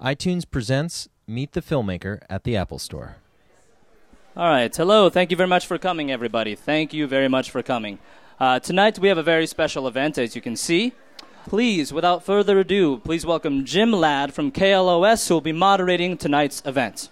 iTunes 0.00 0.44
presents 0.48 1.08
Meet 1.26 1.52
the 1.52 1.62
Filmmaker 1.62 2.20
at 2.28 2.44
the 2.44 2.54
Apple 2.54 2.78
Store. 2.78 3.16
All 4.36 4.48
right. 4.48 4.74
Hello. 4.74 5.08
Thank 5.08 5.30
you 5.30 5.38
very 5.38 5.48
much 5.48 5.66
for 5.66 5.78
coming, 5.78 6.10
everybody. 6.10 6.54
Thank 6.54 6.92
you 6.92 7.06
very 7.06 7.28
much 7.28 7.50
for 7.50 7.62
coming. 7.62 7.98
Uh, 8.38 8.60
tonight 8.60 8.98
we 8.98 9.08
have 9.08 9.16
a 9.16 9.22
very 9.22 9.46
special 9.46 9.88
event, 9.88 10.18
as 10.18 10.36
you 10.36 10.42
can 10.42 10.54
see. 10.54 10.92
Please, 11.46 11.94
without 11.94 12.24
further 12.24 12.60
ado, 12.60 12.98
please 12.98 13.24
welcome 13.24 13.64
Jim 13.64 13.90
Ladd 13.90 14.34
from 14.34 14.52
KLOS, 14.52 15.28
who 15.28 15.34
will 15.34 15.40
be 15.40 15.52
moderating 15.52 16.18
tonight's 16.18 16.62
event. 16.66 17.08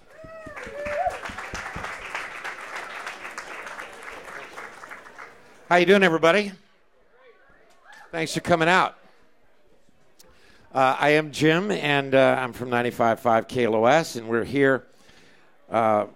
How 5.71 5.77
you 5.77 5.87
doing, 5.87 6.03
everybody? 6.03 6.53
Thanks 8.13 8.35
for 8.35 8.41
coming 8.41 8.69
out. 8.69 8.99
Uh, 10.75 10.97
I 10.99 11.11
am 11.11 11.31
Jim, 11.31 11.71
and 11.71 12.17
uh, 12.17 12.37
I'm 12.37 12.53
from 12.53 12.69
95.5 12.69 13.47
KLOS, 13.47 14.17
and 14.17 14.27
we're 14.27 14.43
here 14.43 14.85
uh, 15.71 16.07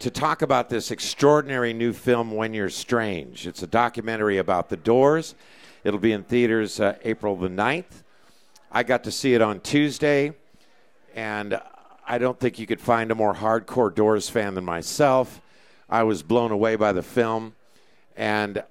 to 0.00 0.10
talk 0.10 0.42
about 0.42 0.68
this 0.68 0.90
extraordinary 0.90 1.72
new 1.72 1.94
film, 1.94 2.32
When 2.32 2.52
You're 2.52 2.68
Strange. 2.68 3.46
It's 3.46 3.62
a 3.62 3.66
documentary 3.66 4.36
about 4.36 4.68
the 4.68 4.76
Doors. 4.76 5.34
It'll 5.82 5.98
be 5.98 6.12
in 6.12 6.24
theaters 6.24 6.78
uh, 6.78 6.98
April 7.04 7.36
the 7.36 7.48
9th. 7.48 8.02
I 8.70 8.82
got 8.82 9.04
to 9.04 9.10
see 9.10 9.32
it 9.32 9.40
on 9.40 9.60
Tuesday, 9.60 10.34
and 11.14 11.58
I 12.06 12.18
don't 12.18 12.38
think 12.38 12.58
you 12.58 12.66
could 12.66 12.82
find 12.82 13.10
a 13.10 13.14
more 13.14 13.34
hardcore 13.34 13.94
Doors 13.94 14.28
fan 14.28 14.52
than 14.52 14.64
myself. 14.66 15.40
I 15.88 16.02
was 16.02 16.22
blown 16.22 16.50
away 16.50 16.76
by 16.76 16.92
the 16.92 17.02
film, 17.02 17.54
and 18.14 18.62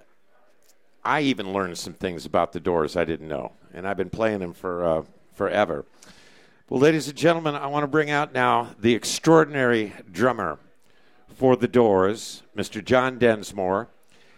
I 1.04 1.22
even 1.22 1.52
learned 1.52 1.78
some 1.78 1.94
things 1.94 2.26
about 2.26 2.52
the 2.52 2.60
Doors 2.60 2.96
I 2.96 3.04
didn't 3.04 3.26
know, 3.26 3.50
and 3.74 3.88
I've 3.88 3.96
been 3.96 4.08
playing 4.08 4.38
them 4.38 4.52
for 4.52 4.84
uh, 4.84 5.02
forever. 5.42 5.84
Well, 6.68 6.78
ladies 6.78 7.08
and 7.08 7.18
gentlemen, 7.18 7.56
I 7.56 7.66
want 7.66 7.82
to 7.82 7.88
bring 7.88 8.10
out 8.10 8.32
now 8.32 8.76
the 8.78 8.94
extraordinary 8.94 9.92
drummer 10.08 10.60
for 11.34 11.56
the 11.56 11.66
Doors, 11.66 12.44
Mr. 12.56 12.82
John 12.82 13.18
Densmore, 13.18 13.88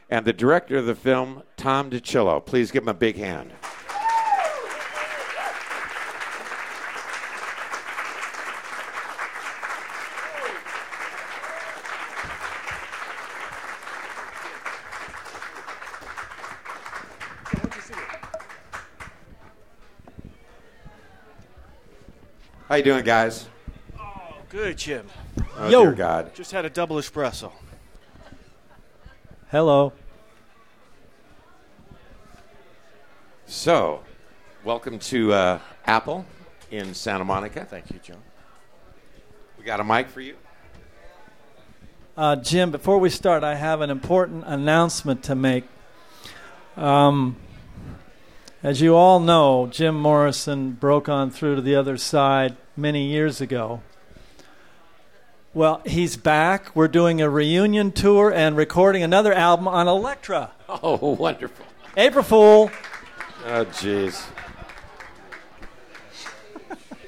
and 0.09 0.25
the 0.25 0.33
director 0.33 0.79
of 0.79 0.87
the 0.87 0.95
film, 0.95 1.43
Tom 1.59 1.91
DiCillo. 1.91 2.47
Please 2.47 2.71
give 2.71 2.85
him 2.85 2.89
a 2.89 2.95
big 2.95 3.17
hand. 3.17 3.53
How 22.67 22.77
you 22.77 22.83
doing, 22.83 23.05
guys? 23.05 23.47
Oh, 24.01 24.37
good, 24.49 24.79
Jim. 24.79 25.07
Oh, 25.59 25.69
Yo. 25.69 25.83
dear 25.83 25.93
God. 25.93 26.35
Just 26.35 26.51
had 26.51 26.65
a 26.65 26.71
double 26.71 26.97
espresso. 26.97 27.53
Hello. 29.51 29.93
So, 33.45 34.01
welcome 34.65 34.99
to 35.01 35.35
uh, 35.35 35.59
Apple 35.85 36.25
in 36.71 36.95
Santa 36.95 37.23
Monica. 37.23 37.67
Thank 37.67 37.91
you, 37.91 38.01
John. 38.03 38.23
We 39.59 39.65
got 39.65 39.81
a 39.81 39.85
mic 39.85 40.09
for 40.09 40.23
you. 40.23 40.37
Uh, 42.17 42.37
Jim, 42.37 42.71
before 42.71 42.97
we 42.97 43.11
start, 43.11 43.45
I 43.45 43.57
have 43.57 43.83
an 43.83 43.91
important 43.91 44.45
announcement 44.47 45.23
to 45.25 45.35
make. 45.35 45.65
Um, 46.79 47.37
as 48.65 48.81
you 48.81 48.97
all 48.97 49.21
know, 49.21 49.69
Jim 49.71 49.95
Morrison 49.95 50.73
broke 50.73 51.07
on 51.07 51.31
through 51.31 51.57
to 51.57 51.61
the 51.61 51.77
other 51.77 51.99
side 51.99 52.57
many 52.79 53.07
years 53.07 53.43
ago. 53.43 53.83
Well, 55.53 55.83
he's 55.85 56.17
back. 56.17 56.75
We're 56.75 56.89
doing 56.89 57.21
a 57.21 57.29
reunion 57.29 57.93
tour 57.93 58.33
and 58.33 58.57
recording 58.57 59.03
another 59.03 59.35
album 59.35 59.69
on 59.69 59.87
Elektra. 59.87 60.51
Oh, 60.83 61.15
wonderful. 61.15 61.67
April 61.95 62.25
Fool. 62.25 62.71
Oh, 63.45 63.67
jeez. 63.67 64.27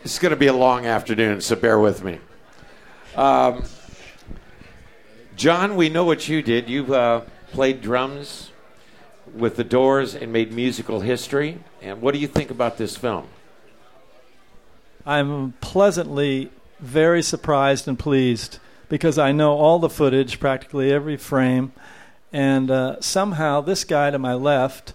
It's 0.05 0.19
going 0.19 0.31
to 0.31 0.37
be 0.37 0.47
a 0.47 0.53
long 0.53 0.85
afternoon, 0.85 1.41
so 1.41 1.57
bear 1.57 1.79
with 1.81 2.05
me. 2.05 2.21
Um, 3.17 3.65
John, 5.37 5.75
we 5.75 5.89
know 5.89 6.05
what 6.05 6.29
you 6.29 6.43
did. 6.43 6.69
You 6.69 6.95
uh, 6.95 7.25
played 7.51 7.81
drums 7.81 8.53
with 9.35 9.57
the 9.57 9.65
Doors 9.65 10.15
and 10.15 10.33
made 10.33 10.53
musical 10.53 11.01
history. 11.01 11.59
And 11.83 12.01
what 12.01 12.15
do 12.15 12.21
you 12.21 12.27
think 12.27 12.51
about 12.51 12.79
this 12.79 12.97
film? 12.97 13.27
I'm 15.05 15.53
pleasantly 15.61 16.51
very 16.81 17.23
surprised 17.23 17.87
and 17.87 17.99
pleased 17.99 18.59
because 18.89 19.19
I 19.19 19.33
know 19.33 19.53
all 19.53 19.79
the 19.79 19.89
footage, 19.89 20.41
practically 20.41 20.93
every 20.93 21.17
frame, 21.17 21.73
and 22.33 22.71
uh, 22.71 23.01
somehow 23.01 23.61
this 23.61 23.85
guy 23.85 24.11
to 24.11 24.19
my 24.19 24.35
left 24.35 24.93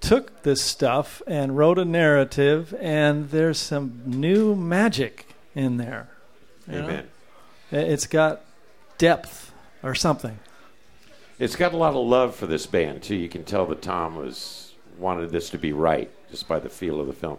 took 0.00 0.42
this 0.42 0.60
stuff 0.60 1.22
and 1.26 1.56
wrote 1.56 1.78
a 1.78 1.84
narrative, 1.84 2.74
and 2.80 3.30
there's 3.30 3.58
some 3.58 4.02
new 4.04 4.54
magic 4.54 5.34
in 5.54 5.78
there. 5.78 6.08
you 6.66 6.74
know? 6.74 6.84
Amen. 6.84 7.08
It's 7.70 8.06
got 8.06 8.42
depth 8.98 9.52
or 9.82 9.94
something. 9.94 10.38
It's 11.38 11.56
got 11.56 11.72
a 11.72 11.76
lot 11.76 11.94
of 11.94 12.06
love 12.06 12.36
for 12.36 12.46
this 12.46 12.66
band 12.66 13.02
too. 13.02 13.16
You 13.16 13.28
can 13.28 13.44
tell 13.44 13.66
that 13.66 13.82
Tom 13.82 14.16
was 14.16 14.72
wanted 14.98 15.30
this 15.30 15.50
to 15.50 15.58
be 15.58 15.72
right 15.72 16.08
just 16.30 16.46
by 16.46 16.60
the 16.60 16.68
feel 16.68 17.00
of 17.00 17.08
the 17.08 17.12
film. 17.12 17.38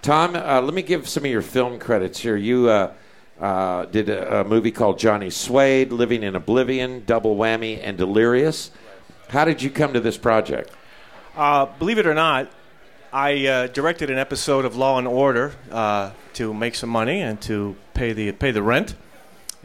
Tom, 0.00 0.36
uh, 0.36 0.60
let 0.60 0.74
me 0.74 0.82
give 0.82 1.08
some 1.08 1.24
of 1.24 1.30
your 1.30 1.42
film 1.42 1.78
credits 1.80 2.20
here. 2.20 2.36
You 2.36 2.68
uh, 2.68 2.92
uh, 3.40 3.86
did 3.86 4.08
a, 4.08 4.40
a 4.40 4.44
movie 4.44 4.70
called 4.70 4.98
Johnny 4.98 5.30
Suede, 5.30 5.90
Living 5.90 6.22
in 6.22 6.36
Oblivion, 6.36 7.02
Double 7.04 7.36
Whammy, 7.36 7.80
and 7.82 7.98
Delirious. 7.98 8.70
How 9.28 9.44
did 9.44 9.60
you 9.60 9.70
come 9.70 9.92
to 9.94 10.00
this 10.00 10.16
project? 10.16 10.70
Uh, 11.36 11.66
believe 11.80 11.98
it 11.98 12.06
or 12.06 12.14
not, 12.14 12.48
I 13.12 13.46
uh, 13.46 13.66
directed 13.66 14.10
an 14.10 14.18
episode 14.18 14.64
of 14.64 14.76
Law 14.76 14.98
and 14.98 15.08
Order 15.08 15.52
uh, 15.72 16.12
to 16.34 16.54
make 16.54 16.76
some 16.76 16.90
money 16.90 17.22
and 17.22 17.40
to 17.42 17.74
pay 17.94 18.12
the 18.12 18.30
pay 18.32 18.52
the 18.52 18.62
rent, 18.62 18.94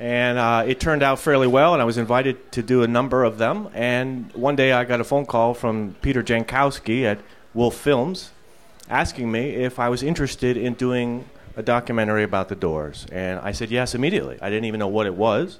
and 0.01 0.39
uh, 0.39 0.63
it 0.65 0.79
turned 0.79 1.03
out 1.03 1.19
fairly 1.19 1.45
well. 1.45 1.73
And 1.73 1.81
I 1.81 1.85
was 1.85 1.99
invited 1.99 2.51
to 2.53 2.63
do 2.63 2.81
a 2.81 2.87
number 2.87 3.23
of 3.23 3.37
them. 3.37 3.69
And 3.75 4.33
one 4.33 4.55
day 4.55 4.71
I 4.71 4.83
got 4.83 4.99
a 4.99 5.03
phone 5.03 5.27
call 5.27 5.53
from 5.53 5.95
Peter 6.01 6.23
Jankowski 6.23 7.03
at 7.03 7.19
Wolf 7.53 7.75
Films, 7.75 8.31
asking 8.89 9.31
me 9.31 9.51
if 9.51 9.77
I 9.77 9.89
was 9.89 10.01
interested 10.01 10.57
in 10.57 10.73
doing 10.73 11.29
a 11.55 11.61
documentary 11.61 12.23
about 12.23 12.49
the 12.49 12.55
Doors, 12.55 13.05
and 13.11 13.39
I 13.41 13.51
said 13.51 13.69
yes 13.69 13.93
immediately. 13.93 14.39
I 14.41 14.49
didn't 14.49 14.65
even 14.65 14.79
know 14.79 14.87
what 14.87 15.05
it 15.05 15.13
was. 15.13 15.59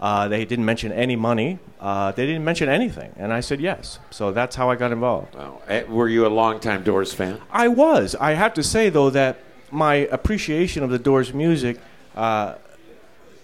Uh, 0.00 0.26
they 0.26 0.44
didn't 0.44 0.64
mention 0.64 0.90
any 0.90 1.16
money. 1.16 1.58
Uh, 1.78 2.12
they 2.12 2.24
didn't 2.24 2.44
mention 2.44 2.68
anything, 2.68 3.12
and 3.16 3.32
I 3.32 3.40
said 3.40 3.60
yes. 3.60 3.98
So 4.10 4.32
that's 4.32 4.56
how 4.56 4.70
I 4.70 4.76
got 4.76 4.90
involved. 4.90 5.36
Oh, 5.36 5.60
eh, 5.68 5.84
were 5.84 6.08
you 6.08 6.26
a 6.26 6.28
longtime 6.28 6.82
Doors 6.82 7.12
fan? 7.12 7.40
I 7.50 7.68
was. 7.68 8.14
I 8.14 8.32
have 8.32 8.54
to 8.54 8.62
say 8.62 8.88
though 8.88 9.10
that 9.10 9.38
my 9.70 9.94
appreciation 10.10 10.82
of 10.82 10.90
the 10.90 10.98
Doors' 10.98 11.34
music 11.34 11.78
uh, 12.16 12.54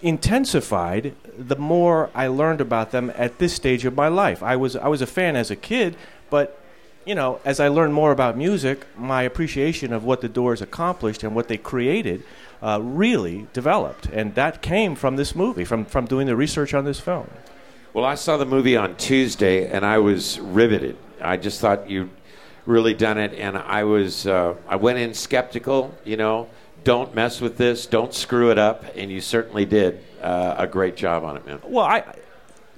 intensified 0.05 1.15
the 1.37 1.57
more 1.57 2.11
I 2.15 2.27
learned 2.29 2.61
about 2.61 2.91
them 2.91 3.11
at 3.17 3.39
this 3.39 3.55
stage 3.55 3.87
of 3.87 3.97
my 3.97 4.09
life. 4.09 4.43
I 4.43 4.55
was 4.55 4.77
I 4.77 4.87
was 4.89 5.01
a 5.01 5.07
fan 5.07 5.35
as 5.35 5.51
a 5.51 5.57
kid, 5.57 5.97
but 6.31 6.61
you 7.07 7.15
know, 7.15 7.41
as 7.45 7.59
I 7.59 7.69
learned 7.69 7.95
more 7.95 8.13
about 8.13 8.37
music, 8.37 8.87
my 8.97 9.23
appreciation 9.23 9.93
of 9.93 10.05
what 10.05 10.21
the 10.21 10.29
Doors 10.29 10.61
accomplished 10.63 11.23
and 11.23 11.35
what 11.35 11.49
they 11.49 11.57
created 11.57 12.23
uh, 12.63 12.81
really 12.83 13.47
developed, 13.53 14.07
and 14.07 14.35
that 14.35 14.63
came 14.63 14.95
from 14.95 15.17
this 15.17 15.35
movie, 15.35 15.65
from 15.65 15.87
from 15.87 16.05
doing 16.05 16.27
the 16.27 16.37
research 16.37 16.75
on 16.75 16.85
this 16.85 17.01
film. 17.01 17.29
Well, 17.95 18.05
I 18.05 18.15
saw 18.17 18.37
the 18.37 18.47
movie 18.47 18.77
on 18.77 18.97
Tuesday, 18.97 19.67
and 19.71 19.87
I 19.87 19.99
was 19.99 20.39
riveted. 20.39 20.97
I 21.21 21.39
just 21.39 21.61
thought 21.61 21.89
you 21.89 22.11
really 22.67 22.93
done 22.95 23.19
it, 23.19 23.33
and 23.35 23.57
I 23.57 23.85
was 23.85 24.27
uh, 24.27 24.55
I 24.69 24.77
went 24.77 24.99
in 24.99 25.15
skeptical. 25.15 25.95
You 26.05 26.19
know, 26.19 26.49
don't 26.85 27.15
mess 27.15 27.41
with 27.41 27.57
this, 27.57 27.87
don't 27.87 28.15
screw 28.15 28.51
it 28.51 28.59
up, 28.59 28.85
and 28.95 29.11
you 29.11 29.21
certainly 29.21 29.65
did 29.65 30.01
uh, 30.23 30.55
a 30.59 30.67
great 30.67 30.97
job 30.97 31.25
on 31.25 31.37
it, 31.37 31.47
man. 31.47 31.61
Well, 31.65 31.85
I, 31.85 32.05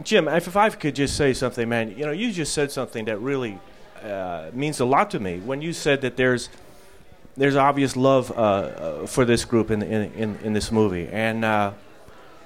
Jim, 0.03 0.29
if, 0.29 0.57
I 0.57 0.71
could 0.71 0.95
just 0.95 1.17
say 1.17 1.33
something, 1.33 1.69
man, 1.69 1.97
you 1.97 2.07
know, 2.07 2.13
you 2.13 2.31
just 2.31 2.53
said 2.53 2.71
something 2.71 3.07
that 3.07 3.19
really 3.19 3.59
uh, 4.03 4.51
means 4.53 4.81
a 4.81 4.85
lot 4.85 5.11
to 5.11 5.21
me. 5.21 5.39
When 5.39 5.61
you 5.61 5.73
said 5.73 6.01
that 6.03 6.17
there's 6.17 6.49
there's 7.39 7.57
obvious 7.57 7.97
love 7.97 8.31
uh, 8.31 8.35
uh, 8.35 9.07
for 9.07 9.27
this 9.27 9.45
group 9.45 9.71
in, 9.71 9.83
in, 9.83 10.11
in, 10.15 10.39
in 10.43 10.53
this 10.55 10.73
movie, 10.73 11.07
and 11.09 11.45
uh, 11.45 11.73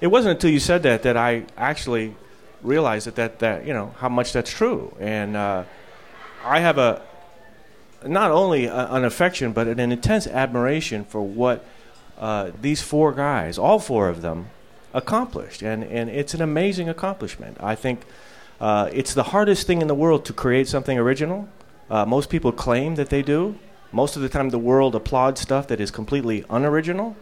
it 0.01 0.09
wasn't 0.09 0.33
until 0.33 0.51
you 0.51 0.59
said 0.59 0.83
that 0.83 1.05
that 1.05 1.17
I 1.17 1.45
actually 1.57 2.17
realized 2.63 3.07
that 3.07 3.15
that, 3.17 3.39
that 3.39 3.67
you 3.67 3.73
know 3.73 3.95
how 3.99 4.09
much 4.09 4.33
that's 4.33 4.51
true, 4.51 4.95
and 4.99 5.37
uh, 5.37 5.65
I 6.45 6.61
have 6.61 6.79
a 6.79 7.03
not 8.07 8.31
only 8.31 8.67
a, 8.67 8.87
an 8.93 9.05
affection 9.05 9.53
but 9.53 9.67
an 9.69 9.79
intense 9.93 10.27
admiration 10.27 11.05
for 11.05 11.23
what 11.23 11.65
uh, 12.19 12.51
these 12.61 12.83
four 12.83 13.13
guys, 13.13 13.59
all 13.59 13.79
four 13.79 14.09
of 14.09 14.21
them, 14.23 14.51
accomplished, 14.93 15.63
and 15.63 15.83
and 15.85 16.11
it's 16.11 16.35
an 16.35 16.43
amazing 16.43 16.89
accomplishment. 16.89 17.57
I 17.61 17.75
think 17.75 18.05
uh, 18.61 18.91
it's 18.93 19.15
the 19.15 19.23
hardest 19.23 19.67
thing 19.67 19.81
in 19.81 19.89
the 19.89 19.95
world 19.95 20.25
to 20.27 20.33
create 20.33 20.69
something 20.69 20.99
original. 20.99 21.49
Uh, 21.89 22.05
most 22.05 22.29
people 22.29 22.53
claim 22.53 22.97
that 22.97 23.09
they 23.09 23.23
do. 23.23 23.57
Most 23.91 24.17
of 24.17 24.23
the 24.23 24.29
time, 24.29 24.51
the 24.51 24.59
world 24.59 24.95
applauds 24.95 25.41
stuff 25.41 25.67
that 25.69 25.81
is 25.81 25.91
completely 25.91 26.45
unoriginal. 26.51 27.17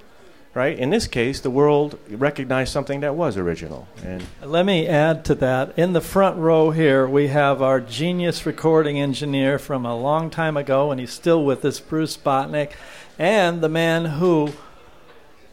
Right? 0.59 0.77
In 0.77 0.91
this 0.91 1.07
case, 1.07 1.39
the 1.39 1.51
world 1.51 2.01
recognized 2.11 2.73
something 2.73 2.99
that 3.03 3.15
was 3.15 3.37
original. 3.37 3.87
And 4.05 4.25
Let 4.43 4.67
me 4.67 4.89
add 4.89 5.25
to 5.27 5.37
that. 5.37 5.79
In 5.79 5.93
the 5.93 6.01
front 6.01 6.37
row 6.37 6.73
here, 6.73 7.07
we 7.07 7.29
have 7.29 7.63
our 7.63 7.81
genius 7.81 8.45
recording 8.45 8.99
engineer 8.99 9.61
from 9.61 9.87
a 9.87 9.97
long 9.97 10.31
time 10.31 10.57
ago, 10.57 10.91
and 10.91 10.99
he's 10.99 11.13
still 11.13 11.45
with 11.45 11.65
us, 11.65 11.79
Bruce 11.79 12.17
Botnick, 12.17 12.73
and 13.21 13.61
the 13.61 13.69
man 13.69 14.07
who, 14.07 14.51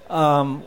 um, 0.09 0.63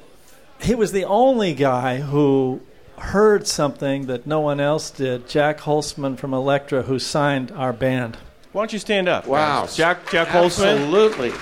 he 0.61 0.73
was 0.73 0.93
the 0.93 1.05
only 1.05 1.52
guy 1.52 1.99
who 1.99 2.61
heard 2.99 3.44
something 3.44 4.06
that 4.06 4.25
no 4.25 4.38
one 4.38 4.61
else 4.61 4.93
did. 4.93 5.29
Jac 5.29 5.58
Holzman 5.58 6.17
from 6.17 6.32
Elektra, 6.32 6.82
who 6.82 7.00
signed 7.00 7.50
our 7.50 7.73
band. 7.73 8.17
why 8.52 8.61
don't 8.61 8.73
you 8.73 8.79
stand 8.79 9.08
up? 9.08 9.26
Wow. 9.26 9.62
guys? 9.62 9.76
Jac 9.76 10.08
Jac 10.12 10.29
Holzman 10.29 10.85
Absolutely. 10.85 11.32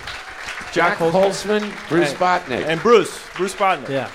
Jac 0.77 0.99
Holzman. 0.99 1.61
Holzman, 1.61 1.89
Bruce 1.89 2.11
And- 2.11 2.19
Botnick. 2.19 2.67
and 2.67 2.81
Bruce 2.81 3.19
Bruce 3.37 3.55
Botnick. 3.55 3.89
Yeah. 3.89 4.11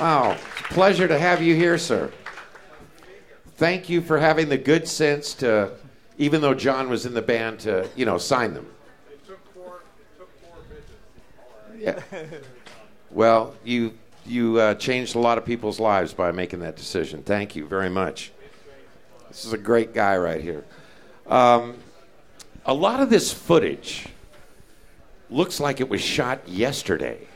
Wow. 0.00 0.32
It's 0.32 0.42
a 0.60 0.74
pleasure 0.74 1.06
to 1.08 1.18
have 1.18 1.40
you 1.42 1.54
here, 1.54 1.78
sir. 1.78 2.10
Thank 3.56 3.88
you 3.88 4.00
for 4.00 4.18
having 4.18 4.48
the 4.48 4.56
good 4.58 4.88
sense 4.88 5.34
to, 5.34 5.72
even 6.18 6.40
though 6.40 6.54
John 6.54 6.88
was 6.88 7.04
in 7.06 7.12
the 7.14 7.22
band, 7.22 7.60
to, 7.60 7.88
you 7.94 8.06
know, 8.06 8.16
sign 8.18 8.54
them. 8.54 8.66
Yeah. 11.78 12.00
Well, 13.10 13.54
you 13.64 13.94
you 14.26 14.58
uh, 14.58 14.74
changed 14.74 15.14
a 15.16 15.18
lot 15.18 15.38
of 15.38 15.44
people's 15.44 15.80
lives 15.80 16.12
by 16.12 16.30
making 16.30 16.60
that 16.60 16.76
decision. 16.76 17.22
Thank 17.22 17.56
you 17.56 17.66
very 17.66 17.88
much. 17.90 18.32
This 19.28 19.44
is 19.44 19.52
a 19.52 19.58
great 19.58 19.94
guy 19.94 20.16
right 20.16 20.40
here. 20.40 20.64
Um, 21.26 21.76
a 22.66 22.74
lot 22.74 23.00
of 23.00 23.08
this 23.10 23.32
footage 23.32 24.06
looks 25.32 25.60
like 25.60 25.80
it 25.80 25.88
was 25.88 26.00
shot 26.00 26.48
yesterday. 26.48 27.26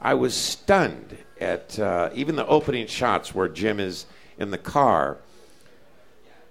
I 0.00 0.14
was 0.14 0.34
stunned 0.34 1.16
at 1.40 1.78
uh, 1.78 2.10
even 2.14 2.36
the 2.36 2.46
opening 2.46 2.86
shots 2.86 3.34
where 3.34 3.48
Jim 3.48 3.80
is 3.80 4.06
in 4.38 4.50
the 4.50 4.58
car. 4.58 5.18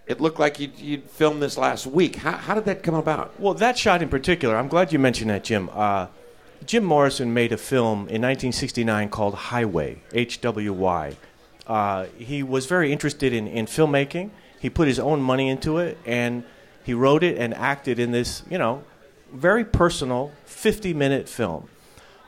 It 0.08 0.20
looked 0.20 0.40
like 0.40 0.60
you'd, 0.60 0.78
you'd 0.80 1.10
filmed 1.10 1.42
this 1.42 1.58
last 1.58 1.86
week. 1.86 2.18
How, 2.18 2.32
how 2.32 2.56
did 2.56 2.66
that 2.66 2.84
come 2.84 2.96
about? 2.96 3.40
Well, 3.40 3.54
that 3.56 3.78
shot 3.78 4.02
in 4.02 4.10
particular, 4.10 4.58
I'm 4.58 4.68
glad 4.68 4.92
you 4.92 5.00
mentioned 5.00 5.30
that, 5.30 5.44
Jim. 5.44 5.70
Uh, 5.74 6.08
Jim 6.66 6.84
Morrison 6.84 7.34
made 7.34 7.52
a 7.52 7.58
film 7.58 8.00
in 8.02 8.22
1969 8.22 9.10
called 9.10 9.34
Highway, 9.34 10.02
H-W-Y. 10.14 11.16
Uh, 11.66 12.06
he 12.18 12.44
was 12.44 12.66
very 12.66 12.92
interested 12.92 13.34
in, 13.34 13.48
in 13.48 13.66
filmmaking. 13.66 14.30
He 14.60 14.70
put 14.70 14.88
his 14.88 15.00
own 15.00 15.22
money 15.22 15.50
into 15.50 15.80
it, 15.80 15.98
and 16.06 16.44
he 16.84 16.94
wrote 16.94 17.24
it 17.24 17.38
and 17.38 17.54
acted 17.54 18.00
in 18.00 18.12
this, 18.12 18.44
you 18.50 18.58
know, 18.58 18.84
very 19.34 19.66
personal 19.66 20.32
50-minute 20.48 21.28
film. 21.28 21.70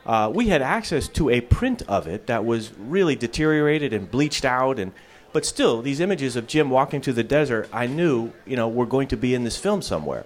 Uh, 0.06 0.30
we 0.34 0.48
had 0.48 0.60
access 0.60 1.08
to 1.08 1.30
a 1.30 1.40
print 1.40 1.82
of 1.88 2.06
it 2.06 2.26
that 2.26 2.44
was 2.44 2.72
really 2.78 3.16
deteriorated 3.16 3.92
and 3.92 4.10
bleached 4.10 4.44
out, 4.44 4.78
and 4.78 4.92
but 5.32 5.44
still, 5.44 5.82
these 5.82 5.98
images 5.98 6.36
of 6.36 6.46
Jim 6.46 6.70
walking 6.70 7.00
through 7.00 7.14
the 7.14 7.24
desert, 7.24 7.68
I 7.72 7.88
knew, 7.88 8.32
you 8.46 8.56
know, 8.56 8.68
were 8.68 8.86
going 8.86 9.08
to 9.08 9.16
be 9.16 9.34
in 9.34 9.42
this 9.42 9.56
film 9.56 9.82
somewhere. 9.82 10.24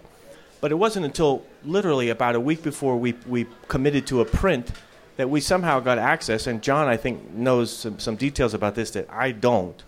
But 0.60 0.70
it 0.70 0.74
wasn't 0.74 1.06
until 1.06 1.44
literally 1.64 2.10
about 2.10 2.34
a 2.34 2.40
week 2.40 2.62
before 2.62 2.98
we, 2.98 3.14
we 3.26 3.46
committed 3.68 4.06
to 4.08 4.20
a 4.20 4.26
print 4.26 4.70
that 5.16 5.30
we 5.30 5.40
somehow 5.40 5.80
got 5.80 5.96
access. 5.96 6.46
And 6.46 6.62
John, 6.62 6.88
I 6.88 6.98
think, 6.98 7.30
knows 7.32 7.74
some, 7.74 7.98
some 7.98 8.16
details 8.16 8.52
about 8.52 8.74
this 8.74 8.90
that 8.90 9.08
I 9.08 9.32
don't. 9.32 9.82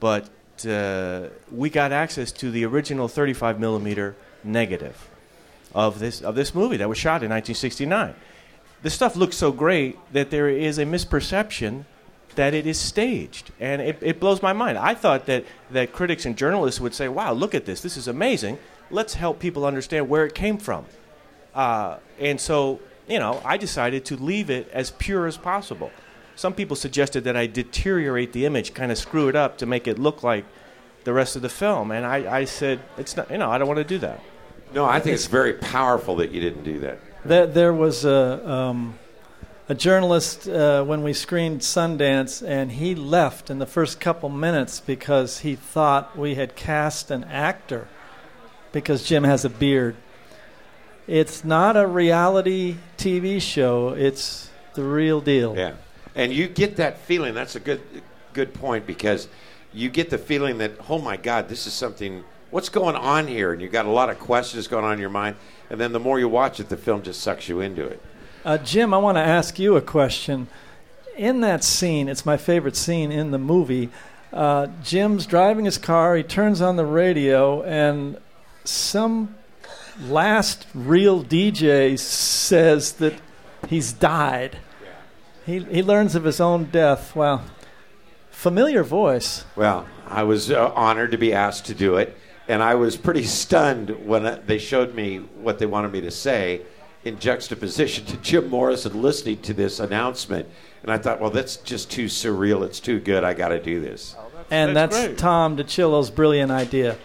But 0.00 0.30
uh, 0.66 1.28
we 1.52 1.68
got 1.68 1.92
access 1.92 2.32
to 2.32 2.50
the 2.50 2.64
original 2.64 3.06
35 3.06 3.60
millimeter 3.60 4.16
negative 4.42 5.10
of 5.74 5.98
this, 5.98 6.20
of 6.20 6.34
this 6.34 6.54
movie 6.54 6.76
that 6.76 6.88
was 6.88 6.98
shot 6.98 7.22
in 7.22 7.30
1969. 7.30 8.14
The 8.82 8.90
stuff 8.90 9.16
looks 9.16 9.36
so 9.36 9.50
great 9.50 9.98
that 10.12 10.30
there 10.30 10.48
is 10.48 10.78
a 10.78 10.84
misperception 10.84 11.84
that 12.36 12.54
it 12.54 12.66
is 12.66 12.78
staged. 12.78 13.50
And 13.60 13.80
it, 13.80 13.98
it 14.00 14.20
blows 14.20 14.42
my 14.42 14.52
mind. 14.52 14.78
I 14.78 14.94
thought 14.94 15.26
that, 15.26 15.44
that 15.70 15.92
critics 15.92 16.26
and 16.26 16.36
journalists 16.36 16.80
would 16.80 16.94
say, 16.94 17.08
wow, 17.08 17.32
look 17.32 17.54
at 17.54 17.64
this. 17.64 17.80
This 17.80 17.96
is 17.96 18.08
amazing. 18.08 18.58
Let's 18.90 19.14
help 19.14 19.38
people 19.38 19.64
understand 19.64 20.08
where 20.08 20.26
it 20.26 20.34
came 20.34 20.58
from. 20.58 20.86
Uh, 21.54 21.98
and 22.18 22.40
so, 22.40 22.80
you 23.08 23.18
know, 23.18 23.40
I 23.44 23.56
decided 23.56 24.04
to 24.06 24.16
leave 24.16 24.50
it 24.50 24.68
as 24.72 24.90
pure 24.90 25.26
as 25.26 25.36
possible. 25.36 25.90
Some 26.36 26.52
people 26.52 26.76
suggested 26.76 27.24
that 27.24 27.36
I 27.36 27.46
deteriorate 27.46 28.32
the 28.32 28.44
image, 28.44 28.74
kind 28.74 28.90
of 28.90 28.98
screw 28.98 29.28
it 29.28 29.36
up 29.36 29.58
to 29.58 29.66
make 29.66 29.86
it 29.86 29.98
look 29.98 30.22
like 30.22 30.44
the 31.04 31.12
rest 31.12 31.36
of 31.36 31.42
the 31.42 31.48
film. 31.48 31.92
And 31.92 32.04
I, 32.04 32.38
I 32.40 32.44
said, 32.44 32.80
it's 32.98 33.16
not, 33.16 33.30
you 33.30 33.38
know, 33.38 33.50
I 33.50 33.58
don't 33.58 33.68
want 33.68 33.78
to 33.78 33.84
do 33.84 33.98
that. 33.98 34.20
No, 34.74 34.84
I 34.84 34.98
think 34.98 35.14
it's 35.14 35.26
very 35.26 35.52
powerful 35.52 36.16
that 36.16 36.32
you 36.32 36.40
didn't 36.40 36.64
do 36.64 36.80
that. 36.80 36.98
There, 37.24 37.46
there 37.46 37.72
was 37.72 38.04
a, 38.04 38.50
um, 38.50 38.98
a 39.68 39.74
journalist 39.74 40.48
uh, 40.48 40.82
when 40.82 41.04
we 41.04 41.12
screened 41.12 41.60
Sundance, 41.60 42.46
and 42.46 42.72
he 42.72 42.96
left 42.96 43.50
in 43.50 43.60
the 43.60 43.66
first 43.66 44.00
couple 44.00 44.28
minutes 44.28 44.80
because 44.80 45.38
he 45.38 45.54
thought 45.54 46.18
we 46.18 46.34
had 46.34 46.56
cast 46.56 47.12
an 47.12 47.22
actor 47.24 47.86
because 48.72 49.04
Jim 49.04 49.22
has 49.22 49.44
a 49.44 49.48
beard. 49.48 49.94
It's 51.06 51.44
not 51.44 51.76
a 51.76 51.86
reality 51.86 52.76
TV 52.98 53.40
show, 53.40 53.90
it's 53.90 54.50
the 54.74 54.82
real 54.82 55.20
deal. 55.20 55.56
Yeah, 55.56 55.74
and 56.14 56.32
you 56.32 56.48
get 56.48 56.76
that 56.76 56.98
feeling. 56.98 57.34
That's 57.34 57.54
a 57.54 57.60
good 57.60 57.80
good 58.32 58.52
point 58.52 58.86
because 58.86 59.28
you 59.72 59.88
get 59.88 60.10
the 60.10 60.18
feeling 60.18 60.58
that 60.58 60.72
oh 60.88 60.98
my 60.98 61.16
God, 61.16 61.48
this 61.48 61.66
is 61.66 61.72
something. 61.72 62.24
What's 62.54 62.68
going 62.68 62.94
on 62.94 63.26
here? 63.26 63.52
And 63.52 63.60
you've 63.60 63.72
got 63.72 63.84
a 63.84 63.90
lot 63.90 64.10
of 64.10 64.20
questions 64.20 64.68
going 64.68 64.84
on 64.84 64.92
in 64.92 65.00
your 65.00 65.10
mind. 65.10 65.34
And 65.70 65.80
then 65.80 65.90
the 65.90 65.98
more 65.98 66.20
you 66.20 66.28
watch 66.28 66.60
it, 66.60 66.68
the 66.68 66.76
film 66.76 67.02
just 67.02 67.20
sucks 67.20 67.48
you 67.48 67.60
into 67.60 67.84
it. 67.84 68.00
Uh, 68.44 68.58
Jim, 68.58 68.94
I 68.94 68.98
want 68.98 69.16
to 69.16 69.22
ask 69.22 69.58
you 69.58 69.74
a 69.74 69.82
question. 69.82 70.46
In 71.16 71.40
that 71.40 71.64
scene, 71.64 72.08
it's 72.08 72.24
my 72.24 72.36
favorite 72.36 72.76
scene 72.76 73.10
in 73.10 73.32
the 73.32 73.40
movie. 73.40 73.88
Uh, 74.32 74.68
Jim's 74.84 75.26
driving 75.26 75.64
his 75.64 75.78
car. 75.78 76.14
He 76.14 76.22
turns 76.22 76.60
on 76.60 76.76
the 76.76 76.86
radio, 76.86 77.64
and 77.64 78.18
some 78.62 79.34
last 80.00 80.64
real 80.74 81.24
DJ 81.24 81.98
says 81.98 82.92
that 82.92 83.14
he's 83.66 83.92
died. 83.92 84.58
He 85.44 85.58
he 85.58 85.82
learns 85.82 86.14
of 86.14 86.22
his 86.22 86.38
own 86.38 86.66
death. 86.66 87.16
Well, 87.16 87.42
familiar 88.30 88.84
voice. 88.84 89.44
Well, 89.56 89.88
I 90.06 90.22
was 90.22 90.52
uh, 90.52 90.70
honored 90.76 91.10
to 91.10 91.18
be 91.18 91.32
asked 91.32 91.66
to 91.66 91.74
do 91.74 91.96
it, 91.96 92.16
and 92.48 92.62
I 92.62 92.74
was 92.74 92.96
pretty 92.96 93.24
stunned 93.24 93.90
when 94.06 94.26
uh, 94.26 94.40
they 94.46 94.58
showed 94.58 94.94
me 94.94 95.18
what 95.18 95.58
they 95.58 95.66
wanted 95.66 95.92
me 95.92 96.00
to 96.02 96.10
say 96.10 96.62
in 97.04 97.18
juxtaposition 97.18 98.04
to 98.06 98.16
Jim 98.18 98.48
Morrison 98.48 99.00
listening 99.02 99.40
to 99.42 99.52
this 99.54 99.80
announcement. 99.80 100.48
And 100.82 100.90
I 100.90 100.98
thought, 100.98 101.20
well, 101.20 101.30
that's 101.30 101.56
just 101.56 101.90
too 101.90 102.06
surreal. 102.06 102.64
It's 102.64 102.80
too 102.80 103.00
good. 103.00 103.24
I 103.24 103.34
got 103.34 103.48
to 103.48 103.62
do 103.62 103.80
this. 103.80 104.16
And 104.50 104.76
That's 104.76 104.96
that's. 104.96 105.20
Tom 105.20 105.56
DiCillo's 105.56 106.10
brilliant 106.10 106.52
idea. 106.52 106.98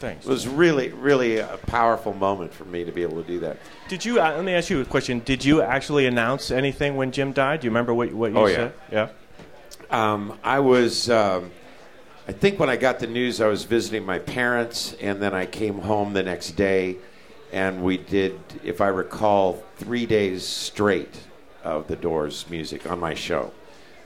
Thanks. 0.00 0.24
It 0.26 0.28
was 0.30 0.48
really, 0.48 0.88
really 0.88 1.38
a 1.38 1.58
powerful 1.66 2.12
moment 2.14 2.52
for 2.54 2.64
me 2.64 2.84
to 2.84 2.90
be 2.90 3.02
able 3.02 3.22
to 3.22 3.28
do 3.28 3.38
that. 3.40 3.58
Did 3.88 4.04
you? 4.04 4.20
Uh, 4.20 4.32
let 4.34 4.44
me 4.44 4.54
ask 4.54 4.70
you 4.70 4.80
a 4.80 4.84
question. 4.84 5.20
Did 5.20 5.44
you 5.44 5.62
actually 5.62 6.06
announce 6.06 6.50
anything 6.50 6.96
when 6.96 7.12
Jim 7.12 7.32
died? 7.32 7.60
Do 7.60 7.66
you 7.66 7.70
remember 7.70 7.92
what 7.94 8.12
what 8.12 8.32
you 8.32 8.38
Oh, 8.38 8.46
yeah. 8.46 8.56
said? 8.56 8.72
Yeah. 8.90 9.08
Um, 9.90 10.38
I 10.42 10.58
was, 10.60 11.10
um, 11.10 11.50
I 12.30 12.32
think 12.32 12.60
when 12.60 12.70
I 12.70 12.76
got 12.76 13.00
the 13.00 13.08
news, 13.08 13.40
I 13.40 13.48
was 13.48 13.64
visiting 13.64 14.06
my 14.06 14.20
parents, 14.20 14.94
and 15.00 15.20
then 15.20 15.34
I 15.34 15.46
came 15.46 15.80
home 15.80 16.12
the 16.12 16.22
next 16.22 16.52
day, 16.52 16.98
and 17.50 17.82
we 17.82 17.96
did, 17.96 18.38
if 18.62 18.80
I 18.80 18.86
recall, 18.86 19.64
three 19.78 20.06
days 20.06 20.46
straight 20.46 21.12
of 21.64 21.88
the 21.88 21.96
Doors 21.96 22.48
music 22.48 22.88
on 22.88 23.00
my 23.00 23.14
show. 23.14 23.50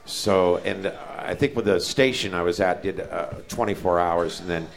So, 0.07 0.57
and 0.65 0.87
I 1.19 1.35
think 1.35 1.55
with 1.55 1.67
the 1.67 1.79
station 1.79 2.33
I 2.33 2.41
was 2.41 2.61
at, 2.61 2.83
did 2.83 3.01
uh, 3.01 3.27
24 3.49 4.01
hours, 4.01 4.41
and 4.41 4.49
then 4.49 4.69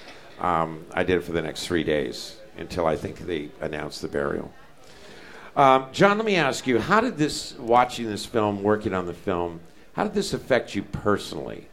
um, 0.42 0.86
I 0.92 1.04
did 1.04 1.16
it 1.16 1.22
for 1.22 1.32
the 1.32 1.42
next 1.42 1.68
three 1.68 1.86
days 1.86 2.36
until 2.58 2.86
I 2.86 2.98
think 2.98 3.20
they 3.20 3.48
announced 3.62 4.02
the 4.02 4.10
burial. 4.10 4.52
Um, 5.56 5.86
John, 5.94 6.18
let 6.18 6.26
me 6.26 6.36
ask 6.36 6.68
you, 6.68 6.80
how 6.80 7.00
did 7.00 7.16
this, 7.16 7.58
watching 7.58 8.08
this 8.08 8.26
film, 8.26 8.62
working 8.62 8.94
on 8.94 9.06
the 9.06 9.14
film, 9.14 9.62
how 9.94 10.04
did 10.04 10.14
this 10.14 10.34
affect 10.34 10.76
you 10.76 10.84
personally? 10.84 11.70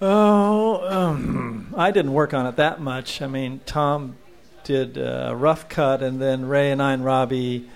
Oh, 0.00 0.86
um, 0.86 1.74
I 1.76 1.90
didn't 1.90 2.12
work 2.12 2.34
on 2.34 2.46
it 2.46 2.56
that 2.56 2.80
much. 2.80 3.22
I 3.22 3.26
mean, 3.26 3.60
Tom 3.64 4.16
did 4.64 4.98
a 4.98 5.34
rough 5.34 5.68
cut, 5.68 6.02
and 6.02 6.20
then 6.20 6.46
Ray 6.46 6.70
and 6.70 6.82
I 6.82 6.92
and 6.92 7.04
Robbie 7.04 7.68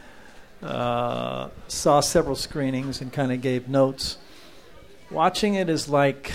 uh, 0.63 1.49
saw 1.69 2.01
several 2.01 2.37
screenings 2.37 3.01
and 3.01 3.13
kind 3.13 3.33
of 3.33 3.41
gave 3.41 3.69
notes. 3.69 4.19
Watching 5.11 5.55
it 5.55 5.71
is 5.71 5.89
like 5.89 6.33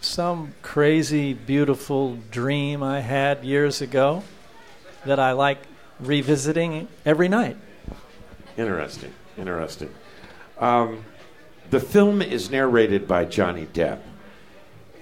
some 0.00 0.54
crazy, 0.62 1.34
beautiful 1.34 2.16
dream 2.30 2.82
I 2.82 3.00
had 3.00 3.44
years 3.44 3.82
ago 3.82 4.22
that 5.04 5.18
I 5.18 5.32
like 5.32 5.58
revisiting 5.98 6.88
every 7.04 7.28
night. 7.28 7.56
Interesting, 8.56 9.12
interesting. 9.36 9.90
Um, 10.58 11.04
the 11.70 11.80
film 11.80 12.22
is 12.22 12.50
narrated 12.50 13.06
by 13.06 13.26
Johnny 13.26 13.66
Depp. 13.66 14.00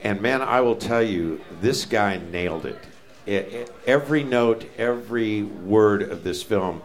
And 0.02 0.20
man, 0.20 0.42
I 0.42 0.60
will 0.60 0.76
tell 0.76 1.02
you, 1.02 1.40
this 1.60 1.84
guy 1.84 2.20
nailed 2.30 2.66
it. 2.66 2.78
I- 3.26 3.32
I- 3.58 3.66
every 3.86 4.22
note, 4.24 4.64
every 4.78 5.42
word 5.42 6.02
of 6.02 6.24
this 6.24 6.42
film, 6.42 6.82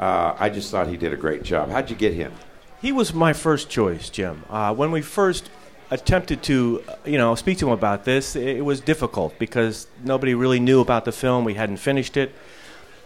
Uh, 0.00 0.34
I 0.40 0.48
just 0.48 0.70
thought 0.70 0.88
he 0.88 0.96
did 0.96 1.12
a 1.12 1.16
great 1.16 1.44
job. 1.44 1.70
How'd 1.70 1.88
you 1.88 1.94
get 1.94 2.12
him? 2.14 2.32
He 2.80 2.90
was 2.90 3.14
my 3.14 3.32
first 3.32 3.68
choice, 3.68 4.08
Jim. 4.10 4.42
Uh, 4.50 4.74
when 4.74 4.90
we 4.90 5.00
first 5.00 5.48
attempted 5.92 6.42
to, 6.44 6.82
uh, 6.88 6.94
you 7.04 7.18
know, 7.18 7.36
speak 7.36 7.58
to 7.58 7.66
him 7.66 7.72
about 7.72 8.04
this, 8.04 8.34
it 8.34 8.64
was 8.64 8.80
difficult 8.80 9.38
because 9.38 9.86
nobody 10.02 10.34
really 10.34 10.58
knew 10.58 10.80
about 10.80 11.04
the 11.04 11.12
film. 11.12 11.44
We 11.44 11.54
hadn't 11.54 11.76
finished 11.76 12.16
it. 12.16 12.32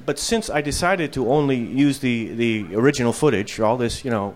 But 0.06 0.18
since 0.18 0.48
I 0.48 0.62
decided 0.62 1.12
to 1.14 1.30
only 1.30 1.56
use 1.58 1.98
the, 1.98 2.28
the 2.34 2.74
original 2.74 3.12
footage, 3.12 3.60
all 3.60 3.76
this, 3.76 4.02
you 4.04 4.10
know, 4.10 4.34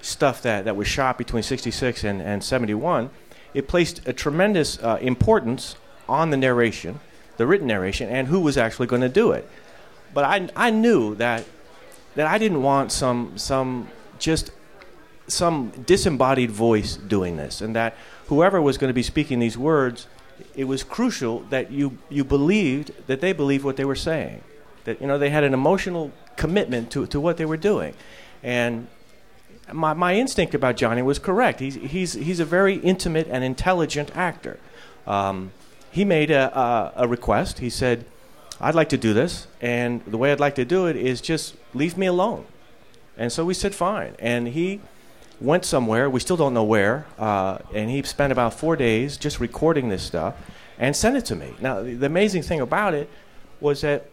stuff 0.00 0.42
that, 0.42 0.64
that 0.64 0.74
was 0.74 0.88
shot 0.88 1.18
between 1.18 1.42
66 1.44 2.02
and, 2.02 2.20
and 2.20 2.42
71, 2.42 3.10
it 3.56 3.66
placed 3.68 4.06
a 4.06 4.12
tremendous 4.12 4.78
uh, 4.82 4.98
importance 5.00 5.76
on 6.10 6.28
the 6.28 6.36
narration, 6.36 7.00
the 7.38 7.46
written 7.46 7.66
narration, 7.66 8.06
and 8.10 8.28
who 8.28 8.38
was 8.38 8.58
actually 8.58 8.86
going 8.86 9.00
to 9.00 9.08
do 9.08 9.32
it. 9.32 9.48
But 10.12 10.24
I, 10.26 10.50
I 10.54 10.68
knew 10.68 11.14
that, 11.14 11.42
that 12.16 12.26
I 12.26 12.36
didn't 12.36 12.62
want 12.62 12.92
some, 12.92 13.38
some 13.38 13.88
just 14.18 14.50
some 15.26 15.70
disembodied 15.86 16.50
voice 16.50 16.96
doing 16.96 17.38
this, 17.38 17.62
and 17.62 17.74
that 17.74 17.96
whoever 18.26 18.60
was 18.60 18.76
going 18.76 18.90
to 18.90 18.94
be 18.94 19.02
speaking 19.02 19.38
these 19.38 19.56
words, 19.56 20.06
it 20.54 20.64
was 20.64 20.82
crucial 20.84 21.40
that 21.48 21.72
you, 21.72 21.96
you 22.10 22.24
believed 22.24 22.92
that 23.06 23.22
they 23.22 23.32
believed 23.32 23.64
what 23.64 23.76
they 23.76 23.86
were 23.86 23.96
saying. 23.96 24.44
That 24.84 25.00
you 25.00 25.06
know 25.06 25.16
they 25.16 25.30
had 25.30 25.44
an 25.44 25.54
emotional 25.54 26.12
commitment 26.36 26.90
to, 26.90 27.06
to 27.06 27.18
what 27.18 27.38
they 27.38 27.46
were 27.46 27.56
doing. 27.56 27.94
And 28.42 28.86
my, 29.72 29.94
my 29.94 30.14
instinct 30.14 30.54
about 30.54 30.76
Johnny 30.76 31.02
was 31.02 31.18
correct. 31.18 31.60
He's, 31.60 31.74
he's, 31.74 32.12
he's 32.12 32.40
a 32.40 32.44
very 32.44 32.76
intimate 32.76 33.28
and 33.30 33.42
intelligent 33.42 34.16
actor. 34.16 34.58
Um, 35.06 35.52
he 35.90 36.04
made 36.04 36.30
a, 36.30 36.56
a, 36.58 36.92
a 36.96 37.08
request. 37.08 37.58
He 37.58 37.70
said, 37.70 38.04
I'd 38.60 38.74
like 38.74 38.88
to 38.90 38.96
do 38.96 39.12
this, 39.12 39.46
and 39.60 40.04
the 40.06 40.16
way 40.16 40.32
I'd 40.32 40.40
like 40.40 40.54
to 40.54 40.64
do 40.64 40.86
it 40.86 40.96
is 40.96 41.20
just 41.20 41.56
leave 41.74 41.98
me 41.98 42.06
alone. 42.06 42.46
And 43.16 43.30
so 43.32 43.44
we 43.44 43.54
said, 43.54 43.74
fine. 43.74 44.14
And 44.18 44.48
he 44.48 44.80
went 45.40 45.64
somewhere, 45.64 46.08
we 46.08 46.20
still 46.20 46.36
don't 46.36 46.54
know 46.54 46.64
where, 46.64 47.06
uh, 47.18 47.58
and 47.74 47.90
he 47.90 48.02
spent 48.02 48.32
about 48.32 48.54
four 48.54 48.76
days 48.76 49.18
just 49.18 49.40
recording 49.40 49.90
this 49.90 50.02
stuff 50.02 50.34
and 50.78 50.96
sent 50.96 51.16
it 51.16 51.24
to 51.26 51.36
me. 51.36 51.54
Now, 51.60 51.82
the 51.82 52.06
amazing 52.06 52.42
thing 52.42 52.60
about 52.60 52.94
it 52.94 53.10
was 53.60 53.82
that 53.82 54.08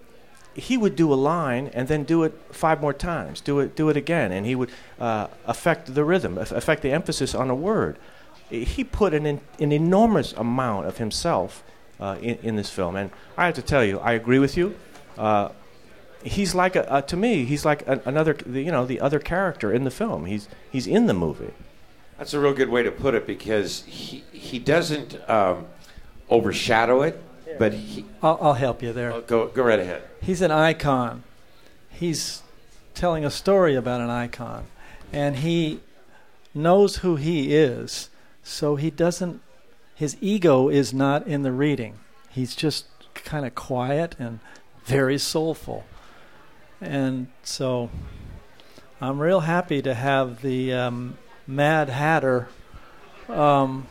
he 0.55 0.77
would 0.77 0.95
do 0.95 1.11
a 1.11 1.15
line 1.15 1.69
and 1.73 1.87
then 1.87 2.03
do 2.03 2.23
it 2.23 2.33
five 2.51 2.81
more 2.81 2.93
times, 2.93 3.41
do 3.41 3.59
it, 3.59 3.75
do 3.75 3.89
it 3.89 3.97
again, 3.97 4.31
and 4.31 4.45
he 4.45 4.55
would 4.55 4.69
uh, 4.99 5.27
affect 5.45 5.93
the 5.93 6.03
rhythm, 6.03 6.37
affect 6.37 6.81
the 6.81 6.91
emphasis 6.91 7.33
on 7.33 7.49
a 7.49 7.55
word. 7.55 7.97
He 8.49 8.83
put 8.83 9.13
an, 9.13 9.25
an 9.25 9.71
enormous 9.71 10.33
amount 10.33 10.85
of 10.85 10.97
himself 10.97 11.63
uh, 11.99 12.17
in, 12.21 12.37
in, 12.43 12.55
this 12.55 12.69
film, 12.69 12.95
and 12.95 13.09
I 13.37 13.45
have 13.45 13.55
to 13.55 13.61
tell 13.61 13.83
you, 13.83 13.99
I 13.99 14.13
agree 14.13 14.39
with 14.39 14.57
you. 14.57 14.75
Uh, 15.17 15.49
he's 16.23 16.53
like 16.53 16.75
a, 16.75 17.03
to 17.07 17.17
me, 17.17 17.45
he's 17.45 17.65
like 17.65 17.87
a, 17.87 18.01
another, 18.05 18.35
you 18.47 18.71
know, 18.71 18.85
the 18.85 18.99
other 18.99 19.19
character 19.19 19.71
in 19.71 19.83
the 19.83 19.91
film. 19.91 20.25
He's 20.25 20.47
he's 20.71 20.87
in 20.87 21.07
the 21.07 21.13
movie. 21.13 21.53
That's 22.17 22.33
a 22.33 22.39
real 22.39 22.53
good 22.53 22.69
way 22.69 22.83
to 22.83 22.91
put 22.91 23.15
it 23.15 23.25
because 23.25 23.83
he 23.85 24.23
he 24.31 24.59
doesn't 24.59 25.17
um, 25.29 25.65
overshadow 26.29 27.01
it, 27.01 27.21
but 27.57 27.73
he. 27.73 28.05
I'll, 28.21 28.37
I'll 28.41 28.53
help 28.53 28.81
you 28.81 28.93
there. 28.93 29.21
Go 29.21 29.47
go 29.47 29.63
right 29.63 29.79
ahead. 29.79 30.03
He's 30.21 30.41
an 30.41 30.51
icon. 30.51 31.23
He's 31.89 32.41
telling 32.93 33.25
a 33.25 33.31
story 33.31 33.75
about 33.75 34.01
an 34.01 34.09
icon, 34.09 34.65
and 35.11 35.37
he 35.37 35.79
knows 36.53 36.97
who 36.97 37.15
he 37.15 37.55
is, 37.55 38.09
so 38.43 38.75
he 38.75 38.89
doesn't. 38.89 39.41
His 39.95 40.17
ego 40.21 40.69
is 40.69 40.93
not 40.93 41.27
in 41.27 41.43
the 41.43 41.51
reading. 41.51 41.99
He's 42.29 42.55
just 42.55 42.85
kind 43.13 43.45
of 43.45 43.53
quiet 43.55 44.15
and 44.17 44.39
very 44.85 45.17
soulful. 45.17 45.85
And 46.81 47.27
so 47.43 47.89
I'm 48.99 49.19
real 49.19 49.41
happy 49.41 49.81
to 49.81 49.93
have 49.93 50.41
the 50.41 50.73
um, 50.73 51.17
Mad 51.47 51.89
Hatter 51.89 52.47
um, 53.29 53.87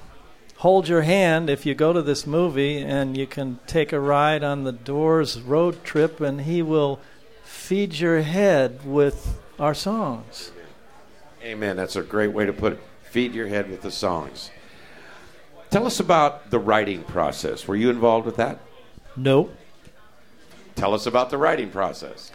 hold 0.63 0.87
your 0.87 1.03
hand 1.03 1.51
if 1.51 1.67
you 1.67 1.75
go 1.75 1.93
to 1.93 2.01
this 2.03 2.25
movie 2.25 2.79
and 2.79 3.17
you 3.17 3.27
can 3.27 3.59
take 3.67 3.93
a 3.93 3.99
ride 3.99 4.45
on 4.45 4.63
the 4.63 4.71
Doors 4.71 5.41
road 5.41 5.83
trip 5.83 6.21
and 6.21 6.43
he 6.43 6.63
will 6.63 7.01
feed 7.43 7.95
your 7.95 8.23
head 8.23 8.79
with 8.87 9.41
our 9.59 9.75
songs. 9.75 10.53
Amen. 11.43 11.75
That's 11.75 11.97
a 11.97 12.03
great 12.03 12.33
way 12.33 12.47
to 12.47 12.53
put 12.53 12.75
it. 12.75 12.81
Feed 13.03 13.35
your 13.35 13.49
head 13.49 13.69
with 13.69 13.83
the 13.83 13.91
songs. 13.91 14.53
Tell 15.71 15.85
us 15.85 15.99
about 15.99 16.53
the 16.53 16.61
writing 16.61 17.03
process. 17.03 17.67
Were 17.67 17.75
you 17.75 17.91
involved 17.91 18.25
with 18.25 18.37
that? 18.37 18.61
No. 19.17 19.51
Tell 20.77 20.95
us 20.95 21.07
about 21.07 21.31
the 21.31 21.39
writing 21.39 21.71
process. 21.71 22.31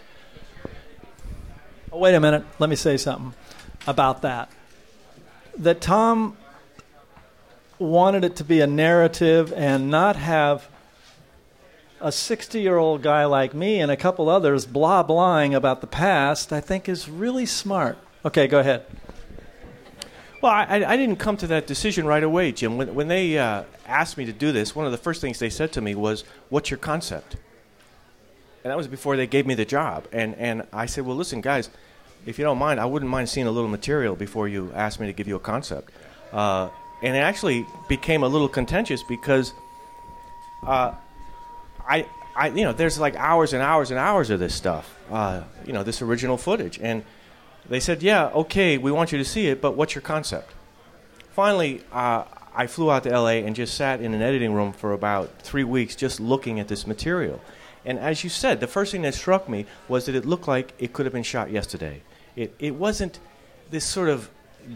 Oh, 1.94 2.00
wait 2.00 2.14
a 2.14 2.20
minute. 2.20 2.44
Let 2.60 2.70
me 2.70 2.76
say 2.76 2.98
something 2.98 3.34
about 3.88 4.22
that. 4.24 4.52
That 5.58 5.80
Tom 5.80 6.36
wanted 7.80 8.24
it 8.24 8.36
to 8.38 8.44
be 8.44 8.62
a 8.62 8.68
narrative 8.68 9.54
and 9.54 9.90
not 9.90 10.16
have 10.16 10.70
a 12.00 12.12
60 12.12 12.62
year 12.62 12.78
old 12.78 13.02
guy 13.02 13.26
like 13.26 13.54
me 13.54 13.80
and 13.80 13.92
a 13.92 13.98
couple 13.98 14.30
others 14.30 14.66
blah 14.66 15.04
blahing 15.04 15.56
about 15.56 15.82
the 15.82 15.88
past, 15.88 16.54
I 16.54 16.60
think 16.62 16.88
is 16.88 17.10
really 17.10 17.46
smart. 17.46 17.98
Okay, 18.26 18.48
go 18.48 18.60
ahead. 18.60 18.86
Well, 20.42 20.52
I, 20.52 20.84
I 20.86 20.98
didn't 20.98 21.16
come 21.16 21.38
to 21.38 21.48
that 21.48 21.66
decision 21.66 22.06
right 22.06 22.24
away, 22.24 22.52
Jim. 22.52 22.78
When, 22.78 22.94
when 22.94 23.08
they 23.08 23.40
uh, 23.40 23.64
asked 23.88 24.18
me 24.18 24.26
to 24.26 24.34
do 24.34 24.52
this, 24.52 24.76
one 24.76 24.86
of 24.86 24.92
the 24.92 24.98
first 24.98 25.20
things 25.20 25.40
they 25.40 25.50
said 25.50 25.72
to 25.74 25.82
me 25.82 25.96
was, 25.96 26.24
What's 26.50 26.70
your 26.70 26.78
concept? 26.78 27.38
and 28.68 28.72
that 28.74 28.78
was 28.78 28.90
before 28.90 29.16
they 29.16 29.28
gave 29.28 29.48
me 29.48 29.54
the 29.54 29.64
job. 29.64 30.10
And 30.12 30.36
and 30.36 30.68
I 30.74 30.88
said, 30.88 31.06
well, 31.06 31.16
listen, 31.16 31.40
guys, 31.40 31.70
if 32.26 32.38
you 32.38 32.44
don't 32.44 32.58
mind, 32.58 32.82
I 32.82 32.86
wouldn't 32.86 33.10
mind 33.10 33.30
seeing 33.30 33.48
a 33.48 33.52
little 33.52 33.70
material 33.70 34.14
before 34.14 34.50
you 34.50 34.74
ask 34.76 35.00
me 35.00 35.08
to 35.08 35.14
give 35.14 35.26
you 35.26 35.38
a 35.38 35.40
concept. 35.40 35.90
Uh, 36.34 36.68
and 37.02 37.16
it 37.16 37.20
actually 37.20 37.66
became 37.88 38.24
a 38.24 38.28
little 38.28 38.50
contentious 38.50 39.04
because 39.04 39.54
uh, 40.66 40.94
I, 41.88 42.08
I, 42.36 42.50
you 42.50 42.64
know, 42.64 42.74
there's 42.74 43.00
like 43.00 43.16
hours 43.16 43.54
and 43.54 43.62
hours 43.62 43.92
and 43.92 44.00
hours 44.00 44.30
of 44.30 44.40
this 44.40 44.56
stuff, 44.56 44.98
uh, 45.12 45.44
you 45.66 45.74
know, 45.74 45.84
this 45.84 46.02
original 46.02 46.38
footage, 46.38 46.80
and 46.82 47.04
they 47.70 47.80
said, 47.80 48.02
yeah, 48.02 48.28
okay, 48.28 48.78
we 48.78 48.92
want 48.92 49.12
you 49.12 49.18
to 49.18 49.26
see 49.26 49.48
it, 49.48 49.62
but 49.62 49.76
what's 49.76 49.94
your 49.94 50.02
concept? 50.02 50.54
Finally, 51.32 51.82
uh, 51.92 52.24
I 52.56 52.66
flew 52.66 52.90
out 52.90 53.04
to 53.04 53.10
LA 53.10 53.44
and 53.46 53.56
just 53.56 53.76
sat 53.76 54.02
in 54.02 54.14
an 54.14 54.22
editing 54.22 54.54
room 54.54 54.74
for 54.74 54.94
about 54.94 55.42
three 55.42 55.64
weeks 55.64 55.96
just 55.96 56.20
looking 56.20 56.60
at 56.60 56.68
this 56.68 56.88
material. 56.88 57.40
And 57.86 58.00
as 58.00 58.24
you 58.24 58.30
said, 58.30 58.60
the 58.60 58.68
first 58.68 58.92
thing 58.92 59.04
that 59.04 59.14
struck 59.14 59.48
me 59.48 59.66
was 59.88 60.08
that 60.08 60.16
it 60.16 60.26
looked 60.26 60.48
like 60.48 60.74
it 60.80 60.94
could 60.94 61.06
have 61.06 61.14
been 61.14 61.24
shot 61.24 61.52
yesterday. 61.52 62.02
It, 62.36 62.56
it 62.58 62.76
wasn't 62.76 63.20
this 63.70 63.86
sort 63.86 64.10
of 64.10 64.30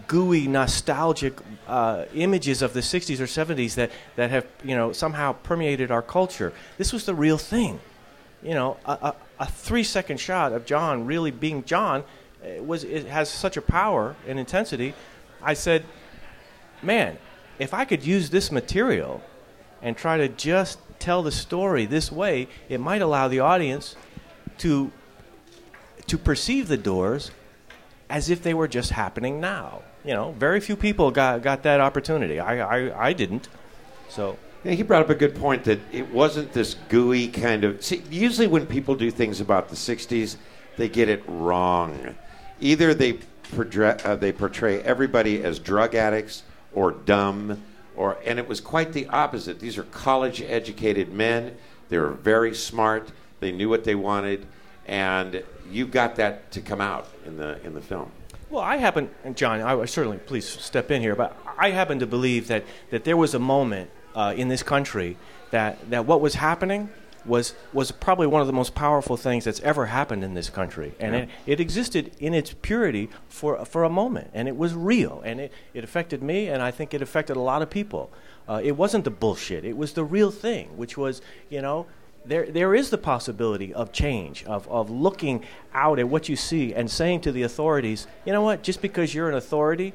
gooey, 0.07 0.47
nostalgic 0.47 1.33
uh, 1.67 2.05
images 2.13 2.61
of 2.61 2.73
the 2.73 2.79
60s 2.79 3.19
or 3.19 3.25
70s 3.25 3.75
that, 3.75 3.91
that 4.15 4.29
have 4.29 4.45
you 4.63 4.75
know, 4.75 4.91
somehow 4.91 5.33
permeated 5.33 5.91
our 5.91 6.01
culture. 6.01 6.53
This 6.77 6.93
was 6.93 7.05
the 7.05 7.15
real 7.15 7.37
thing. 7.37 7.79
You 8.41 8.53
know, 8.53 8.77
a, 8.85 8.91
a, 8.91 9.15
a 9.41 9.45
three 9.45 9.83
second 9.83 10.19
shot 10.19 10.53
of 10.53 10.65
John 10.65 11.05
really 11.05 11.31
being 11.31 11.63
John 11.63 12.03
it 12.43 12.65
was, 12.65 12.83
it 12.83 13.05
has 13.05 13.29
such 13.29 13.57
a 13.57 13.61
power 13.61 14.15
and 14.27 14.39
intensity. 14.39 14.93
I 15.41 15.53
said, 15.53 15.85
man, 16.81 17.17
if 17.59 17.73
I 17.73 17.85
could 17.85 18.05
use 18.05 18.29
this 18.29 18.51
material 18.51 19.21
and 19.81 19.95
try 19.95 20.17
to 20.17 20.27
just 20.27 20.79
tell 20.99 21.23
the 21.23 21.31
story 21.31 21.85
this 21.85 22.11
way, 22.11 22.47
it 22.69 22.79
might 22.79 23.01
allow 23.01 23.27
the 23.27 23.39
audience 23.39 23.95
to 24.59 24.91
to 26.07 26.17
perceive 26.17 26.67
the 26.67 26.77
doors 26.77 27.31
as 28.11 28.29
if 28.29 28.43
they 28.43 28.53
were 28.53 28.67
just 28.67 28.91
happening 28.91 29.39
now. 29.39 29.81
You 30.03 30.13
know, 30.13 30.33
very 30.33 30.59
few 30.59 30.75
people 30.75 31.09
got 31.11 31.41
got 31.41 31.63
that 31.63 31.79
opportunity. 31.79 32.39
I 32.39 32.59
I, 32.59 33.07
I 33.07 33.13
didn't. 33.13 33.47
So 34.09 34.37
yeah, 34.63 34.73
he 34.73 34.83
brought 34.83 35.01
up 35.01 35.09
a 35.09 35.15
good 35.15 35.35
point 35.35 35.63
that 35.63 35.79
it 35.91 36.11
wasn't 36.11 36.53
this 36.53 36.75
gooey 36.89 37.27
kind 37.27 37.63
of. 37.63 37.83
See, 37.83 38.03
usually 38.11 38.47
when 38.47 38.67
people 38.67 38.95
do 38.95 39.09
things 39.09 39.41
about 39.41 39.69
the 39.69 39.75
'60s, 39.75 40.35
they 40.77 40.89
get 40.89 41.09
it 41.09 41.23
wrong. 41.27 42.15
Either 42.59 42.93
they 42.93 43.13
portray, 43.55 43.97
uh, 44.03 44.15
they 44.15 44.31
portray 44.31 44.81
everybody 44.81 45.43
as 45.43 45.57
drug 45.57 45.95
addicts 45.95 46.43
or 46.73 46.91
dumb 46.91 47.61
or 47.95 48.17
and 48.25 48.39
it 48.39 48.47
was 48.47 48.61
quite 48.61 48.93
the 48.93 49.07
opposite. 49.07 49.59
These 49.59 49.77
are 49.77 49.83
college 49.83 50.41
educated 50.41 51.13
men. 51.13 51.55
They 51.89 51.97
were 51.97 52.11
very 52.11 52.55
smart. 52.55 53.11
They 53.39 53.51
knew 53.51 53.69
what 53.69 53.83
they 53.83 53.95
wanted, 53.95 54.45
and 54.87 55.43
you 55.71 55.87
got 55.87 56.15
that 56.17 56.51
to 56.51 56.61
come 56.61 56.81
out 56.81 57.07
in 57.25 57.37
the 57.37 57.63
in 57.65 57.73
the 57.73 57.81
film. 57.81 58.11
Well, 58.49 58.61
I 58.61 58.75
happen, 58.77 59.09
John, 59.33 59.61
I 59.61 59.85
certainly 59.85 60.17
please 60.17 60.45
step 60.45 60.91
in 60.91 61.01
here, 61.01 61.15
but 61.15 61.37
I 61.57 61.71
happen 61.71 61.99
to 61.99 62.07
believe 62.07 62.47
that 62.47 62.65
that 62.89 63.05
there 63.05 63.15
was 63.15 63.33
a 63.33 63.39
moment 63.39 63.89
uh, 64.13 64.33
in 64.35 64.49
this 64.49 64.61
country 64.61 65.17
that 65.51 65.89
that 65.89 66.05
what 66.05 66.19
was 66.19 66.35
happening 66.35 66.89
was 67.25 67.53
was 67.71 67.91
probably 67.91 68.27
one 68.27 68.41
of 68.41 68.47
the 68.47 68.53
most 68.53 68.73
powerful 68.75 69.15
things 69.15 69.45
that's 69.45 69.59
ever 69.61 69.85
happened 69.85 70.23
in 70.23 70.33
this 70.33 70.49
country, 70.49 70.93
and 70.99 71.13
yeah. 71.13 71.21
it, 71.21 71.29
it 71.45 71.59
existed 71.59 72.11
in 72.19 72.33
its 72.33 72.53
purity 72.61 73.09
for 73.29 73.63
for 73.65 73.83
a 73.83 73.89
moment, 73.89 74.31
and 74.33 74.47
it 74.47 74.57
was 74.57 74.73
real, 74.73 75.21
and 75.23 75.39
it, 75.39 75.51
it 75.73 75.83
affected 75.83 76.21
me, 76.21 76.47
and 76.47 76.61
I 76.61 76.71
think 76.71 76.93
it 76.93 77.01
affected 77.01 77.37
a 77.37 77.41
lot 77.41 77.61
of 77.61 77.69
people. 77.69 78.11
Uh, 78.49 78.59
it 78.63 78.75
wasn't 78.75 79.03
the 79.03 79.11
bullshit; 79.11 79.63
it 79.63 79.77
was 79.77 79.93
the 79.93 80.03
real 80.03 80.31
thing, 80.31 80.75
which 80.77 80.97
was 80.97 81.21
you 81.49 81.61
know 81.61 81.85
there, 82.25 82.45
there 82.45 82.75
is 82.75 82.89
the 82.89 82.97
possibility 82.97 83.73
of 83.73 83.91
change, 83.91 84.43
of, 84.45 84.67
of 84.67 84.89
looking 84.89 85.43
out 85.73 85.99
at 85.99 86.07
what 86.07 86.29
you 86.29 86.35
see 86.35 86.73
and 86.73 86.89
saying 86.89 87.21
to 87.21 87.31
the 87.31 87.43
authorities, 87.43 88.07
you 88.25 88.33
know 88.33 88.41
what, 88.41 88.61
just 88.63 88.81
because 88.81 89.13
you're 89.15 89.29
an 89.29 89.35
authority, 89.35 89.93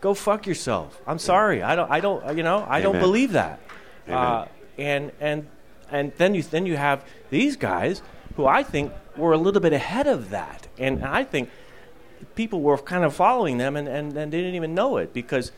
go 0.00 0.14
fuck 0.14 0.46
yourself. 0.46 1.00
I'm 1.06 1.18
sorry. 1.18 1.62
I 1.62 1.76
don't, 1.76 1.90
I 1.90 2.00
don't, 2.00 2.36
you 2.36 2.42
know, 2.42 2.64
I 2.68 2.80
don't 2.80 2.94
believe 3.00 3.32
that. 3.32 3.60
Uh, 4.08 4.46
and, 4.78 5.12
and, 5.20 5.46
and 5.90 6.12
then 6.16 6.34
you, 6.34 6.42
then 6.42 6.64
you 6.66 6.76
have 6.76 7.04
these 7.30 7.56
guys 7.56 8.02
who 8.36 8.46
I 8.46 8.62
think 8.62 8.92
were 9.16 9.32
a 9.32 9.38
little 9.38 9.60
bit 9.60 9.72
ahead 9.72 10.06
of 10.06 10.30
that. 10.30 10.68
And 10.78 11.04
I 11.04 11.24
think 11.24 11.50
people 12.34 12.60
were 12.60 12.78
kind 12.78 13.04
of 13.04 13.14
following 13.14 13.58
them 13.58 13.76
and, 13.76 13.88
and, 13.88 14.16
and 14.16 14.32
they 14.32 14.38
didn't 14.38 14.54
even 14.54 14.74
know 14.74 14.96
it 14.96 15.12
because 15.12 15.52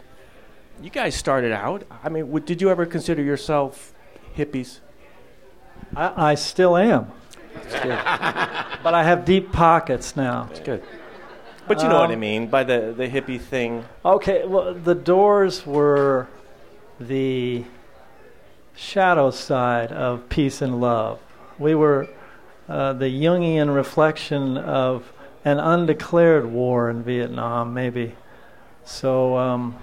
you 0.83 0.91
guys 0.91 1.15
started 1.15 1.53
out. 1.53 1.85
I 2.03 2.09
mean, 2.09 2.27
w- 2.27 2.45
did 2.45 2.61
you 2.61 2.71
ever 2.71 2.87
consider 2.87 3.23
yourself 3.23 3.93
hippies? 4.37 4.81
I, 5.97 6.31
I 6.31 6.35
still 6.35 6.77
am. 6.77 7.13
but 7.73 8.95
I 8.95 9.03
have 9.05 9.25
deep 9.25 9.53
pockets 9.53 10.17
now. 10.17 10.49
It's 10.51 10.61
good. 10.61 10.83
But 11.67 11.83
you 11.83 11.89
know 11.89 12.01
what 12.01 12.11
I 12.11 12.15
Um, 12.15 12.21
mean 12.21 12.47
by 12.47 12.65
the, 12.65 12.95
the 12.97 13.09
hippie 13.09 13.41
thing. 13.41 13.85
Okay, 14.05 14.47
well, 14.47 14.73
the 14.73 14.95
doors 14.95 15.67
were 15.67 16.29
the 16.99 17.65
shadow 18.75 19.31
side 19.31 19.93
of 19.93 20.29
peace 20.29 20.63
and 20.63 20.81
love. 20.81 21.19
We 21.59 21.75
were 21.75 22.09
uh, 22.69 22.95
the 22.95 23.07
Jungian 23.07 23.75
reflection 23.75 24.57
of 24.57 25.13
an 25.45 25.59
undeclared 25.59 26.47
war 26.47 26.89
in 26.89 27.03
Vietnam, 27.03 27.75
maybe. 27.75 28.15
So, 28.85 29.37
um, 29.37 29.77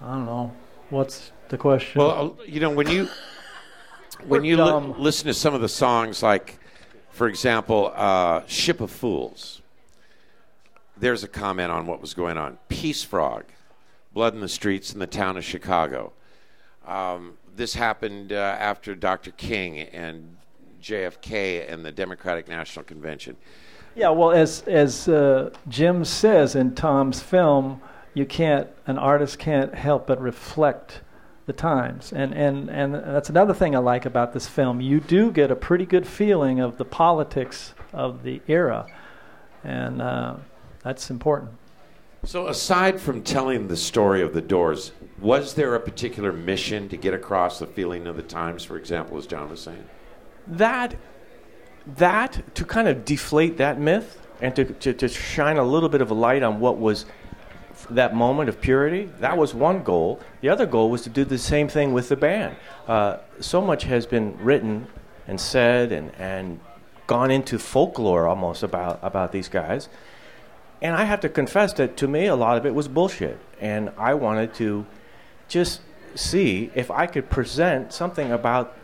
I 0.00 0.12
don't 0.12 0.26
know. 0.26 0.52
What's 0.90 1.32
the 1.48 1.58
question? 1.58 2.00
Well, 2.00 2.36
uh, 2.40 2.44
you 2.44 2.60
know 2.60 2.70
when 2.70 2.88
you 2.88 3.08
when 4.26 4.44
you 4.44 4.62
li- 4.62 4.94
listen 4.98 5.26
to 5.26 5.34
some 5.34 5.54
of 5.54 5.60
the 5.60 5.68
songs, 5.68 6.22
like 6.22 6.58
for 7.10 7.28
example, 7.28 7.92
uh, 7.94 8.42
"Ship 8.46 8.80
of 8.80 8.90
Fools." 8.90 9.60
There's 10.96 11.24
a 11.24 11.28
comment 11.28 11.72
on 11.72 11.86
what 11.86 12.00
was 12.00 12.14
going 12.14 12.38
on. 12.38 12.58
Peace 12.68 13.02
Frog, 13.02 13.44
blood 14.12 14.34
in 14.34 14.40
the 14.40 14.48
streets 14.48 14.92
in 14.92 15.00
the 15.00 15.06
town 15.06 15.36
of 15.36 15.44
Chicago. 15.44 16.12
Um, 16.86 17.34
this 17.54 17.74
happened 17.74 18.32
uh, 18.32 18.56
after 18.58 18.94
Dr. 18.94 19.30
King 19.32 19.78
and 19.80 20.36
JFK 20.80 21.70
and 21.72 21.84
the 21.84 21.92
Democratic 21.92 22.48
National 22.48 22.84
Convention. 22.84 23.36
Yeah, 23.94 24.08
well, 24.10 24.32
as 24.32 24.62
as 24.62 25.08
uh, 25.08 25.50
Jim 25.68 26.04
says 26.04 26.54
in 26.54 26.74
Tom's 26.74 27.20
film, 27.20 27.80
you 28.14 28.24
can't 28.24 28.68
an 28.86 28.98
artist 28.98 29.38
can't 29.38 29.74
help 29.74 30.06
but 30.06 30.20
reflect 30.20 31.02
the 31.46 31.52
times, 31.52 32.12
and 32.12 32.32
and 32.34 32.70
and 32.70 32.94
that's 32.94 33.28
another 33.28 33.54
thing 33.54 33.74
I 33.74 33.78
like 33.78 34.06
about 34.06 34.32
this 34.32 34.46
film. 34.46 34.80
You 34.80 35.00
do 35.00 35.30
get 35.30 35.50
a 35.50 35.56
pretty 35.56 35.86
good 35.86 36.06
feeling 36.06 36.60
of 36.60 36.78
the 36.78 36.84
politics 36.84 37.74
of 37.92 38.22
the 38.22 38.40
era, 38.46 38.86
and 39.64 40.00
uh, 40.00 40.36
that's 40.82 41.10
important. 41.10 41.50
So, 42.24 42.46
aside 42.46 43.00
from 43.00 43.22
telling 43.22 43.66
the 43.66 43.76
story 43.76 44.22
of 44.22 44.32
the 44.32 44.40
Doors, 44.40 44.92
was 45.18 45.54
there 45.54 45.74
a 45.74 45.80
particular 45.80 46.32
mission 46.32 46.88
to 46.90 46.96
get 46.96 47.14
across 47.14 47.58
the 47.58 47.66
feeling 47.66 48.06
of 48.06 48.16
the 48.16 48.22
times? 48.22 48.62
For 48.62 48.76
example, 48.76 49.18
as 49.18 49.26
John 49.26 49.50
was 49.50 49.60
saying. 49.60 49.84
that 50.46 50.96
that 51.96 52.54
to 52.54 52.64
kind 52.64 52.86
of 52.86 53.04
deflate 53.04 53.56
that 53.56 53.80
myth 53.80 54.24
and 54.40 54.54
to, 54.54 54.64
to, 54.64 54.92
to 54.92 55.08
shine 55.08 55.56
a 55.56 55.64
little 55.64 55.88
bit 55.88 56.00
of 56.00 56.10
a 56.10 56.14
light 56.14 56.42
on 56.44 56.60
what 56.60 56.78
was 56.78 57.04
f- 57.04 57.08
that 57.90 58.14
moment 58.14 58.48
of 58.48 58.60
purity 58.60 59.10
that 59.20 59.36
was 59.36 59.54
one 59.54 59.82
goal. 59.82 60.20
The 60.40 60.48
other 60.48 60.66
goal 60.66 60.90
was 60.90 61.02
to 61.02 61.10
do 61.10 61.24
the 61.24 61.38
same 61.38 61.68
thing 61.68 61.92
with 61.92 62.08
the 62.08 62.16
band. 62.16 62.56
Uh, 62.86 63.18
so 63.40 63.60
much 63.60 63.84
has 63.84 64.06
been 64.06 64.36
written 64.38 64.86
and 65.26 65.40
said 65.40 65.92
and, 65.92 66.12
and 66.18 66.60
gone 67.06 67.30
into 67.30 67.58
folklore 67.58 68.26
almost 68.26 68.62
about, 68.62 68.98
about 69.02 69.32
these 69.32 69.48
guys. 69.48 69.88
And 70.80 70.96
i 70.96 71.04
have 71.04 71.20
to 71.20 71.28
confess 71.28 71.72
that 71.74 71.96
to 71.98 72.08
me 72.08 72.26
a 72.26 72.34
lot 72.34 72.56
of 72.56 72.66
it 72.66 72.74
was 72.74 72.88
bullshit. 72.88 73.38
And 73.60 73.90
i 73.98 74.14
wanted 74.14 74.54
to 74.54 74.86
just 75.48 75.80
see 76.14 76.70
if 76.74 76.90
i 76.90 77.06
could 77.06 77.30
present 77.30 77.92
something 77.92 78.32
about 78.32 78.76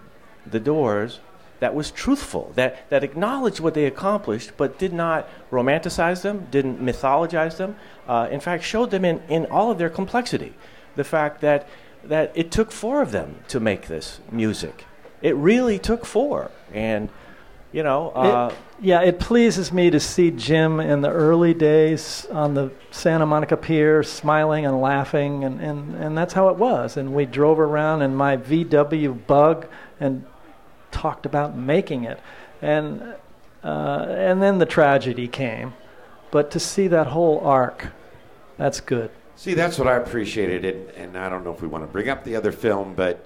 the 0.47 0.61
doors 0.61 1.21
that 1.61 1.75
was 1.75 1.91
truthful, 1.91 2.53
that, 2.55 2.89
that 2.91 3.03
acknowledged 3.03 3.61
what 3.61 3.75
they 3.75 3.85
accomplished, 3.85 4.53
but 4.57 4.79
did 4.79 4.93
not 4.93 5.29
romanticize 5.51 6.23
them, 6.23 6.47
didn't 6.51 6.81
mythologize 6.81 7.57
them. 7.57 7.77
Uh, 8.07 8.29
in 8.31 8.41
fact, 8.41 8.63
showed 8.63 8.91
them 8.91 9.05
in, 9.05 9.21
in 9.29 9.47
all 9.47 9.71
of 9.71 9.79
their 9.79 9.91
complexity. 9.91 10.55
The 10.97 11.05
fact 11.05 11.41
that, 11.41 11.69
that 12.05 12.33
it 12.35 12.51
took 12.51 12.71
four 12.71 13.03
of 13.03 13.11
them 13.11 13.37
to 13.49 13.61
make 13.61 13.89
this 13.89 14.21
music. 14.31 14.85
It 15.21 15.35
really 15.35 15.79
took 15.79 16.07
four. 16.07 16.51
And, 16.73 17.09
you 17.73 17.83
know, 17.83 18.11
uh, 18.11 18.51
it, 18.53 18.59
yeah, 18.81 19.03
it 19.03 19.19
pleases 19.19 19.73
me 19.73 19.91
to 19.91 19.99
see 19.99 20.31
Jim 20.31 20.79
in 20.79 21.01
the 21.01 21.11
early 21.11 21.55
days 21.55 22.25
on 22.31 22.55
the 22.55 22.71
Santa 22.93 23.27
Monica 23.27 23.57
Pier 23.57 24.05
smiling 24.05 24.65
and 24.65 24.81
laughing, 24.81 25.43
and, 25.43 25.61
and, 25.61 25.95
and 25.97 26.17
that's 26.17 26.33
how 26.33 26.51
it 26.51 26.57
was. 26.57 26.97
And 26.97 27.15
we 27.15 27.27
drove 27.27 27.59
around 27.59 28.03
in 28.03 28.15
my 28.15 28.37
VW 28.37 29.27
bug 29.27 29.67
and 29.99 30.25
talked 30.91 31.27
about 31.27 31.57
making 31.57 32.05
it. 32.05 32.21
And, 32.63 33.15
uh, 33.63 34.07
and 34.09 34.43
then 34.43 34.59
the 34.59 34.67
tragedy 34.67 35.29
came. 35.29 35.75
But 36.31 36.51
to 36.53 36.61
see 36.61 36.89
that 36.89 37.09
whole 37.09 37.41
arc, 37.41 37.89
that's 38.57 38.81
good. 38.81 39.11
See, 39.37 39.55
that's 39.55 39.79
what 39.79 39.87
I 39.87 39.95
appreciated, 39.95 40.65
and, 40.65 40.91
and 40.91 41.17
I 41.17 41.29
don't 41.29 41.45
know 41.45 41.53
if 41.53 41.63
we 41.63 41.69
want 41.69 41.85
to 41.85 41.89
bring 41.89 42.09
up 42.09 42.25
the 42.25 42.35
other 42.35 42.51
film, 42.51 42.95
but 42.95 43.25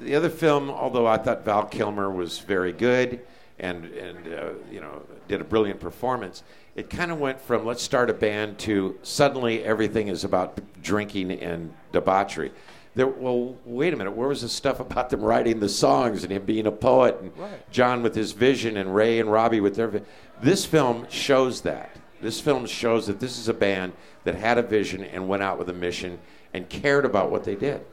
the 0.00 0.14
other 0.14 0.30
film, 0.30 0.70
although 0.70 1.06
I 1.06 1.18
thought 1.18 1.44
Val 1.44 1.66
Kilmer 1.66 2.10
was 2.10 2.38
very 2.38 2.72
good 2.72 3.20
and 3.58 3.84
and 3.84 4.34
uh, 4.34 4.50
you 4.70 4.80
know 4.80 5.02
did 5.28 5.40
a 5.40 5.44
brilliant 5.44 5.80
performance, 5.80 6.42
it 6.74 6.90
kind 6.90 7.10
of 7.10 7.20
went 7.20 7.40
from 7.40 7.64
let's 7.64 7.82
start 7.82 8.10
a 8.10 8.14
band 8.14 8.58
to 8.58 8.98
suddenly 9.02 9.62
everything 9.64 10.08
is 10.08 10.24
about 10.24 10.58
drinking 10.82 11.30
and 11.32 11.72
debauchery. 11.92 12.52
There, 12.96 13.08
well, 13.08 13.56
wait 13.64 13.92
a 13.92 13.96
minute. 13.96 14.12
Where 14.12 14.28
was 14.28 14.42
the 14.42 14.48
stuff 14.48 14.78
about 14.78 15.10
them 15.10 15.20
writing 15.20 15.58
the 15.58 15.68
songs 15.68 16.22
and 16.22 16.32
him 16.32 16.44
being 16.44 16.66
a 16.66 16.72
poet 16.72 17.18
and 17.20 17.32
John 17.72 18.02
with 18.02 18.14
his 18.14 18.32
vision 18.32 18.76
and 18.76 18.94
Ray 18.94 19.18
and 19.18 19.30
Robbie 19.32 19.60
with 19.60 19.74
their? 19.74 19.88
vi- 19.88 20.02
This 20.40 20.64
film 20.64 21.06
shows 21.10 21.62
that. 21.62 21.90
This 22.20 22.40
film 22.40 22.66
shows 22.66 23.08
that 23.08 23.18
this 23.18 23.36
is 23.38 23.48
a 23.48 23.54
band 23.54 23.92
that 24.22 24.36
had 24.36 24.58
a 24.58 24.62
vision 24.62 25.02
and 25.02 25.28
went 25.28 25.42
out 25.42 25.58
with 25.58 25.68
a 25.68 25.72
mission 25.72 26.18
and 26.54 26.68
cared 26.68 27.04
about 27.04 27.30
what 27.30 27.42
they 27.44 27.56
did. 27.56 27.84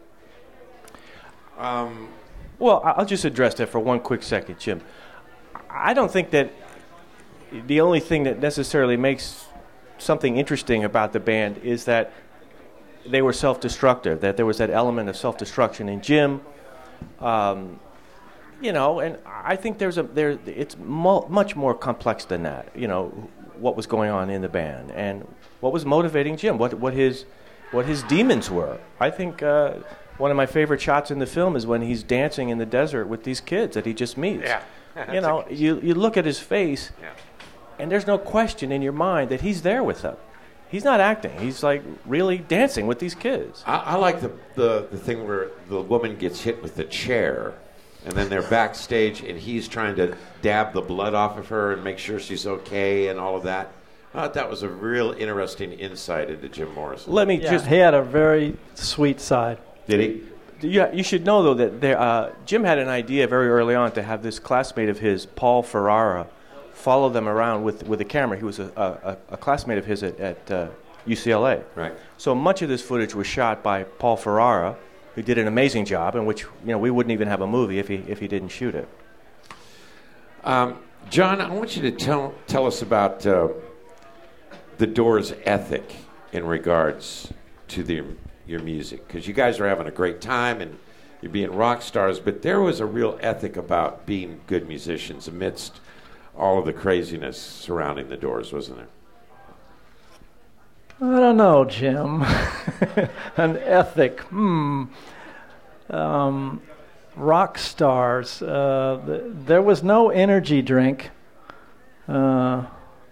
Um, 1.58 2.10
well, 2.60 2.82
I'll 2.86 3.06
just 3.06 3.26
address 3.26 3.56
that 3.56 3.70
for 3.70 3.80
one 3.80 4.00
quick 4.00 4.22
second, 4.24 4.60
Jim. 4.60 4.82
I 5.70 5.94
don't 5.94 6.12
think 6.12 6.30
that 6.32 6.52
the 7.68 7.82
only 7.82 8.00
thing 8.00 8.24
that 8.24 8.40
necessarily 8.40 8.98
makes 8.98 9.46
something 9.98 10.38
interesting 10.38 10.84
about 10.84 11.12
the 11.12 11.20
band 11.20 11.58
is 11.58 11.86
that 11.86 12.14
they 13.06 13.22
were 13.22 13.34
self-destructive. 13.34 14.22
That 14.22 14.38
there 14.38 14.46
was 14.46 14.58
that 14.58 14.70
element 14.70 15.10
of 15.10 15.18
self-destruction 15.18 15.90
in 15.90 16.02
Jim. 16.02 16.42
Um, 17.20 17.80
you 18.62 18.72
know, 18.72 19.00
and 19.00 19.18
I 19.26 19.56
think 19.56 19.80
there's 19.80 19.98
a 19.98 20.04
there. 20.04 20.38
It's 20.46 20.78
mu- 20.78 21.28
much 21.28 21.56
more 21.56 21.74
complex 21.74 22.26
than 22.26 22.44
that. 22.44 22.70
You 22.76 22.88
know, 22.88 23.30
what 23.58 23.76
was 23.76 23.88
going 23.88 24.12
on 24.12 24.30
in 24.30 24.42
the 24.42 24.50
band 24.50 24.92
and 24.92 25.28
what 25.62 25.74
was 25.74 25.86
motivating 25.86 26.38
Jim. 26.38 26.58
What 26.58 26.76
what 26.76 26.94
his 26.94 27.26
what 27.72 27.86
his 27.86 28.04
demons 28.04 28.52
were. 28.52 28.80
I 29.00 29.10
think 29.10 29.42
uh, 29.42 29.76
one 30.18 30.30
of 30.30 30.38
my 30.38 30.46
favorite 30.46 30.82
shots 30.82 31.10
in 31.10 31.20
the 31.20 31.26
film 31.26 31.56
is 31.56 31.66
when 31.66 31.82
he's 31.82 32.04
dancing 32.04 32.50
in 32.50 32.58
the 32.58 32.66
desert 32.66 33.08
with 33.08 33.24
these 33.24 33.42
kids 33.42 33.76
that 33.76 33.86
he 33.86 33.94
just 33.94 34.18
meets. 34.18 34.44
Yeah. 34.44 34.62
you 35.14 35.22
know, 35.22 35.46
you 35.50 35.80
you 35.82 35.94
look 35.96 36.18
at 36.18 36.26
his 36.26 36.40
face, 36.40 36.92
and 37.80 37.90
there's 37.90 38.06
no 38.06 38.18
question 38.18 38.72
in 38.72 38.82
your 38.82 38.94
mind 38.94 39.30
that 39.30 39.42
he's 39.42 39.62
there 39.62 39.84
with 39.84 40.02
them. 40.02 40.18
He's 40.72 40.86
not 40.86 41.02
acting. 41.02 41.38
He's 41.38 41.64
like 41.64 41.84
really 42.06 42.38
dancing 42.38 42.88
with 42.88 43.00
these 43.00 43.14
kids. 43.14 43.62
I, 43.68 43.76
I 43.78 43.96
like 43.96 44.22
the, 44.22 44.32
the, 44.56 44.88
the 44.90 44.98
thing 44.98 45.28
where 45.28 45.50
the 45.68 45.82
woman 45.82 46.16
gets 46.16 46.42
hit 46.42 46.64
with 46.64 46.76
the 46.76 46.86
chair, 46.86 47.54
and 48.06 48.14
then 48.14 48.30
they're 48.30 48.42
backstage, 48.42 49.22
and 49.22 49.38
he's 49.38 49.68
trying 49.68 49.98
to 49.98 50.16
dab 50.42 50.72
the 50.74 50.82
blood 50.82 51.14
off 51.14 51.38
of 51.38 51.50
her 51.50 51.74
and 51.74 51.84
make 51.84 51.98
sure 51.98 52.20
she's 52.20 52.48
okay 52.48 53.10
and 53.10 53.20
all 53.20 53.36
of 53.36 53.44
that. 53.44 53.74
I 54.14 54.22
thought 54.22 54.34
that 54.36 54.50
was 54.50 54.64
a 54.64 54.70
real 54.70 55.12
interesting 55.12 55.74
insight 55.74 56.30
into 56.30 56.48
Jim 56.48 56.74
Morrison. 56.74 57.12
Let 57.12 57.28
me 57.28 57.42
Yeah, 57.42 57.52
just 57.52 57.68
he 57.68 57.76
had 57.76 57.94
a 57.94 58.02
very 58.02 58.58
sweet 58.76 59.20
side. 59.20 59.58
Did 59.88 60.00
he? 60.00 60.68
Yeah, 60.68 60.92
you 60.94 61.04
should 61.04 61.26
know 61.26 61.44
though 61.44 61.54
that 61.56 61.82
there, 61.82 62.00
uh, 62.00 62.32
Jim 62.46 62.64
had 62.64 62.78
an 62.78 62.88
idea 62.88 63.28
very 63.28 63.50
early 63.50 63.74
on 63.76 63.92
to 63.94 64.04
have 64.04 64.22
this 64.24 64.38
classmate 64.40 64.90
of 64.90 65.00
his, 65.00 65.26
Paul 65.26 65.64
Ferrara, 65.64 66.28
follow 66.74 67.10
them 67.10 67.28
around 67.28 67.64
with 67.64 67.88
with 67.88 68.02
a 68.02 68.06
camera. 68.06 68.38
He 68.38 68.44
was 68.44 68.60
a, 68.60 68.72
a, 68.76 69.34
a 69.34 69.38
classmate 69.38 69.78
of 69.78 69.86
his 69.86 70.04
at, 70.04 70.20
at 70.20 70.52
uh, 70.52 70.68
UCLA. 71.08 71.64
Right. 71.76 71.94
So 72.18 72.36
much 72.36 72.62
of 72.62 72.70
this 72.70 72.82
footage 72.82 73.16
was 73.16 73.28
shot 73.28 73.64
by 73.64 73.84
Paul 73.84 74.18
Ferrara, 74.18 74.78
who 75.16 75.22
did 75.22 75.38
an 75.38 75.48
amazing 75.48 75.86
job, 75.86 76.16
in 76.16 76.26
which 76.26 76.44
you 76.44 76.50
know 76.68 76.78
we 76.78 76.92
wouldn't 76.92 77.12
even 77.12 77.28
have 77.28 77.42
a 77.42 77.48
movie 77.48 77.80
if 77.80 77.88
he 77.88 77.96
if 78.08 78.20
he 78.20 78.28
didn't 78.28 78.50
shoot 78.50 78.76
it. 78.76 78.88
Um, 80.44 80.80
John, 81.10 81.42
I 81.42 81.50
want 81.50 81.76
you 81.76 81.82
to 81.84 81.92
tell, 81.92 82.34
tell 82.48 82.66
us 82.66 82.82
about 82.82 83.26
uh, 83.28 83.50
the 84.78 84.88
Doors' 84.88 85.34
ethic 85.44 85.96
in 86.32 86.46
regards 86.46 87.32
to 87.70 87.84
the, 87.84 88.04
your 88.48 88.62
music, 88.62 89.06
because 89.08 89.28
you 89.28 89.34
guys 89.34 89.60
are 89.60 89.68
having 89.68 89.88
a 89.88 89.92
great 89.92 90.22
time, 90.22 90.62
and 90.62 90.80
you're 91.22 91.32
being 91.32 91.52
rock 91.52 91.82
stars, 91.82 92.20
but 92.20 92.42
there 92.42 92.62
was 92.62 92.80
a 92.80 92.86
real 92.86 93.20
ethic 93.22 93.58
about 93.58 94.06
being 94.06 94.42
good 94.48 94.68
musicians 94.68 95.28
amidst 95.28 95.80
all 96.42 96.58
of 96.60 96.66
the 96.66 96.74
craziness 96.74 97.40
surrounding 97.40 98.10
the 98.10 98.18
Doors, 98.18 98.52
wasn't 98.52 98.78
there? 98.78 98.88
I 101.00 101.20
don't 101.20 101.38
know, 101.38 101.66
Jim. 101.66 102.24
An 103.38 103.58
ethic. 103.58 104.20
Hmm. 104.22 104.86
Um, 105.90 106.62
rock 107.16 107.58
stars. 107.58 108.42
Uh, 108.42 109.02
th- 109.06 109.22
there 109.46 109.62
was 109.62 109.84
no 109.84 110.10
energy 110.10 110.62
drink. 110.62 111.12
Uh, 112.08 112.66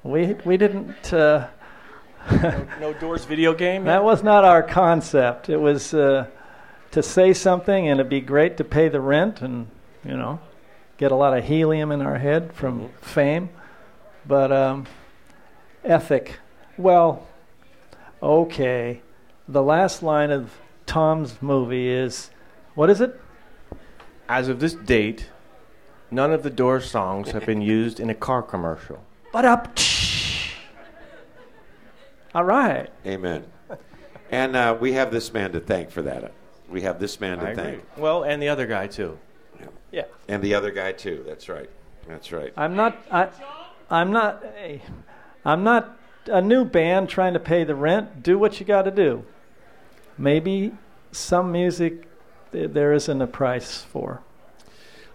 we 0.04 0.34
we 0.46 0.58
didn't. 0.58 1.14
Uh, 1.14 1.48
No 2.80 2.94
Doors 3.00 3.26
video 3.26 3.54
game. 3.54 3.86
that 3.86 4.04
was 4.04 4.24
not 4.24 4.44
our 4.44 4.62
concept. 4.62 5.50
It 5.50 5.58
was 5.58 5.94
uh, 5.94 6.28
to 6.92 7.02
say 7.04 7.34
something, 7.34 7.88
and 7.88 8.00
it'd 8.00 8.10
be 8.10 8.22
great 8.22 8.58
to 8.58 8.64
pay 8.64 8.88
the 8.90 9.00
rent, 9.02 9.42
and 9.42 9.68
you 10.04 10.16
know, 10.18 10.40
get 11.00 11.12
a 11.14 11.16
lot 11.16 11.36
of 11.36 11.46
helium 11.46 11.92
in 11.92 12.02
our 12.02 12.18
head 12.18 12.54
from 12.54 12.90
fame. 13.02 13.50
But 14.28 14.52
um, 14.52 14.86
ethic. 15.84 16.38
Well, 16.78 17.26
okay. 18.22 19.02
The 19.48 19.64
last 19.64 20.04
line 20.04 20.30
of 20.30 20.52
Tom's 20.86 21.42
movie 21.42 21.90
is, 21.90 22.30
what 22.76 22.90
is 22.92 23.02
it? 23.02 23.20
As 24.28 24.50
of 24.50 24.60
this 24.60 24.76
date, 24.76 25.30
none 26.12 26.32
of 26.32 26.44
the 26.44 26.52
Doors 26.52 26.92
songs 26.92 27.32
have 27.32 27.46
been 27.46 27.62
used 27.62 28.00
in 28.00 28.12
a 28.12 28.16
car 28.16 28.44
commercial. 28.44 29.04
But 29.32 29.46
up. 29.46 29.80
All 32.36 32.44
right. 32.44 32.90
Amen. 33.08 33.46
And 34.30 34.56
uh, 34.56 34.78
we 34.80 34.94
have 34.94 35.12
this 35.12 35.34
man 35.34 35.54
to 35.54 35.60
thank 35.60 35.90
for 35.90 36.04
that. 36.04 36.34
We 36.68 36.82
have 36.82 37.00
this 37.00 37.20
man 37.20 37.40
to 37.40 37.48
I 37.48 37.50
agree. 37.52 37.64
thank. 37.64 37.98
Well, 37.98 38.24
and 38.24 38.40
the 38.40 38.50
other 38.50 38.68
guy 38.68 38.86
too. 38.86 39.18
Yeah. 39.92 40.06
And 40.28 40.44
the 40.44 40.54
other 40.54 40.72
guy, 40.72 40.92
too. 40.92 41.24
That's 41.26 41.50
right. 41.50 41.70
That's 42.08 42.32
right. 42.32 42.54
I'm 42.58 42.76
not. 42.76 42.98
I, 43.12 43.30
I'm 43.90 44.12
not. 44.12 44.44
Hey, 44.56 44.82
I'm 45.46 45.64
not 45.64 45.98
a 46.28 46.42
new 46.42 46.66
band 46.66 47.10
trying 47.10 47.34
to 47.34 47.40
pay 47.40 47.64
the 47.64 47.76
rent. 47.76 48.24
Do 48.24 48.38
what 48.38 48.60
you 48.60 48.66
got 48.66 48.84
to 48.84 48.92
do. 48.92 49.26
Maybe 50.18 50.74
some 51.12 51.52
music 51.52 52.08
there 52.52 52.94
isn't 52.94 53.22
a 53.22 53.28
price 53.28 53.82
for. 53.82 54.22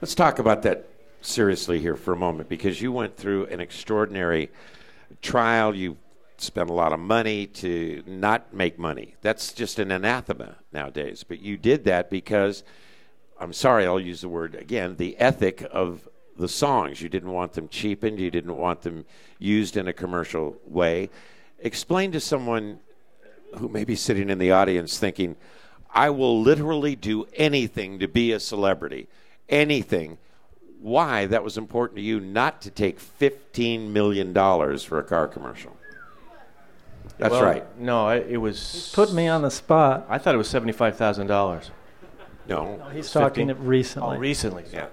Let's 0.01 0.15
talk 0.15 0.39
about 0.39 0.63
that 0.63 0.89
seriously 1.21 1.81
here 1.81 1.97
for 1.97 2.13
a 2.13 2.17
moment 2.17 2.49
because 2.49 2.81
you 2.81 2.93
went 2.93 3.17
through 3.17 3.47
an 3.47 3.61
extraordinary 3.61 4.51
trial. 5.23 5.75
You 5.75 5.97
spent 6.37 6.71
a 6.71 6.73
lot 6.73 6.93
of 6.93 7.01
money 7.01 7.47
to 7.47 8.03
not 8.07 8.53
make 8.53 8.79
money. 8.79 9.15
That's 9.23 9.53
just 9.53 9.79
an 9.79 9.91
anathema 9.91 10.57
nowadays. 10.73 11.25
But 11.27 11.41
you 11.41 11.57
did 11.57 11.85
that 11.85 12.11
because, 12.11 12.65
I'm 13.45 13.53
sorry, 13.53 13.87
I'll 13.87 14.01
use 14.01 14.23
the 14.23 14.29
word 14.31 14.55
again, 14.55 14.97
the 14.97 15.19
ethic 15.19 15.67
of 15.71 16.09
the 16.39 16.49
songs. 16.49 17.03
You 17.03 17.11
didn't 17.11 17.31
want 17.31 17.53
them 17.53 17.69
cheapened, 17.69 18.19
you 18.19 18.31
didn't 18.31 18.57
want 18.57 18.81
them 18.81 19.05
used 19.39 19.77
in 19.77 19.87
a 19.87 19.93
commercial 19.93 20.57
way. 20.65 21.11
Explain 21.59 22.11
to 22.13 22.21
someone 22.21 22.81
who 23.59 23.69
may 23.69 23.85
be 23.85 23.97
sitting 23.97 24.31
in 24.31 24.39
the 24.39 24.51
audience 24.51 24.99
thinking, 24.99 25.37
I 25.95 26.09
will 26.09 26.41
literally 26.41 26.97
do 26.97 27.27
anything 27.35 27.99
to 27.99 28.09
be 28.09 28.33
a 28.33 28.41
celebrity, 28.41 29.09
anything. 29.51 30.17
Why 30.81 31.27
that 31.27 31.45
was 31.45 31.59
important 31.59 31.99
to 31.99 32.03
you 32.03 32.21
not 32.21 32.63
to 32.63 32.71
take 32.71 32.99
$15 32.99 33.91
million 33.91 34.33
for 34.33 34.99
a 34.99 35.05
car 35.05 35.29
commercial? 35.29 35.77
That's 37.19 37.31
well, 37.31 37.45
right. 37.45 37.79
No, 37.79 38.09
it 38.09 38.39
was. 38.39 38.91
Put 38.95 39.13
me 39.13 39.29
on 39.29 39.43
the 39.43 39.51
spot. 39.51 40.07
I 40.09 40.17
thought 40.17 40.35
it 40.35 40.39
was 40.39 40.49
$75,000. 40.49 41.71
No. 42.49 42.77
no 42.77 42.89
he's 42.91 43.11
talking 43.11 43.51
it 43.51 43.59
recently. 43.59 44.17
Oh, 44.17 44.21
recently. 44.21 44.65
Yeah. 44.73 44.87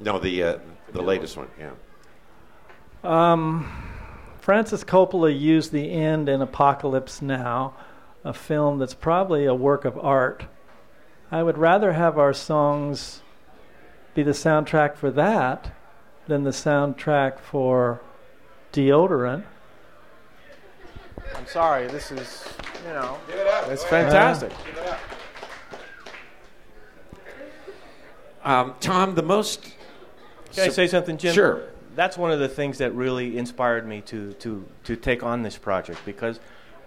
No, 0.00 0.18
the 0.18 0.42
uh, 0.42 0.58
the 0.92 1.02
latest 1.02 1.36
one. 1.36 1.48
Yeah. 1.58 1.72
Um, 3.04 3.70
Francis 4.40 4.84
Coppola 4.84 5.38
used 5.38 5.72
the 5.72 5.90
end 5.90 6.28
in 6.28 6.42
Apocalypse 6.42 7.22
Now, 7.22 7.74
a 8.24 8.32
film 8.32 8.78
that's 8.78 8.94
probably 8.94 9.44
a 9.44 9.54
work 9.54 9.84
of 9.84 9.98
art. 9.98 10.44
I 11.30 11.42
would 11.42 11.58
rather 11.58 11.92
have 11.92 12.18
our 12.18 12.32
songs 12.32 13.20
be 14.14 14.22
the 14.22 14.32
soundtrack 14.32 14.96
for 14.96 15.10
that 15.10 15.74
than 16.26 16.44
the 16.44 16.50
soundtrack 16.50 17.38
for 17.38 18.00
deodorant. 18.72 19.44
I'm 21.36 21.46
sorry, 21.46 21.86
this 21.88 22.10
is, 22.10 22.44
you 22.86 22.94
know, 22.94 23.18
it's 23.68 23.84
fantastic. 23.84 24.52
Uh, 24.52 24.96
Um, 28.44 28.74
Tom, 28.80 29.14
the 29.14 29.22
most. 29.22 29.62
Can 30.52 30.64
I 30.64 30.68
say 30.68 30.86
something, 30.86 31.18
Jim? 31.18 31.34
Sure. 31.34 31.62
That's 31.94 32.16
one 32.16 32.30
of 32.30 32.38
the 32.38 32.48
things 32.48 32.78
that 32.78 32.94
really 32.94 33.36
inspired 33.36 33.86
me 33.86 34.00
to, 34.02 34.32
to, 34.34 34.64
to 34.84 34.96
take 34.96 35.22
on 35.22 35.42
this 35.42 35.58
project 35.58 36.00
because 36.04 36.38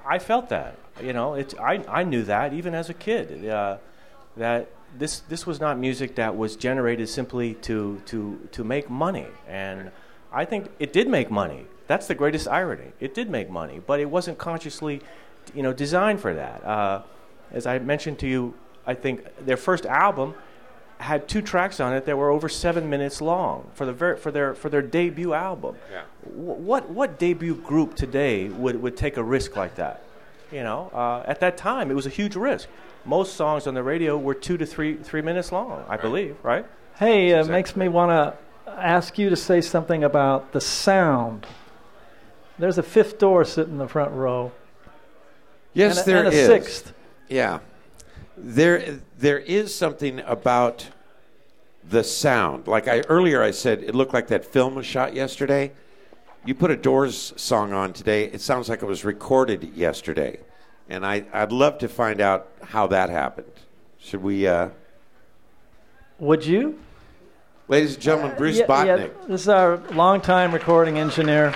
I 0.06 0.20
felt 0.20 0.50
that. 0.50 0.78
You 1.02 1.14
know, 1.14 1.34
it's, 1.34 1.54
I, 1.56 1.84
I 1.88 2.04
knew 2.04 2.24
that 2.24 2.54
even 2.54 2.74
as 2.74 2.90
a 2.90 2.94
kid. 2.94 3.48
Uh, 3.48 3.78
that 4.38 4.70
this, 4.98 5.20
this 5.22 5.46
was 5.46 5.60
not 5.60 5.78
music 5.78 6.16
that 6.16 6.36
was 6.36 6.56
generated 6.56 7.10
simply 7.10 7.56
to, 7.56 8.02
to, 8.06 8.48
to 8.52 8.64
make 8.64 8.90
money. 8.90 9.28
And 9.48 9.92
I 10.32 10.46
think 10.46 10.72
it 10.80 10.94
did 10.94 11.08
make 11.08 11.30
money. 11.30 11.66
That's 11.88 12.08
the 12.08 12.16
greatest 12.16 12.48
irony. 12.48 12.94
It 13.00 13.14
did 13.14 13.30
make 13.30 13.50
money, 13.50 13.82
but 13.86 14.00
it 14.00 14.10
wasn't 14.10 14.38
consciously 14.38 15.02
you 15.54 15.64
know, 15.64 15.74
designed 15.74 16.22
for 16.22 16.34
that. 16.34 16.64
Uh, 16.64 17.02
as 17.52 17.66
I 17.66 17.80
mentioned 17.80 18.20
to 18.20 18.28
you, 18.28 18.54
I 18.86 18.94
think 18.94 19.26
their 19.46 19.58
first 19.58 19.86
album 19.86 20.36
had 21.02 21.28
two 21.28 21.42
tracks 21.42 21.80
on 21.80 21.94
it 21.94 22.06
that 22.06 22.18
were 22.18 22.30
over 22.30 22.48
seven 22.48 22.90
minutes 22.90 23.22
long 23.22 23.70
for 23.74 23.86
the 23.86 23.94
ver- 23.94 24.16
for 24.16 24.32
their 24.32 24.54
for 24.54 24.70
their 24.70 24.82
debut 24.82 25.34
album. 25.34 25.76
Yeah. 25.92 26.02
Wh- 26.30 26.60
what 26.60 26.90
what 26.90 27.20
debut 27.20 27.56
group 27.56 27.96
today 27.96 28.50
would, 28.50 28.82
would 28.82 28.96
take 28.96 29.18
a 29.18 29.24
risk 29.24 29.56
like 29.56 29.76
that? 29.76 30.04
You 30.52 30.64
know, 30.64 30.90
uh, 30.94 31.24
at 31.26 31.40
that 31.40 31.58
time 31.58 31.92
it 31.92 31.94
was 31.96 32.06
a 32.06 32.10
huge 32.10 32.36
risk. 32.36 32.68
Most 33.06 33.36
songs 33.36 33.68
on 33.68 33.74
the 33.74 33.82
radio 33.84 34.18
were 34.18 34.34
two 34.36 34.58
to 34.58 34.66
three 34.66 34.96
three 34.96 35.22
minutes 35.22 35.52
long, 35.52 35.84
I 35.90 35.98
believe, 35.98 36.36
right? 36.44 36.66
Hey, 36.98 37.34
uh, 37.34 37.40
Exactly. 37.40 37.52
makes 37.52 37.76
me 37.76 37.88
want 37.88 38.12
to 38.12 38.72
ask 38.72 39.18
you 39.18 39.30
to 39.30 39.36
say 39.36 39.60
something 39.62 40.04
about 40.04 40.52
the 40.52 40.62
sound. 40.62 41.48
There's 42.60 42.78
a 42.78 42.84
fifth 42.84 43.18
door 43.18 43.44
sitting 43.44 43.74
in 43.74 43.78
the 43.80 43.88
front 43.88 44.12
row. 44.12 44.52
Yes, 45.74 45.98
and 46.00 46.04
a, 46.08 46.12
there 46.12 46.26
and 46.26 46.28
a 46.28 46.38
is. 46.38 46.46
sixth. 46.48 46.94
Yeah. 47.28 47.60
There, 48.38 49.00
there 49.20 49.40
is 49.40 49.74
something 49.76 50.20
about 50.22 50.88
the 51.88 52.04
sound. 52.04 52.68
Like 52.68 52.88
I 52.88 53.02
earlier, 53.02 53.42
I 53.42 53.52
said 53.52 53.84
it 53.84 53.96
looked 53.96 54.14
like 54.14 54.28
that 54.28 54.46
film 54.46 54.76
was 54.76 54.86
shot 54.86 55.14
yesterday. 55.14 55.72
You 56.46 56.56
put 56.56 56.72
a 56.72 56.76
Doors 56.76 57.34
song 57.36 57.72
on 57.74 57.94
today, 57.94 58.26
it 58.26 58.42
sounds 58.42 58.68
like 58.68 58.82
it 58.82 58.86
was 58.88 59.06
recorded 59.06 59.76
yesterday, 59.76 60.40
and 60.90 61.06
I, 61.06 61.24
I'd 61.32 61.52
love 61.52 61.78
to 61.80 61.88
find 61.88 62.20
out 62.20 62.48
how 62.64 62.88
that 62.88 63.12
happened. 63.12 63.52
Should 64.00 64.24
we, 64.24 64.48
uh, 64.48 64.70
Would 66.18 66.46
you? 66.46 66.80
ladies 67.68 67.94
and 67.94 68.04
gentlemen, 68.04 68.36
Bruce 68.38 68.58
yeah, 68.58 68.66
Botnick. 68.66 69.08
yeah, 69.08 69.28
this 69.28 69.42
is 69.42 69.50
our 69.50 69.78
longtime 69.94 70.52
recording 70.52 70.98
engineer. 70.98 71.54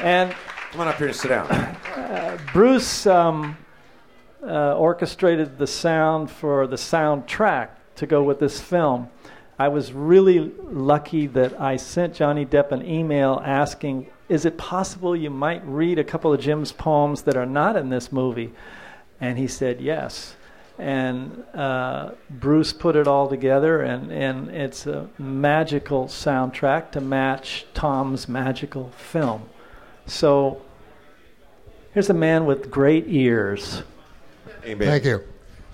And 0.00 0.34
Come 0.72 0.82
on 0.82 0.88
up 0.88 0.98
here 0.98 1.06
and 1.06 1.16
sit 1.16 1.28
down. 1.28 2.36
Bruce 2.52 3.06
um, 3.06 3.56
uh, 4.46 4.74
orchestrated 4.76 5.58
the 5.58 5.66
sound 5.66 6.30
for 6.30 6.66
the 6.66 6.76
soundtrack 6.76 7.70
to 7.96 8.06
go 8.06 8.22
with 8.22 8.38
this 8.38 8.60
film. 8.60 9.08
I 9.58 9.68
was 9.68 9.92
really 9.92 10.52
lucky 10.64 11.26
that 11.28 11.58
I 11.58 11.76
sent 11.76 12.14
Johnny 12.14 12.44
Depp 12.44 12.72
an 12.72 12.86
email 12.86 13.40
asking, 13.44 14.06
Is 14.28 14.44
it 14.44 14.58
possible 14.58 15.16
you 15.16 15.30
might 15.30 15.66
read 15.66 15.98
a 15.98 16.04
couple 16.04 16.32
of 16.32 16.40
Jim's 16.40 16.72
poems 16.72 17.22
that 17.22 17.36
are 17.36 17.46
not 17.46 17.76
in 17.76 17.88
this 17.88 18.12
movie? 18.12 18.52
And 19.18 19.38
he 19.38 19.48
said 19.48 19.80
yes. 19.80 20.36
And 20.78 21.42
uh, 21.54 22.10
Bruce 22.28 22.74
put 22.74 22.96
it 22.96 23.08
all 23.08 23.28
together, 23.30 23.80
and, 23.80 24.12
and 24.12 24.50
it's 24.50 24.86
a 24.86 25.08
magical 25.18 26.04
soundtrack 26.04 26.90
to 26.92 27.00
match 27.00 27.64
Tom's 27.72 28.28
magical 28.28 28.90
film. 28.90 29.48
So 30.04 30.60
here's 31.94 32.10
a 32.10 32.14
man 32.14 32.44
with 32.44 32.70
great 32.70 33.06
ears. 33.08 33.84
Amen. 34.66 34.88
Thank 34.88 35.04
you. 35.04 35.22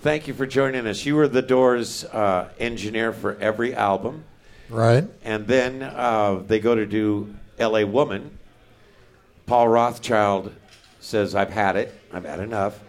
Thank 0.02 0.28
you 0.28 0.34
for 0.34 0.46
joining 0.46 0.86
us. 0.86 1.06
You 1.06 1.16
were 1.16 1.28
the 1.28 1.40
Doors 1.40 2.04
uh, 2.04 2.50
engineer 2.58 3.12
for 3.12 3.38
every 3.38 3.74
album. 3.74 4.24
Right. 4.68 5.04
and 5.22 5.46
then 5.46 5.82
uh, 5.82 6.42
they 6.46 6.58
go 6.58 6.74
to 6.74 6.86
do 6.86 7.34
L.A. 7.58 7.84
Woman. 7.84 8.38
Paul 9.44 9.68
Rothchild 9.68 10.52
says, 11.00 11.34
"I've 11.34 11.50
had 11.50 11.76
it. 11.76 11.94
I've 12.12 12.24
had 12.24 12.40
enough." 12.40 12.80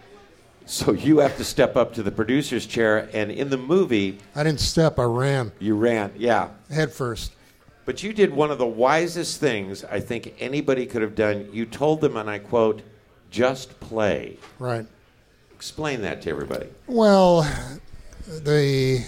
So 0.66 0.92
you 1.06 1.18
have 1.18 1.36
to 1.36 1.44
step 1.44 1.76
up 1.76 1.94
to 1.94 2.02
the 2.02 2.10
producer's 2.10 2.66
chair, 2.66 3.08
and 3.12 3.30
in 3.30 3.50
the 3.50 3.58
movie, 3.58 4.18
I 4.34 4.42
didn't 4.42 4.60
step. 4.60 4.98
I 4.98 5.04
ran 5.04 5.52
you 5.58 5.76
ran, 5.76 6.12
yeah. 6.16 6.48
head 6.70 6.90
first. 6.90 7.32
But 7.84 8.02
you 8.02 8.14
did 8.14 8.32
one 8.32 8.50
of 8.50 8.56
the 8.56 8.66
wisest 8.66 9.40
things 9.40 9.84
I 9.84 10.00
think 10.00 10.34
anybody 10.40 10.86
could 10.86 11.02
have 11.02 11.14
done. 11.14 11.48
You 11.52 11.66
told 11.66 12.00
them, 12.00 12.16
and 12.16 12.30
I 12.30 12.38
quote, 12.38 12.82
"Just 13.30 13.78
play." 13.78 14.38
Right. 14.58 14.86
Explain 15.64 16.02
that 16.02 16.20
to 16.20 16.28
everybody. 16.28 16.66
Well, 16.86 17.40
the 18.28 19.02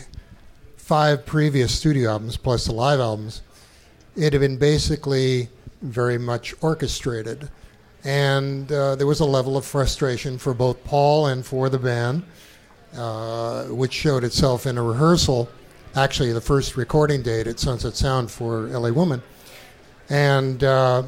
five 0.78 1.26
previous 1.26 1.74
studio 1.78 2.12
albums 2.12 2.38
plus 2.38 2.64
the 2.64 2.72
live 2.72 2.98
albums, 2.98 3.42
it 4.16 4.32
had 4.32 4.40
been 4.40 4.56
basically 4.56 5.50
very 5.82 6.16
much 6.16 6.54
orchestrated. 6.62 7.50
And 8.04 8.72
uh, 8.72 8.96
there 8.96 9.06
was 9.06 9.20
a 9.20 9.26
level 9.26 9.58
of 9.58 9.66
frustration 9.66 10.38
for 10.38 10.54
both 10.54 10.82
Paul 10.82 11.26
and 11.26 11.44
for 11.44 11.68
the 11.68 11.78
band, 11.78 12.22
uh, 12.96 13.64
which 13.64 13.92
showed 13.92 14.24
itself 14.24 14.66
in 14.66 14.78
a 14.78 14.82
rehearsal, 14.82 15.50
actually, 15.94 16.32
the 16.32 16.40
first 16.40 16.74
recording 16.78 17.20
date 17.20 17.46
at 17.46 17.60
Sunset 17.60 17.96
Sound 17.96 18.30
for 18.30 18.62
LA 18.68 18.88
Woman. 18.88 19.22
And 20.08 20.64
uh, 20.64 21.02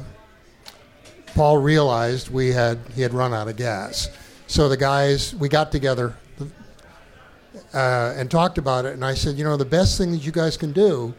Paul 1.33 1.57
realized 1.57 2.29
we 2.29 2.49
had 2.49 2.77
he 2.93 3.01
had 3.01 3.15
run 3.15 3.33
out 3.33 3.47
of 3.47 3.57
gas. 3.57 4.09
So 4.49 4.67
the 4.67 4.77
guys 4.77 5.35
we 5.35 5.47
got 5.47 5.71
together 5.71 6.17
uh, 7.71 8.13
and 8.17 8.31
talked 8.31 8.57
about 8.57 8.83
it, 8.85 8.93
and 8.93 9.05
I 9.05 9.13
said, 9.13 9.35
you 9.35 9.43
know, 9.43 9.57
the 9.57 9.63
best 9.63 9.95
thing 9.95 10.11
that 10.11 10.25
you 10.25 10.31
guys 10.31 10.57
can 10.57 10.71
do, 10.71 11.13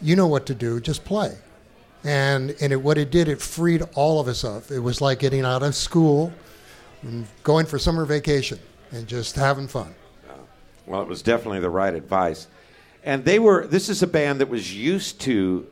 you 0.00 0.16
know 0.16 0.26
what 0.26 0.46
to 0.46 0.54
do, 0.54 0.80
just 0.80 1.04
play. 1.04 1.36
And 2.02 2.56
and 2.62 2.72
it, 2.72 2.76
what 2.76 2.96
it 2.96 3.10
did, 3.10 3.28
it 3.28 3.42
freed 3.42 3.82
all 3.94 4.20
of 4.20 4.26
us 4.26 4.42
up. 4.42 4.70
It 4.70 4.78
was 4.78 5.02
like 5.02 5.18
getting 5.18 5.44
out 5.44 5.62
of 5.62 5.74
school, 5.74 6.32
and 7.02 7.26
going 7.42 7.66
for 7.66 7.78
summer 7.78 8.06
vacation, 8.06 8.58
and 8.90 9.06
just 9.06 9.36
having 9.36 9.68
fun. 9.68 9.94
Well, 10.86 11.02
it 11.02 11.08
was 11.08 11.20
definitely 11.20 11.60
the 11.60 11.68
right 11.68 11.92
advice. 11.92 12.48
And 13.04 13.22
they 13.22 13.38
were, 13.38 13.66
this 13.66 13.90
is 13.90 14.02
a 14.02 14.06
band 14.06 14.40
that 14.40 14.48
was 14.48 14.74
used 14.74 15.20
to 15.20 15.66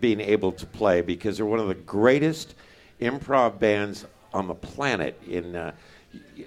being 0.00 0.22
able 0.22 0.52
to 0.52 0.64
play 0.64 1.02
because 1.02 1.36
they're 1.36 1.44
one 1.44 1.60
of 1.60 1.68
the 1.68 1.74
greatest 1.74 2.54
improv 2.98 3.58
bands 3.58 4.06
on 4.32 4.48
the 4.48 4.54
planet. 4.54 5.20
In 5.28 5.54
uh, 5.54 5.72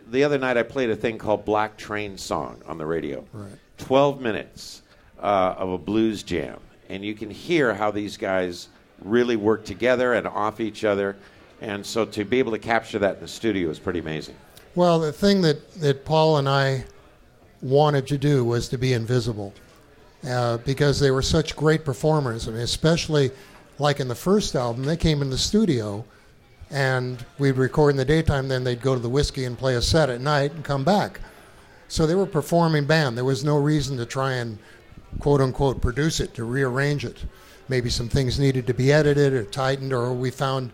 The 0.07 0.23
other 0.23 0.37
night, 0.37 0.57
I 0.57 0.63
played 0.63 0.89
a 0.89 0.95
thing 0.95 1.17
called 1.17 1.45
Black 1.45 1.77
Train 1.77 2.17
Song 2.17 2.61
on 2.65 2.77
the 2.77 2.85
radio. 2.85 3.25
Right. 3.33 3.51
12 3.77 4.21
minutes 4.21 4.81
uh, 5.19 5.55
of 5.57 5.69
a 5.69 5.77
blues 5.77 6.23
jam. 6.23 6.59
And 6.89 7.03
you 7.03 7.13
can 7.13 7.29
hear 7.29 7.73
how 7.73 7.91
these 7.91 8.17
guys 8.17 8.69
really 9.01 9.35
work 9.35 9.65
together 9.65 10.13
and 10.13 10.27
off 10.27 10.59
each 10.59 10.83
other. 10.83 11.15
And 11.61 11.85
so 11.85 12.05
to 12.05 12.25
be 12.25 12.39
able 12.39 12.51
to 12.51 12.59
capture 12.59 12.99
that 12.99 13.15
in 13.15 13.21
the 13.21 13.27
studio 13.27 13.69
is 13.69 13.79
pretty 13.79 13.99
amazing. 13.99 14.35
Well, 14.75 14.99
the 14.99 15.11
thing 15.11 15.41
that, 15.41 15.71
that 15.75 16.05
Paul 16.05 16.37
and 16.37 16.47
I 16.47 16.85
wanted 17.61 18.07
to 18.07 18.17
do 18.17 18.45
was 18.45 18.69
to 18.69 18.77
be 18.77 18.93
invisible 18.93 19.53
uh, 20.27 20.57
because 20.57 20.99
they 20.99 21.11
were 21.11 21.21
such 21.21 21.55
great 21.55 21.83
performers. 21.85 22.47
I 22.47 22.51
mean, 22.51 22.61
especially 22.61 23.31
like 23.77 23.99
in 23.99 24.07
the 24.07 24.15
first 24.15 24.55
album, 24.55 24.83
they 24.83 24.97
came 24.97 25.21
in 25.21 25.29
the 25.29 25.37
studio 25.37 26.05
and 26.71 27.25
we'd 27.37 27.57
record 27.57 27.91
in 27.91 27.97
the 27.97 28.05
daytime, 28.05 28.47
then 28.47 28.63
they'd 28.63 28.81
go 28.81 28.93
to 28.93 29.01
the 29.01 29.09
Whisky 29.09 29.45
and 29.45 29.57
play 29.57 29.75
a 29.75 29.81
set 29.81 30.09
at 30.09 30.21
night 30.21 30.51
and 30.51 30.63
come 30.63 30.83
back. 30.83 31.19
So 31.87 32.05
they 32.05 32.15
were 32.15 32.27
performing 32.27 32.85
band. 32.85 33.17
There 33.17 33.25
was 33.25 33.43
no 33.43 33.57
reason 33.57 33.97
to 33.97 34.05
try 34.05 34.33
and 34.33 34.59
quote 35.19 35.41
unquote 35.41 35.81
produce 35.81 36.19
it, 36.19 36.33
to 36.35 36.43
rearrange 36.43 37.05
it. 37.05 37.23
Maybe 37.67 37.89
some 37.89 38.09
things 38.09 38.39
needed 38.39 38.67
to 38.67 38.73
be 38.73 38.91
edited 38.91 39.33
or 39.33 39.43
tightened, 39.43 39.93
or 39.93 40.13
we 40.13 40.29
found 40.31 40.71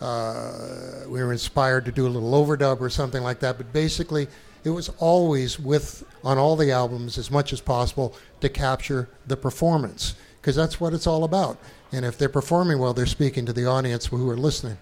uh, 0.00 1.04
we 1.08 1.22
were 1.22 1.32
inspired 1.32 1.84
to 1.86 1.92
do 1.92 2.06
a 2.06 2.08
little 2.08 2.32
overdub 2.32 2.80
or 2.80 2.90
something 2.90 3.22
like 3.22 3.40
that. 3.40 3.56
But 3.58 3.72
basically, 3.72 4.28
it 4.64 4.70
was 4.70 4.90
always 4.98 5.58
with 5.58 6.04
on 6.24 6.38
all 6.38 6.56
the 6.56 6.72
albums 6.72 7.18
as 7.18 7.30
much 7.30 7.52
as 7.52 7.60
possible 7.60 8.14
to 8.40 8.48
capture 8.48 9.08
the 9.26 9.36
performance 9.36 10.14
because 10.40 10.56
that's 10.56 10.80
what 10.80 10.92
it's 10.92 11.06
all 11.06 11.24
about. 11.24 11.58
And 11.92 12.04
if 12.04 12.18
they're 12.18 12.28
performing 12.28 12.78
well, 12.78 12.92
they're 12.92 13.06
speaking 13.06 13.46
to 13.46 13.52
the 13.52 13.66
audience 13.66 14.06
who 14.06 14.28
are 14.28 14.36
listening. 14.36 14.76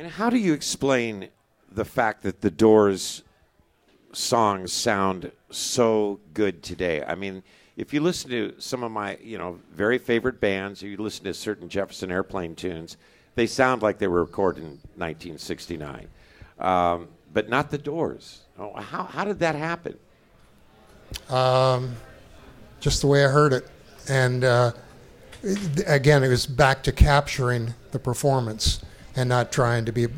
And 0.00 0.08
how 0.08 0.30
do 0.30 0.38
you 0.38 0.54
explain 0.54 1.28
the 1.70 1.84
fact 1.84 2.22
that 2.22 2.40
the 2.40 2.50
Doors 2.50 3.22
songs 4.14 4.72
sound 4.72 5.30
so 5.50 6.20
good 6.32 6.62
today? 6.62 7.04
I 7.06 7.14
mean, 7.14 7.42
if 7.76 7.92
you 7.92 8.00
listen 8.00 8.30
to 8.30 8.54
some 8.56 8.82
of 8.82 8.90
my, 8.90 9.18
you 9.22 9.36
know, 9.36 9.58
very 9.74 9.98
favorite 9.98 10.40
bands, 10.40 10.82
or 10.82 10.88
you 10.88 10.96
listen 10.96 11.24
to 11.24 11.34
certain 11.34 11.68
Jefferson 11.68 12.10
Airplane 12.10 12.54
tunes, 12.54 12.96
they 13.34 13.46
sound 13.46 13.82
like 13.82 13.98
they 13.98 14.08
were 14.08 14.24
recorded 14.24 14.62
in 14.62 14.70
1969, 14.96 16.08
um, 16.58 17.08
but 17.34 17.50
not 17.50 17.70
the 17.70 17.76
Doors. 17.76 18.40
Oh, 18.58 18.72
how 18.80 19.02
how 19.02 19.26
did 19.26 19.38
that 19.40 19.54
happen? 19.54 19.98
Um, 21.28 21.94
just 22.80 23.02
the 23.02 23.06
way 23.06 23.22
I 23.22 23.28
heard 23.28 23.52
it, 23.52 23.68
and 24.08 24.44
uh, 24.44 24.72
again, 25.86 26.24
it 26.24 26.28
was 26.28 26.46
back 26.46 26.82
to 26.84 26.92
capturing 26.92 27.74
the 27.90 27.98
performance 27.98 28.80
and 29.20 29.28
not 29.28 29.52
trying 29.52 29.84
to 29.84 29.92
be 29.92 30.08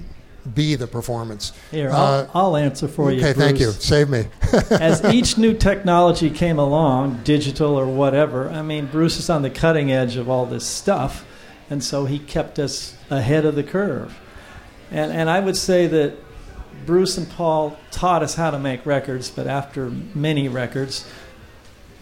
be 0.54 0.74
the 0.74 0.88
performance. 0.88 1.52
Here, 1.70 1.88
Uh, 1.90 2.26
I'll, 2.34 2.46
I'll 2.46 2.56
answer 2.56 2.88
for 2.88 3.12
you. 3.12 3.20
okay, 3.20 3.32
thank 3.32 3.60
you. 3.60 3.70
Save 3.70 4.08
me. 4.08 4.24
As 4.70 5.04
each 5.14 5.38
new 5.38 5.54
technology 5.54 6.30
came 6.30 6.58
along, 6.58 7.20
digital 7.22 7.78
or 7.78 7.86
whatever, 7.86 8.50
I 8.50 8.60
mean, 8.62 8.86
Bruce 8.86 9.18
is 9.20 9.30
on 9.30 9.42
the 9.42 9.50
cutting 9.50 9.92
edge 9.92 10.16
of 10.16 10.28
all 10.28 10.44
this 10.46 10.66
stuff, 10.66 11.24
and 11.70 11.82
so 11.84 12.06
he 12.06 12.18
kept 12.18 12.58
us 12.58 12.96
ahead 13.08 13.44
of 13.44 13.54
the 13.54 13.62
curve. 13.62 14.18
And, 14.90 15.12
and 15.12 15.30
I 15.30 15.38
would 15.38 15.56
say 15.56 15.86
that 15.86 16.14
Bruce 16.86 17.16
and 17.16 17.30
Paul 17.30 17.76
taught 17.92 18.24
us 18.24 18.34
how 18.34 18.50
to 18.50 18.58
make 18.58 18.84
records, 18.84 19.30
but 19.30 19.46
after 19.46 19.90
many 20.12 20.48
records, 20.48 21.06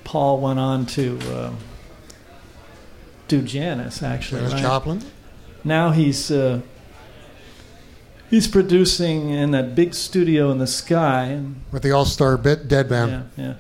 Paul 0.05 0.41
went 0.41 0.59
on 0.59 0.87
to 0.87 1.19
uh, 1.31 1.53
do 3.29 3.43
Janis, 3.43 4.03
actually. 4.03 4.41
Janis 4.41 4.55
right? 4.55 4.63
Joplin. 4.63 5.03
now 5.63 5.91
he's 5.91 6.31
uh, 6.31 6.63
he's 8.31 8.47
producing 8.49 9.31
in 9.31 9.51
that 9.51 9.75
big 9.75 9.93
studio 9.95 10.51
in 10.51 10.59
the 10.59 10.67
sky 10.67 11.25
and 11.25 11.61
with 11.73 11.83
the 11.83 11.91
All 11.91 12.05
Star 12.05 12.37
Bit 12.39 12.69
Dead 12.69 12.89
Band. 12.89 13.31
yeah 13.37 13.45
yeah 13.47 13.55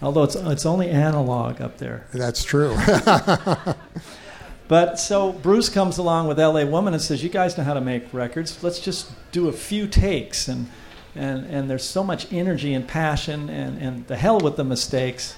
although 0.00 0.22
it's 0.22 0.34
it's 0.36 0.64
only 0.66 0.88
analog 0.88 1.60
up 1.60 1.78
there 1.78 2.06
That's 2.12 2.42
true. 2.44 2.76
but 4.68 4.98
so 4.98 5.32
bruce 5.32 5.68
comes 5.68 5.98
along 5.98 6.28
with 6.28 6.38
la 6.38 6.64
woman 6.64 6.94
and 6.94 7.02
says 7.02 7.22
you 7.22 7.28
guys 7.28 7.58
know 7.58 7.64
how 7.64 7.74
to 7.74 7.80
make 7.80 8.12
records 8.12 8.62
let's 8.62 8.80
just 8.80 9.10
do 9.32 9.48
a 9.48 9.52
few 9.52 9.86
takes 9.86 10.48
and 10.48 10.68
and 11.14 11.44
and 11.46 11.68
there's 11.68 11.84
so 11.84 12.02
much 12.02 12.32
energy 12.32 12.72
and 12.74 12.86
passion 12.88 13.48
and 13.50 13.78
and 13.82 14.06
the 14.06 14.16
hell 14.16 14.38
with 14.40 14.56
the 14.56 14.64
mistakes 14.64 15.36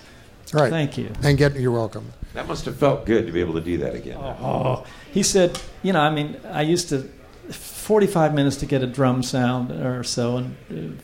right. 0.52 0.70
thank 0.70 0.96
you 0.96 1.10
And 1.22 1.36
get 1.38 1.56
you're 1.58 1.72
welcome. 1.72 2.12
That 2.34 2.46
must 2.48 2.64
have 2.66 2.76
felt 2.76 3.06
good 3.06 3.26
to 3.26 3.32
be 3.32 3.40
able 3.40 3.54
to 3.54 3.60
do 3.60 3.78
that 3.78 3.94
again. 3.94 4.16
Oh, 4.18 4.84
he 5.12 5.22
said, 5.22 5.56
you 5.84 5.92
know, 5.92 6.00
I 6.00 6.10
mean, 6.10 6.36
I 6.50 6.62
used 6.62 6.88
to 6.88 7.08
45 7.84 8.34
minutes 8.34 8.56
to 8.56 8.66
get 8.66 8.82
a 8.82 8.86
drum 8.86 9.22
sound 9.22 9.70
or 9.70 10.02
so, 10.02 10.38
and 10.38 10.56
uh, 10.70 11.02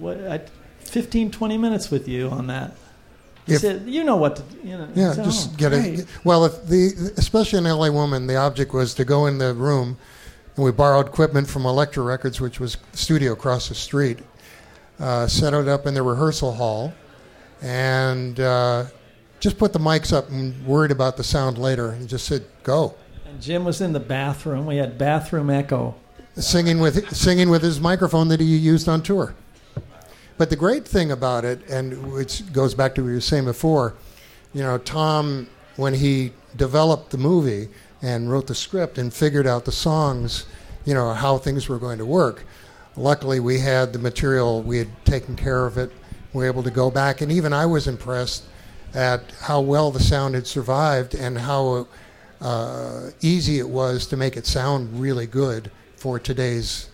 what, 0.00 0.18
I, 0.26 0.40
15, 0.80 1.30
20 1.30 1.56
minutes 1.56 1.88
with 1.88 2.08
you 2.08 2.30
on 2.30 2.48
that. 2.48 2.72
If- 3.46 3.60
said, 3.60 3.84
you 3.86 4.02
know 4.02 4.16
what 4.16 4.36
to, 4.36 4.42
you 4.64 4.76
know. 4.76 4.88
Yeah, 4.94 5.10
I 5.10 5.14
said, 5.14 5.24
just 5.24 5.50
"Oh, 5.52 5.56
get 5.56 5.70
great." 5.70 6.00
it. 6.00 6.06
Well, 6.24 6.46
if 6.46 6.66
the 6.66 7.12
especially 7.16 7.58
in 7.58 7.64
LA 7.64 7.90
Woman, 7.90 8.26
the 8.26 8.36
object 8.36 8.72
was 8.72 8.94
to 8.94 9.04
go 9.04 9.26
in 9.26 9.38
the 9.38 9.54
room, 9.54 9.96
and 10.56 10.64
we 10.64 10.72
borrowed 10.72 11.06
equipment 11.06 11.48
from 11.48 11.64
Elektra 11.64 12.02
Records, 12.02 12.40
which 12.40 12.58
was 12.58 12.76
the 12.90 12.98
studio 12.98 13.32
across 13.32 13.68
the 13.68 13.74
street, 13.74 14.18
uh, 14.98 15.28
set 15.28 15.54
it 15.54 15.68
up 15.68 15.86
in 15.86 15.94
the 15.94 16.02
rehearsal 16.02 16.52
hall, 16.52 16.92
and 17.62 18.40
uh, 18.40 18.86
just 19.38 19.58
put 19.58 19.72
the 19.72 19.78
mics 19.78 20.12
up 20.12 20.30
and 20.30 20.66
worried 20.66 20.90
about 20.90 21.16
the 21.16 21.24
sound 21.24 21.56
later, 21.56 21.90
and 21.90 22.08
just 22.08 22.26
said 22.26 22.44
go. 22.64 22.96
Jim 23.40 23.64
was 23.64 23.80
in 23.80 23.92
the 23.92 24.00
bathroom. 24.00 24.66
We 24.66 24.76
had 24.76 24.98
bathroom 24.98 25.50
echo. 25.50 25.94
singing 26.36 26.80
with 26.80 27.14
singing 27.14 27.50
with 27.50 27.62
his 27.62 27.80
microphone 27.80 28.28
that 28.28 28.40
he 28.40 28.46
used 28.56 28.88
on 28.88 29.02
tour. 29.02 29.34
But 30.36 30.50
the 30.50 30.56
great 30.56 30.86
thing 30.86 31.12
about 31.12 31.44
it, 31.44 31.68
and 31.68 32.12
which 32.12 32.52
goes 32.52 32.74
back 32.74 32.94
to 32.96 33.02
what 33.02 33.08
you 33.08 33.14
were 33.14 33.20
saying 33.20 33.44
before, 33.44 33.94
you 34.52 34.62
know, 34.62 34.78
Tom 34.78 35.48
when 35.76 35.94
he 35.94 36.32
developed 36.56 37.10
the 37.10 37.18
movie 37.18 37.68
and 38.02 38.30
wrote 38.30 38.46
the 38.46 38.54
script 38.54 38.98
and 38.98 39.12
figured 39.12 39.46
out 39.46 39.64
the 39.64 39.72
songs, 39.72 40.46
you 40.84 40.94
know, 40.94 41.12
how 41.12 41.38
things 41.38 41.68
were 41.68 41.78
going 41.78 41.98
to 41.98 42.06
work. 42.06 42.44
Luckily, 42.96 43.40
we 43.40 43.58
had 43.58 43.92
the 43.92 43.98
material; 43.98 44.62
we 44.62 44.78
had 44.78 45.04
taken 45.04 45.36
care 45.36 45.66
of 45.66 45.78
it. 45.78 45.90
We 46.32 46.44
were 46.44 46.46
able 46.46 46.62
to 46.64 46.70
go 46.70 46.90
back, 46.90 47.20
and 47.20 47.30
even 47.30 47.52
I 47.52 47.66
was 47.66 47.86
impressed 47.86 48.44
at 48.92 49.22
how 49.40 49.60
well 49.60 49.90
the 49.90 50.00
sound 50.00 50.34
had 50.34 50.46
survived 50.46 51.14
and 51.14 51.38
how 51.38 51.88
uh, 52.40 53.10
easy 53.20 53.58
it 53.58 53.68
was 53.68 54.06
to 54.08 54.16
make 54.16 54.36
it 54.36 54.46
sound 54.46 55.00
really 55.00 55.26
good 55.26 55.70
for 55.96 56.18
today's 56.18 56.88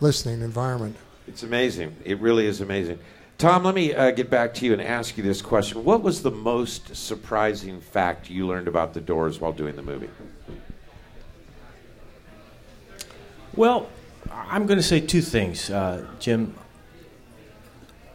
listening 0.00 0.40
environment. 0.42 0.96
It's 1.26 1.42
amazing. 1.42 1.96
It 2.04 2.18
really 2.20 2.46
is 2.46 2.60
amazing. 2.60 2.98
Tom, 3.36 3.64
let 3.64 3.74
me 3.74 3.92
uh, 3.92 4.10
get 4.12 4.30
back 4.30 4.54
to 4.54 4.64
you 4.64 4.72
and 4.72 4.80
ask 4.80 5.16
you 5.16 5.22
this 5.22 5.42
question. 5.42 5.84
What 5.84 6.02
was 6.02 6.22
the 6.22 6.30
most 6.30 6.94
surprising 6.94 7.80
fact 7.80 8.30
you 8.30 8.46
learned 8.46 8.68
about 8.68 8.94
the 8.94 9.00
Doors 9.00 9.40
while 9.40 9.52
doing 9.52 9.74
the 9.74 9.82
movie? 9.82 10.08
Well, 13.56 13.88
I'm 14.30 14.66
going 14.66 14.78
to 14.78 14.84
say 14.84 15.00
two 15.00 15.20
things, 15.20 15.70
uh, 15.70 16.06
Jim. 16.18 16.54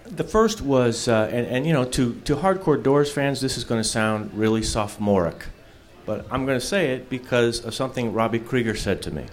The 0.05 0.23
first 0.23 0.61
was, 0.61 1.07
uh, 1.07 1.29
and, 1.31 1.45
and 1.47 1.67
you 1.67 1.73
know, 1.73 1.85
to, 1.85 2.15
to 2.21 2.35
hardcore 2.37 2.81
Doors 2.81 3.11
fans, 3.11 3.41
this 3.41 3.57
is 3.57 3.63
going 3.63 3.81
to 3.81 3.87
sound 3.87 4.33
really 4.33 4.63
sophomoric, 4.63 5.45
but 6.09 6.25
I'm 6.31 6.47
going 6.47 6.59
to 6.59 6.65
say 6.65 6.93
it 6.93 7.07
because 7.07 7.63
of 7.63 7.75
something 7.75 8.13
Robbie 8.13 8.39
Krieger 8.39 8.73
said 8.73 9.03
to 9.03 9.11
me. 9.11 9.25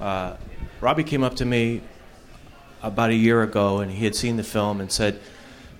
Uh, 0.00 0.36
Robbie 0.80 1.02
came 1.02 1.24
up 1.24 1.34
to 1.42 1.44
me 1.44 1.80
about 2.80 3.10
a 3.10 3.14
year 3.16 3.42
ago, 3.42 3.80
and 3.80 3.90
he 3.90 4.04
had 4.04 4.14
seen 4.14 4.36
the 4.36 4.44
film 4.44 4.80
and 4.80 4.92
said, 4.92 5.18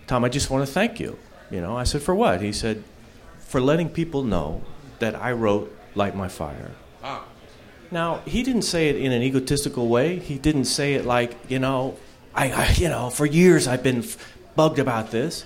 "Tom, 0.09 0.25
I 0.25 0.29
just 0.29 0.51
want 0.51 0.67
to 0.67 0.73
thank 0.73 0.99
you. 0.99 1.17
You 1.49 1.61
know, 1.61 1.77
I 1.77 1.85
said, 1.85 2.03
For 2.03 2.13
what? 2.13 2.43
He 2.43 2.53
said, 2.53 2.83
For 3.39 3.61
letting 3.61 3.89
people 3.89 4.25
know 4.25 4.65
that 4.99 5.15
I 5.15 5.31
wrote 5.31 5.73
Light 5.95 6.17
My 6.17 6.27
Fire. 6.27 6.73
Ah. 7.05 7.25
Now, 7.93 8.17
he 8.27 8.43
didn't 8.43 8.63
say 8.63 8.89
it 8.89 8.97
in 8.97 9.13
an 9.13 9.23
egotistical 9.23 9.87
way. 9.87 10.19
He 10.19 10.39
didn't 10.39 10.65
say 10.65 10.95
it 10.95 11.05
like, 11.05 11.37
you 11.49 11.61
know, 11.61 11.97
I, 12.35 12.51
I 12.51 12.73
you 12.73 12.89
know, 12.89 13.11
for 13.11 13.27
years 13.27 13.69
I've 13.69 13.85
been 13.85 13.99
f- 13.99 14.19
bugged 14.57 14.81
about 14.81 15.13
this. 15.13 15.45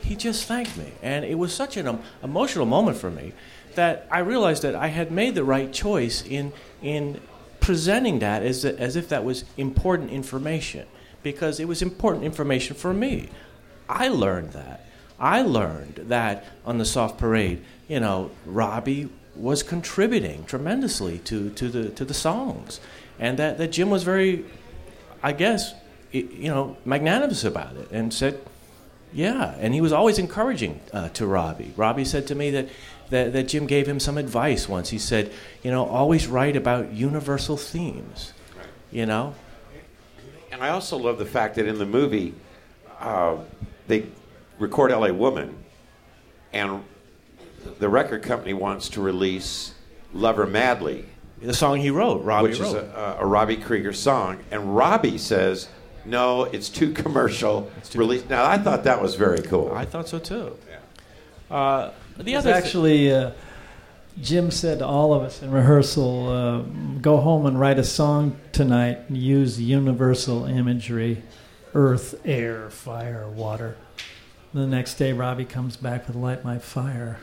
He 0.00 0.16
just 0.16 0.46
thanked 0.46 0.78
me. 0.78 0.92
And 1.02 1.22
it 1.26 1.36
was 1.36 1.52
such 1.52 1.76
an 1.76 1.86
um, 1.86 2.00
emotional 2.22 2.64
moment 2.64 2.96
for 2.96 3.10
me 3.10 3.34
that 3.76 4.06
I 4.10 4.18
realized 4.18 4.62
that 4.62 4.74
I 4.74 4.88
had 4.88 5.10
made 5.10 5.34
the 5.34 5.44
right 5.44 5.72
choice 5.72 6.22
in, 6.26 6.52
in 6.82 7.20
presenting 7.60 8.18
that 8.18 8.42
as, 8.42 8.64
as 8.64 8.96
if 8.96 9.08
that 9.08 9.24
was 9.24 9.44
important 9.56 10.10
information 10.10 10.86
because 11.22 11.58
it 11.58 11.66
was 11.66 11.82
important 11.82 12.24
information 12.24 12.76
for 12.76 12.92
me. 12.92 13.28
I 13.88 14.08
learned 14.08 14.52
that. 14.52 14.86
I 15.18 15.42
learned 15.42 15.96
that 16.08 16.44
on 16.64 16.78
the 16.78 16.84
soft 16.84 17.18
parade, 17.18 17.62
you 17.88 18.00
know, 18.00 18.30
Robbie 18.44 19.08
was 19.34 19.62
contributing 19.62 20.44
tremendously 20.44 21.18
to, 21.20 21.50
to, 21.50 21.68
the, 21.68 21.88
to 21.90 22.04
the 22.04 22.14
songs. 22.14 22.80
And 23.18 23.38
that, 23.38 23.58
that 23.58 23.72
Jim 23.72 23.90
was 23.90 24.02
very, 24.02 24.44
I 25.22 25.32
guess, 25.32 25.74
you 26.12 26.48
know, 26.48 26.76
magnanimous 26.84 27.44
about 27.44 27.76
it 27.76 27.90
and 27.90 28.12
said, 28.12 28.40
yeah. 29.12 29.54
And 29.58 29.72
he 29.72 29.80
was 29.80 29.92
always 29.92 30.18
encouraging 30.18 30.80
uh, 30.92 31.08
to 31.10 31.26
Robbie. 31.26 31.72
Robbie 31.76 32.04
said 32.04 32.26
to 32.28 32.34
me 32.34 32.50
that, 32.50 32.68
that, 33.10 33.32
that 33.32 33.48
Jim 33.48 33.66
gave 33.66 33.86
him 33.86 34.00
some 34.00 34.18
advice 34.18 34.68
once. 34.68 34.90
He 34.90 34.98
said, 34.98 35.32
you 35.62 35.70
know, 35.70 35.84
always 35.86 36.26
write 36.26 36.56
about 36.56 36.92
universal 36.92 37.56
themes, 37.56 38.32
right. 38.56 38.66
you 38.90 39.06
know? 39.06 39.34
And 40.50 40.62
I 40.62 40.70
also 40.70 40.96
love 40.96 41.18
the 41.18 41.26
fact 41.26 41.56
that 41.56 41.66
in 41.66 41.78
the 41.78 41.86
movie, 41.86 42.34
uh, 42.98 43.36
they 43.86 44.06
record 44.58 44.90
LA 44.90 45.12
Woman, 45.12 45.56
and 46.52 46.82
the 47.78 47.88
record 47.88 48.22
company 48.22 48.54
wants 48.54 48.88
to 48.90 49.00
release 49.00 49.74
Love 50.12 50.36
Her 50.36 50.46
Madly, 50.46 51.04
The 51.42 51.52
song 51.52 51.80
he 51.80 51.90
wrote, 51.90 52.24
Robbie 52.24 52.48
which 52.48 52.60
wrote. 52.60 52.68
is 52.68 52.74
a, 52.74 53.18
a 53.20 53.26
Robbie 53.26 53.56
Krieger 53.56 53.92
song. 53.92 54.38
And 54.50 54.74
Robbie 54.76 55.18
says, 55.18 55.68
no, 56.06 56.44
it's 56.44 56.68
too 56.68 56.92
commercial. 56.92 57.70
Release. 57.94 58.28
Now, 58.28 58.46
I 58.46 58.56
thought 58.58 58.84
that 58.84 59.02
was 59.02 59.16
very 59.16 59.42
cool. 59.42 59.72
I 59.74 59.84
thought 59.84 60.08
so 60.08 60.18
too. 60.18 60.56
Uh, 61.50 61.90
the 62.18 62.36
other 62.36 62.52
actually, 62.52 63.12
uh, 63.12 63.32
Jim 64.20 64.50
said 64.50 64.78
to 64.78 64.86
all 64.86 65.12
of 65.12 65.22
us 65.22 65.42
in 65.42 65.50
rehearsal, 65.50 66.28
uh, 66.28 66.58
go 67.00 67.18
home 67.18 67.46
and 67.46 67.60
write 67.60 67.78
a 67.78 67.84
song 67.84 68.38
tonight 68.52 68.98
and 69.08 69.16
use 69.16 69.60
universal 69.60 70.46
imagery 70.46 71.22
earth, 71.74 72.18
air, 72.24 72.70
fire, 72.70 73.28
water. 73.28 73.76
The 74.54 74.66
next 74.66 74.94
day, 74.94 75.12
Robbie 75.12 75.44
comes 75.44 75.76
back 75.76 76.06
with 76.06 76.16
Light 76.16 76.42
My 76.42 76.58
Fire. 76.58 77.18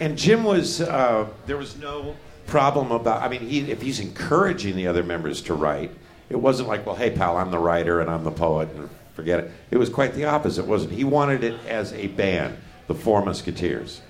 And 0.00 0.16
Jim 0.16 0.42
was, 0.42 0.80
uh, 0.80 1.28
there 1.46 1.58
was 1.58 1.76
no 1.76 2.16
problem 2.46 2.90
about, 2.90 3.22
I 3.22 3.28
mean, 3.28 3.42
he, 3.42 3.70
if 3.70 3.82
he's 3.82 4.00
encouraging 4.00 4.74
the 4.74 4.86
other 4.86 5.02
members 5.02 5.42
to 5.42 5.54
write, 5.54 5.90
it 6.30 6.36
wasn't 6.36 6.68
like, 6.68 6.86
well, 6.86 6.96
hey, 6.96 7.10
pal, 7.10 7.36
I'm 7.36 7.50
the 7.50 7.58
writer 7.58 8.00
and 8.00 8.10
I'm 8.10 8.24
the 8.24 8.32
poet, 8.32 8.70
and 8.74 8.88
forget 9.14 9.40
it. 9.40 9.50
It 9.70 9.76
was 9.76 9.90
quite 9.90 10.14
the 10.14 10.24
opposite, 10.24 10.66
wasn't 10.66 10.92
it? 10.92 10.96
He 10.96 11.04
wanted 11.04 11.44
it 11.44 11.60
as 11.68 11.92
a 11.92 12.06
band, 12.08 12.56
the 12.92 12.98
Four 12.98 13.24
Musketeers. 13.24 14.02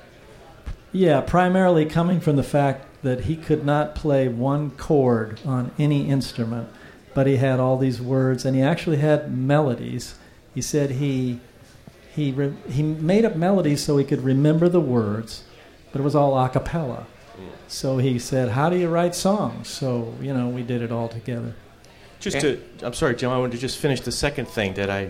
Yeah, 0.93 1.21
primarily 1.21 1.87
coming 1.87 2.21
from 2.21 2.37
the 2.37 2.43
fact 2.43 2.87
that 3.03 3.23
he 3.23 3.37
could 3.37 3.65
not 3.65 3.95
play 3.95 4.29
one 4.29 4.71
chord 4.73 5.41
on 5.45 5.73
any 5.79 6.09
instrument, 6.09 6.69
but 7.15 7.27
he 7.27 7.37
had 7.37 7.61
all 7.61 7.79
these 7.79 8.01
words 8.01 8.45
and 8.45 8.55
he 8.55 8.63
actually 8.63 8.99
had 8.99 9.37
melodies. 9.37 10.17
He 10.55 10.63
said 10.63 10.93
he 10.93 11.41
he 12.15 12.31
re- 12.31 12.55
he 12.69 12.83
made 12.83 13.25
up 13.25 13.37
melodies 13.37 13.83
so 13.83 13.97
he 13.97 14.05
could 14.05 14.23
remember 14.23 14.69
the 14.69 14.81
words, 14.81 15.45
but 15.91 16.01
it 16.01 16.05
was 16.05 16.15
all 16.15 16.39
a 16.39 16.49
cappella. 16.49 17.07
So 17.69 17.97
he 17.97 18.19
said, 18.19 18.51
"How 18.51 18.69
do 18.69 18.77
you 18.77 18.89
write 18.89 19.15
songs?" 19.15 19.69
So 19.69 20.15
you 20.21 20.35
know, 20.35 20.49
we 20.49 20.63
did 20.63 20.83
it 20.83 20.93
all 20.93 21.09
together. 21.09 21.55
Just 22.21 22.41
to, 22.41 22.63
I'm 22.83 22.93
sorry, 22.93 23.17
Jim. 23.17 23.31
I 23.31 23.39
wanted 23.39 23.53
to 23.53 23.59
just 23.59 23.79
finish 23.79 24.03
the 24.03 24.13
second 24.13 24.47
thing 24.47 24.75
that 24.75 24.91
I 24.91 25.09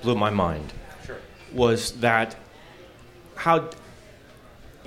blew 0.00 0.14
my 0.14 0.30
mind. 0.30 0.72
Sure. 1.04 1.16
Was 1.52 1.92
that 2.00 2.36
how, 3.42 3.68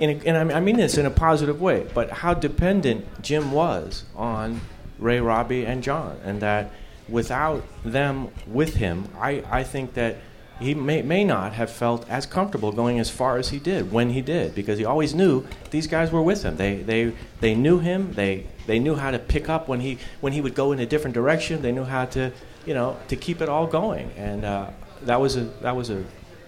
and 0.00 0.10
I 0.26 0.44
mean- 0.44 0.56
I 0.56 0.60
mean 0.60 0.76
this 0.76 0.96
in 0.96 1.04
a 1.04 1.10
positive 1.10 1.60
way, 1.60 1.86
but 1.92 2.10
how 2.10 2.32
dependent 2.32 3.04
Jim 3.22 3.52
was 3.52 4.04
on 4.16 4.62
Ray, 4.98 5.20
Robbie, 5.20 5.66
and 5.66 5.82
John, 5.82 6.18
and 6.24 6.40
that 6.40 6.70
without 7.06 7.62
them 7.84 8.28
with 8.46 8.76
him, 8.76 9.08
I, 9.20 9.42
I 9.50 9.62
think 9.62 9.92
that 9.92 10.16
he 10.58 10.74
may, 10.74 11.02
may 11.02 11.22
not 11.22 11.52
have 11.52 11.70
felt 11.70 12.08
as 12.08 12.24
comfortable 12.24 12.72
going 12.72 12.98
as 12.98 13.10
far 13.10 13.36
as 13.36 13.50
he 13.50 13.58
did 13.58 13.92
when 13.92 14.08
he 14.08 14.22
did 14.22 14.54
because 14.54 14.78
he 14.78 14.86
always 14.86 15.14
knew 15.14 15.46
these 15.70 15.86
guys 15.86 16.10
were 16.10 16.22
with 16.22 16.42
him. 16.42 16.56
They, 16.56 16.76
they, 16.76 17.12
they 17.40 17.54
knew 17.54 17.78
him. 17.78 18.14
They, 18.14 18.46
they 18.66 18.78
knew 18.78 18.94
how 18.94 19.10
to 19.10 19.18
pick 19.18 19.50
up 19.50 19.68
when 19.68 19.80
he, 19.80 19.98
when 20.22 20.32
he 20.32 20.40
would 20.40 20.54
go 20.54 20.72
in 20.72 20.80
a 20.80 20.86
different 20.86 21.12
direction. 21.12 21.60
They 21.60 21.72
knew 21.72 21.84
how 21.84 22.06
to, 22.06 22.32
you 22.64 22.72
know, 22.72 22.96
to 23.08 23.16
keep 23.16 23.42
it 23.42 23.50
all 23.50 23.66
going. 23.66 24.10
And 24.16 24.46
uh, 24.46 24.70
that, 25.02 25.20
was 25.20 25.36
a, 25.36 25.44
that 25.60 25.76
was 25.76 25.90
a 25.90 26.02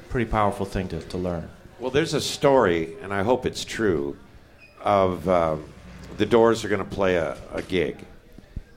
pretty 0.08 0.30
powerful 0.30 0.64
thing 0.64 0.88
to, 0.88 1.00
to 1.00 1.18
learn. 1.18 1.50
Well, 1.80 1.92
there's 1.92 2.14
a 2.14 2.20
story, 2.20 2.96
and 3.02 3.14
I 3.14 3.22
hope 3.22 3.46
it's 3.46 3.64
true, 3.64 4.16
of 4.80 5.28
um, 5.28 5.64
the 6.16 6.26
Doors 6.26 6.64
are 6.64 6.68
going 6.68 6.82
to 6.82 6.96
play 6.96 7.14
a, 7.14 7.38
a 7.52 7.62
gig. 7.62 8.04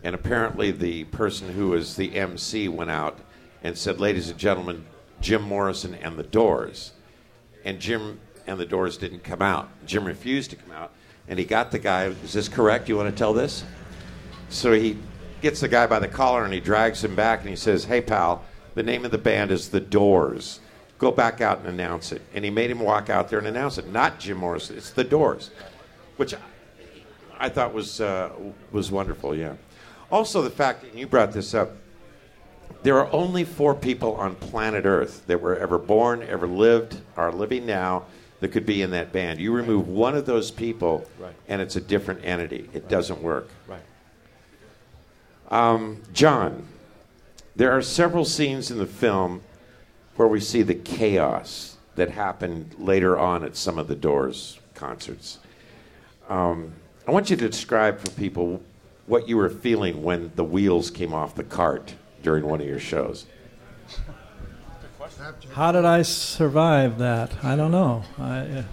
And 0.03 0.13
apparently, 0.13 0.69
the 0.69 1.05
person 1.05 1.49
who 1.49 1.69
was 1.69 1.95
the 1.95 2.15
MC 2.15 2.67
went 2.67 2.91
out 2.91 3.17
and 3.63 3.75
said, 3.75 3.99
Ladies 3.99 4.29
and 4.29 4.37
gentlemen, 4.37 4.85
Jim 5.19 5.41
Morrison 5.41 5.95
and 5.95 6.15
the 6.15 6.23
Doors. 6.23 6.91
And 7.65 7.79
Jim 7.79 8.19
and 8.45 8.59
the 8.59 8.67
Doors 8.67 8.97
didn't 8.97 9.23
come 9.23 9.41
out. 9.41 9.69
Jim 9.87 10.05
refused 10.05 10.51
to 10.51 10.55
come 10.55 10.71
out. 10.71 10.91
And 11.27 11.39
he 11.39 11.45
got 11.45 11.71
the 11.71 11.79
guy, 11.79 12.05
is 12.05 12.33
this 12.33 12.49
correct? 12.49 12.87
You 12.87 12.97
want 12.97 13.09
to 13.09 13.17
tell 13.17 13.33
this? 13.33 13.63
So 14.49 14.73
he 14.73 14.95
gets 15.41 15.59
the 15.59 15.67
guy 15.67 15.87
by 15.87 15.97
the 15.97 16.07
collar 16.07 16.43
and 16.43 16.53
he 16.53 16.59
drags 16.59 17.03
him 17.03 17.15
back 17.15 17.39
and 17.39 17.49
he 17.49 17.55
says, 17.55 17.85
Hey, 17.85 18.01
pal, 18.01 18.43
the 18.75 18.83
name 18.83 19.05
of 19.05 19.11
the 19.11 19.17
band 19.17 19.49
is 19.49 19.69
The 19.69 19.79
Doors. 19.79 20.59
Go 21.01 21.11
back 21.11 21.41
out 21.41 21.57
and 21.57 21.67
announce 21.67 22.11
it. 22.11 22.21
And 22.35 22.45
he 22.45 22.51
made 22.51 22.69
him 22.69 22.79
walk 22.79 23.09
out 23.09 23.27
there 23.27 23.39
and 23.39 23.47
announce 23.47 23.79
it. 23.79 23.87
Not 23.87 24.19
Jim 24.19 24.37
Morrison, 24.37 24.77
it's 24.77 24.91
The 24.91 25.03
Doors, 25.03 25.49
which 26.17 26.35
I 27.39 27.49
thought 27.49 27.73
was, 27.73 27.99
uh, 27.99 28.29
was 28.71 28.91
wonderful, 28.91 29.35
yeah. 29.35 29.55
Also, 30.11 30.43
the 30.43 30.51
fact, 30.51 30.83
and 30.83 30.93
you 30.99 31.07
brought 31.07 31.31
this 31.31 31.55
up, 31.55 31.71
there 32.83 32.99
are 32.99 33.11
only 33.11 33.43
four 33.43 33.73
people 33.73 34.13
on 34.13 34.35
planet 34.35 34.85
Earth 34.85 35.25
that 35.25 35.41
were 35.41 35.55
ever 35.57 35.79
born, 35.79 36.21
ever 36.21 36.45
lived, 36.45 36.97
are 37.17 37.31
living 37.31 37.65
now 37.65 38.05
that 38.39 38.49
could 38.49 38.67
be 38.67 38.83
in 38.83 38.91
that 38.91 39.11
band. 39.11 39.39
You 39.39 39.53
remove 39.53 39.87
one 39.87 40.15
of 40.15 40.27
those 40.27 40.51
people, 40.51 41.07
Right. 41.19 41.33
and 41.47 41.63
it's 41.63 41.75
a 41.75 41.81
different 41.81 42.23
entity. 42.23 42.69
It 42.73 42.87
doesn't 42.87 43.23
work. 43.23 43.49
Right. 43.67 43.81
Um, 45.49 46.03
John, 46.13 46.67
there 47.55 47.71
are 47.71 47.81
several 47.81 48.23
scenes 48.23 48.69
in 48.69 48.77
the 48.77 48.85
film 48.85 49.41
where 50.21 50.27
we 50.27 50.39
see 50.39 50.61
the 50.61 50.75
chaos 50.75 51.77
that 51.95 52.11
happened 52.11 52.75
later 52.77 53.17
on 53.17 53.43
at 53.43 53.55
some 53.55 53.79
of 53.79 53.87
the 53.87 53.95
Doors 53.95 54.59
concerts. 54.75 55.39
Um, 56.29 56.73
I 57.07 57.11
want 57.11 57.31
you 57.31 57.35
to 57.37 57.49
describe 57.49 57.97
for 57.97 58.11
people 58.11 58.61
what 59.07 59.27
you 59.27 59.35
were 59.35 59.49
feeling 59.49 60.03
when 60.03 60.31
the 60.35 60.43
wheels 60.43 60.91
came 60.91 61.11
off 61.11 61.33
the 61.33 61.43
cart 61.43 61.95
during 62.21 62.45
one 62.45 62.61
of 62.61 62.67
your 62.67 62.79
shows. 62.79 63.25
How 65.53 65.71
did 65.71 65.85
I 65.85 66.03
survive 66.03 66.99
that? 66.99 67.43
I 67.43 67.55
don't 67.55 67.71
know. 67.71 68.03
I, 68.19 68.37
uh, 68.41 68.63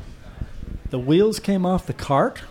the 0.91 0.99
wheels 0.99 1.41
came 1.41 1.65
off 1.65 1.87
the 1.87 1.95
cart. 1.95 2.43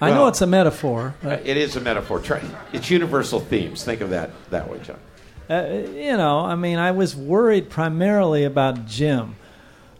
I 0.00 0.08
know 0.12 0.28
it's 0.28 0.40
a 0.40 0.46
metaphor. 0.46 1.14
It 1.22 1.58
is 1.58 1.76
a 1.76 1.80
metaphor. 1.82 2.20
Try, 2.20 2.40
it's 2.72 2.88
universal 2.88 3.38
themes. 3.38 3.84
Think 3.84 4.00
of 4.00 4.08
that 4.10 4.30
that 4.48 4.70
way, 4.70 4.78
John. 4.82 4.98
Uh, 5.48 5.84
you 5.94 6.16
know, 6.16 6.40
I 6.40 6.56
mean, 6.56 6.78
I 6.78 6.90
was 6.90 7.14
worried 7.14 7.70
primarily 7.70 8.44
about 8.44 8.86
Jim, 8.86 9.36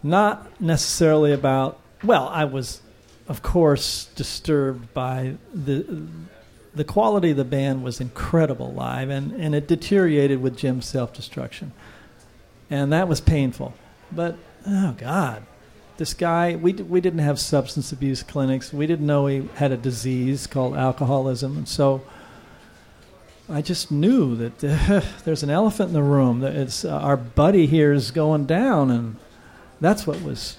not 0.03 0.59
necessarily 0.61 1.31
about. 1.31 1.79
Well, 2.03 2.27
I 2.27 2.45
was, 2.45 2.81
of 3.27 3.41
course, 3.41 4.05
disturbed 4.15 4.93
by 4.93 5.35
the 5.53 6.05
the 6.75 6.83
quality 6.83 7.31
of 7.31 7.37
the 7.37 7.45
band 7.45 7.83
was 7.83 7.99
incredible 7.99 8.71
live, 8.71 9.09
and, 9.09 9.31
and 9.31 9.55
it 9.55 9.67
deteriorated 9.67 10.41
with 10.41 10.57
Jim's 10.57 10.85
self 10.85 11.13
destruction, 11.13 11.71
and 12.69 12.91
that 12.91 13.07
was 13.07 13.21
painful. 13.21 13.73
But 14.11 14.35
oh 14.67 14.95
God, 14.97 15.43
this 15.95 16.13
guy 16.13 16.55
we 16.55 16.73
we 16.73 16.99
didn't 16.99 17.19
have 17.19 17.39
substance 17.39 17.93
abuse 17.93 18.21
clinics. 18.21 18.73
We 18.73 18.85
didn't 18.85 19.07
know 19.07 19.27
he 19.27 19.47
had 19.55 19.71
a 19.71 19.77
disease 19.77 20.45
called 20.45 20.75
alcoholism, 20.75 21.57
and 21.57 21.67
so. 21.67 22.01
I 23.49 23.61
just 23.61 23.91
knew 23.91 24.35
that 24.35 24.63
uh, 24.63 25.01
there's 25.25 25.43
an 25.43 25.49
elephant 25.49 25.89
in 25.89 25.93
the 25.93 26.03
room. 26.03 26.41
That 26.41 26.55
it's 26.55 26.83
uh, 26.83 26.97
our 26.97 27.17
buddy 27.17 27.65
here 27.65 27.93
is 27.93 28.11
going 28.11 28.45
down, 28.45 28.91
and 28.91 29.15
that's 29.79 30.05
what 30.05 30.21
was 30.21 30.57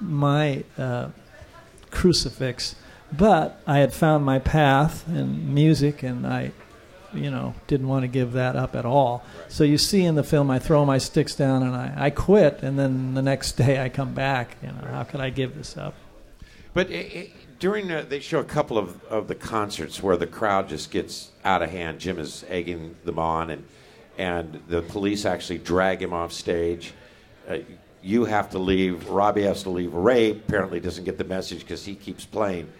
my 0.00 0.64
uh, 0.78 1.08
crucifix. 1.90 2.76
But 3.12 3.60
I 3.66 3.78
had 3.78 3.92
found 3.92 4.24
my 4.24 4.38
path 4.38 5.06
in 5.08 5.54
music, 5.54 6.02
and 6.02 6.26
I 6.26 6.52
you 7.14 7.30
know, 7.30 7.54
didn't 7.66 7.88
want 7.88 8.02
to 8.02 8.08
give 8.08 8.32
that 8.32 8.56
up 8.56 8.74
at 8.74 8.84
all. 8.84 9.24
So 9.48 9.64
you 9.64 9.78
see 9.78 10.04
in 10.04 10.14
the 10.14 10.24
film, 10.24 10.50
I 10.50 10.58
throw 10.58 10.84
my 10.84 10.98
sticks 10.98 11.34
down 11.34 11.62
and 11.62 11.74
I, 11.74 11.94
I 11.96 12.10
quit, 12.10 12.62
and 12.62 12.78
then 12.78 13.14
the 13.14 13.22
next 13.22 13.52
day 13.56 13.82
I 13.82 13.88
come 13.88 14.14
back. 14.14 14.56
You 14.62 14.68
know, 14.68 14.88
how 14.90 15.04
could 15.04 15.20
I 15.20 15.30
give 15.30 15.54
this 15.54 15.76
up? 15.76 15.94
But 16.72 16.90
i 16.90 16.94
i 16.94 17.30
during 17.64 17.88
the, 17.88 18.02
they 18.06 18.20
show 18.20 18.40
a 18.40 18.44
couple 18.44 18.76
of, 18.76 19.02
of 19.04 19.26
the 19.26 19.34
concerts 19.34 20.02
where 20.02 20.18
the 20.18 20.26
crowd 20.26 20.68
just 20.68 20.90
gets 20.90 21.30
out 21.46 21.62
of 21.62 21.70
hand. 21.70 21.98
Jim 21.98 22.18
is 22.18 22.44
egging 22.50 22.94
them 23.06 23.18
on, 23.18 23.48
and 23.48 23.64
and 24.18 24.62
the 24.68 24.82
police 24.82 25.24
actually 25.24 25.56
drag 25.56 26.02
him 26.02 26.12
off 26.12 26.30
stage. 26.30 26.92
Uh, 27.48 27.60
you 28.02 28.26
have 28.26 28.50
to 28.50 28.58
leave. 28.58 29.08
Robbie 29.08 29.44
has 29.44 29.62
to 29.62 29.70
leave. 29.70 29.94
Ray 29.94 30.32
apparently 30.32 30.78
doesn't 30.78 31.04
get 31.04 31.16
the 31.16 31.24
message 31.24 31.60
because 31.60 31.86
he 31.86 31.94
keeps 31.94 32.26
playing. 32.26 32.70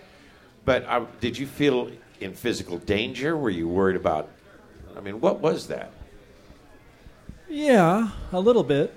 But 0.66 0.84
uh, 0.84 1.06
did 1.18 1.38
you 1.38 1.46
feel 1.46 1.90
in 2.20 2.34
physical 2.34 2.76
danger? 2.76 3.38
Were 3.38 3.48
you 3.48 3.66
worried 3.66 3.96
about? 3.96 4.28
I 4.94 5.00
mean, 5.00 5.18
what 5.18 5.40
was 5.40 5.66
that? 5.68 5.92
Yeah, 7.48 8.10
a 8.32 8.38
little 8.38 8.64
bit. 8.64 8.94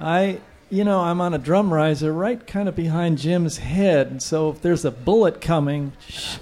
I, 0.00 0.40
you 0.70 0.84
know, 0.84 1.00
I'm 1.00 1.20
on 1.20 1.34
a 1.34 1.38
drum 1.38 1.72
riser 1.72 2.12
right 2.12 2.44
kind 2.46 2.68
of 2.68 2.76
behind 2.76 3.18
Jim's 3.18 3.58
head, 3.58 4.22
so 4.22 4.50
if 4.50 4.60
there's 4.60 4.84
a 4.84 4.90
bullet 4.90 5.40
coming, 5.40 5.92
shh. 6.06 6.36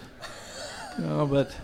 But 0.99 1.55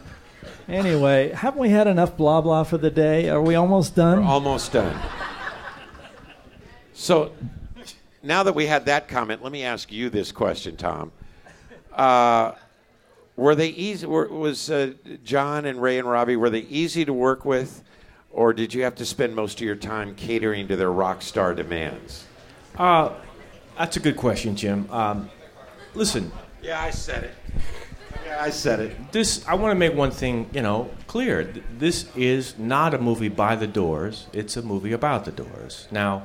anyway, 0.68 1.32
haven't 1.32 1.60
we 1.60 1.70
had 1.70 1.86
enough 1.86 2.16
blah 2.16 2.40
blah 2.40 2.64
for 2.64 2.78
the 2.78 2.90
day? 2.90 3.28
Are 3.28 3.42
we 3.42 3.54
almost 3.54 3.96
done? 3.96 4.20
We're 4.20 4.30
almost 4.30 4.72
done. 4.72 4.96
So 6.92 7.32
now 8.22 8.42
that 8.44 8.54
we 8.54 8.66
had 8.66 8.86
that 8.86 9.08
comment, 9.08 9.42
let 9.42 9.50
me 9.50 9.64
ask 9.64 9.90
you 9.90 10.10
this 10.10 10.30
question, 10.30 10.76
Tom. 10.76 11.10
Uh, 11.92 12.52
were 13.34 13.54
they 13.54 13.68
easy? 13.68 14.06
Were, 14.06 14.28
was 14.28 14.70
uh, 14.70 14.92
John 15.24 15.64
and 15.64 15.82
Ray 15.82 15.98
and 15.98 16.08
Robbie 16.08 16.36
were 16.36 16.50
they 16.50 16.60
easy 16.60 17.04
to 17.04 17.12
work 17.12 17.44
with, 17.44 17.82
or 18.30 18.52
did 18.52 18.72
you 18.72 18.84
have 18.84 18.94
to 18.96 19.04
spend 19.04 19.34
most 19.34 19.58
of 19.58 19.62
your 19.62 19.74
time 19.74 20.14
catering 20.14 20.68
to 20.68 20.76
their 20.76 20.92
rock 20.92 21.22
star 21.22 21.54
demands? 21.54 22.26
Uh, 22.76 23.14
that's 23.78 23.96
a 23.96 24.00
good 24.00 24.16
question, 24.16 24.56
Jim. 24.56 24.88
Um, 24.90 25.30
listen, 25.94 26.30
Yeah, 26.62 26.80
I 26.80 26.90
said 26.90 27.24
it. 27.24 27.34
Yeah, 28.24 28.42
I 28.42 28.50
said 28.50 28.80
it. 28.80 29.12
this 29.12 29.46
I 29.48 29.54
want 29.54 29.72
to 29.72 29.78
make 29.78 29.94
one 29.94 30.10
thing, 30.10 30.48
you 30.52 30.62
know, 30.62 30.90
clear. 31.06 31.52
This 31.78 32.06
is 32.16 32.56
not 32.58 32.94
a 32.94 32.98
movie 32.98 33.28
by 33.28 33.56
the 33.56 33.66
Doors. 33.66 34.26
It's 34.32 34.56
a 34.56 34.62
movie 34.62 34.92
about 34.92 35.24
the 35.24 35.32
Doors. 35.32 35.88
Now, 35.90 36.24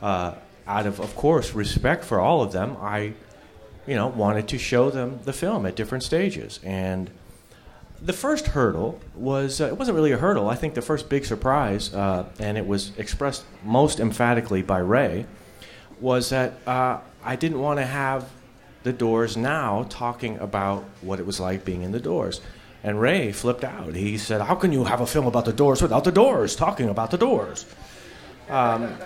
uh, 0.00 0.34
out 0.66 0.86
of 0.86 1.00
of 1.00 1.14
course 1.16 1.52
respect 1.52 2.04
for 2.04 2.20
all 2.20 2.42
of 2.42 2.52
them, 2.52 2.76
I, 2.80 3.14
you 3.86 3.96
know, 3.96 4.06
wanted 4.06 4.48
to 4.48 4.58
show 4.58 4.90
them 4.90 5.20
the 5.24 5.32
film 5.32 5.66
at 5.66 5.74
different 5.74 6.04
stages. 6.04 6.60
And 6.62 7.10
the 8.00 8.12
first 8.12 8.48
hurdle 8.48 9.00
was 9.14 9.60
uh, 9.60 9.66
it 9.66 9.76
wasn't 9.76 9.96
really 9.96 10.12
a 10.12 10.18
hurdle. 10.18 10.48
I 10.48 10.54
think 10.54 10.74
the 10.74 10.82
first 10.82 11.08
big 11.08 11.24
surprise, 11.24 11.92
uh, 11.92 12.26
and 12.38 12.56
it 12.56 12.66
was 12.66 12.92
expressed 12.98 13.44
most 13.64 14.00
emphatically 14.00 14.62
by 14.62 14.78
Ray, 14.78 15.26
was 16.02 16.30
that 16.30 16.54
uh, 16.66 16.98
I 17.24 17.36
didn't 17.36 17.60
want 17.60 17.78
to 17.78 17.86
have 17.86 18.28
the 18.82 18.92
Doors 18.92 19.36
now 19.36 19.86
talking 19.88 20.36
about 20.38 20.84
what 21.00 21.20
it 21.20 21.26
was 21.26 21.38
like 21.38 21.64
being 21.64 21.82
in 21.82 21.92
the 21.92 22.00
Doors. 22.00 22.40
And 22.82 23.00
Ray 23.00 23.30
flipped 23.30 23.62
out. 23.62 23.94
He 23.94 24.18
said, 24.18 24.40
"How 24.40 24.56
can 24.56 24.72
you 24.72 24.84
have 24.84 25.00
a 25.00 25.06
film 25.06 25.26
about 25.26 25.44
the 25.44 25.52
Doors 25.52 25.80
without 25.80 26.02
the 26.02 26.10
Doors 26.10 26.56
talking 26.56 26.88
about 26.88 27.12
the 27.12 27.18
Doors?" 27.18 27.64
Um, 28.50 28.96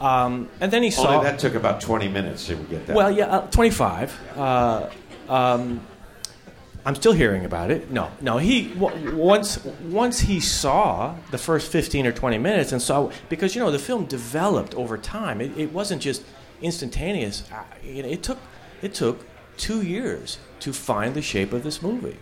um, 0.00 0.48
and 0.60 0.72
then 0.72 0.82
he 0.82 0.90
saw. 0.90 1.20
That 1.20 1.38
took 1.38 1.54
about 1.54 1.82
20 1.82 2.08
minutes 2.08 2.46
to 2.46 2.56
get 2.56 2.86
that. 2.86 2.96
Well, 2.96 3.10
yeah, 3.10 3.26
uh, 3.26 3.46
25. 3.50 4.18
Uh, 4.36 4.88
um, 5.28 5.80
I'm 6.86 6.94
still 6.94 7.12
hearing 7.12 7.44
about 7.44 7.72
it. 7.72 7.90
No, 7.90 8.12
no. 8.20 8.38
He 8.38 8.68
w- 8.74 9.16
once 9.16 9.62
once 9.82 10.20
he 10.20 10.38
saw 10.38 11.16
the 11.32 11.38
first 11.38 11.70
15 11.72 12.06
or 12.06 12.12
20 12.12 12.38
minutes 12.38 12.70
and 12.70 12.80
saw 12.80 13.10
because 13.28 13.56
you 13.56 13.60
know 13.60 13.72
the 13.72 13.78
film 13.80 14.06
developed 14.06 14.72
over 14.76 14.96
time. 14.96 15.40
It, 15.40 15.58
it 15.58 15.72
wasn't 15.72 16.00
just 16.00 16.22
instantaneous. 16.62 17.42
You 17.82 18.04
it 18.04 18.22
took 18.22 18.38
it 18.82 18.94
took 18.94 19.26
two 19.56 19.82
years 19.82 20.38
to 20.60 20.72
find 20.72 21.14
the 21.14 21.22
shape 21.22 21.52
of 21.52 21.64
this 21.64 21.82
movie. 21.82 22.18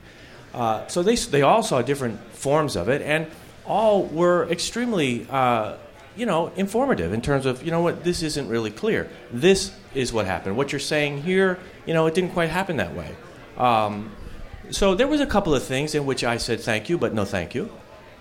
Uh, 0.55 0.87
so 0.87 1.03
they 1.03 1.17
they 1.17 1.43
all 1.43 1.63
saw 1.63 1.83
different 1.83 2.19
forms 2.33 2.75
of 2.75 2.89
it, 2.89 3.03
and 3.03 3.27
all 3.67 4.05
were 4.05 4.49
extremely. 4.51 5.27
Uh, 5.31 5.77
you 6.17 6.27
know, 6.27 6.53
informative 6.55 7.13
in 7.13 7.21
terms 7.21 7.45
of, 7.45 7.65
you 7.65 7.73
know 7.73 7.81
what, 7.81 8.05
this 8.05 8.23
isn't 8.23 8.47
really 8.47 8.71
clear. 8.71 9.11
This 9.33 9.73
is 9.95 10.13
what 10.13 10.27
happened. 10.27 10.57
What 10.57 10.71
you're 10.71 10.79
saying 10.79 11.23
here, 11.23 11.59
you 11.87 11.93
know, 11.93 12.07
it 12.07 12.15
didn't 12.15 12.31
quite 12.31 12.51
happen 12.51 12.77
that 12.77 12.95
way. 12.95 13.11
Um, 13.57 14.13
so 14.71 14.95
there 14.95 15.07
was 15.07 15.21
a 15.21 15.27
couple 15.27 15.55
of 15.55 15.63
things 15.63 15.95
in 15.95 16.07
which 16.07 16.25
I 16.25 16.37
said 16.37 16.61
thank 16.61 16.89
you, 16.89 16.99
but 16.99 17.15
no 17.15 17.25
thank 17.25 17.55
you. 17.55 17.71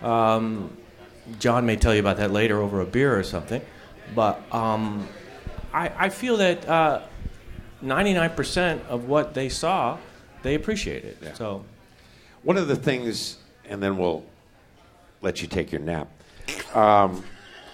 Um, 0.01 0.75
John 1.39 1.65
may 1.65 1.75
tell 1.75 1.93
you 1.93 1.99
about 1.99 2.17
that 2.17 2.31
later 2.31 2.61
over 2.61 2.81
a 2.81 2.85
beer 2.85 3.17
or 3.17 3.23
something. 3.23 3.61
But 4.13 4.41
um, 4.53 5.07
I, 5.73 5.91
I 5.97 6.09
feel 6.09 6.37
that 6.37 6.67
uh, 6.67 7.01
99% 7.83 8.85
of 8.87 9.05
what 9.05 9.33
they 9.33 9.49
saw, 9.49 9.97
they 10.41 10.55
appreciated. 10.55 11.17
Yeah. 11.21 11.33
So 11.33 11.63
One 12.43 12.57
of 12.57 12.67
the 12.67 12.75
things, 12.75 13.37
and 13.67 13.81
then 13.81 13.97
we'll 13.97 14.23
let 15.21 15.41
you 15.41 15.47
take 15.47 15.71
your 15.71 15.81
nap. 15.81 16.09
Um, 16.73 17.23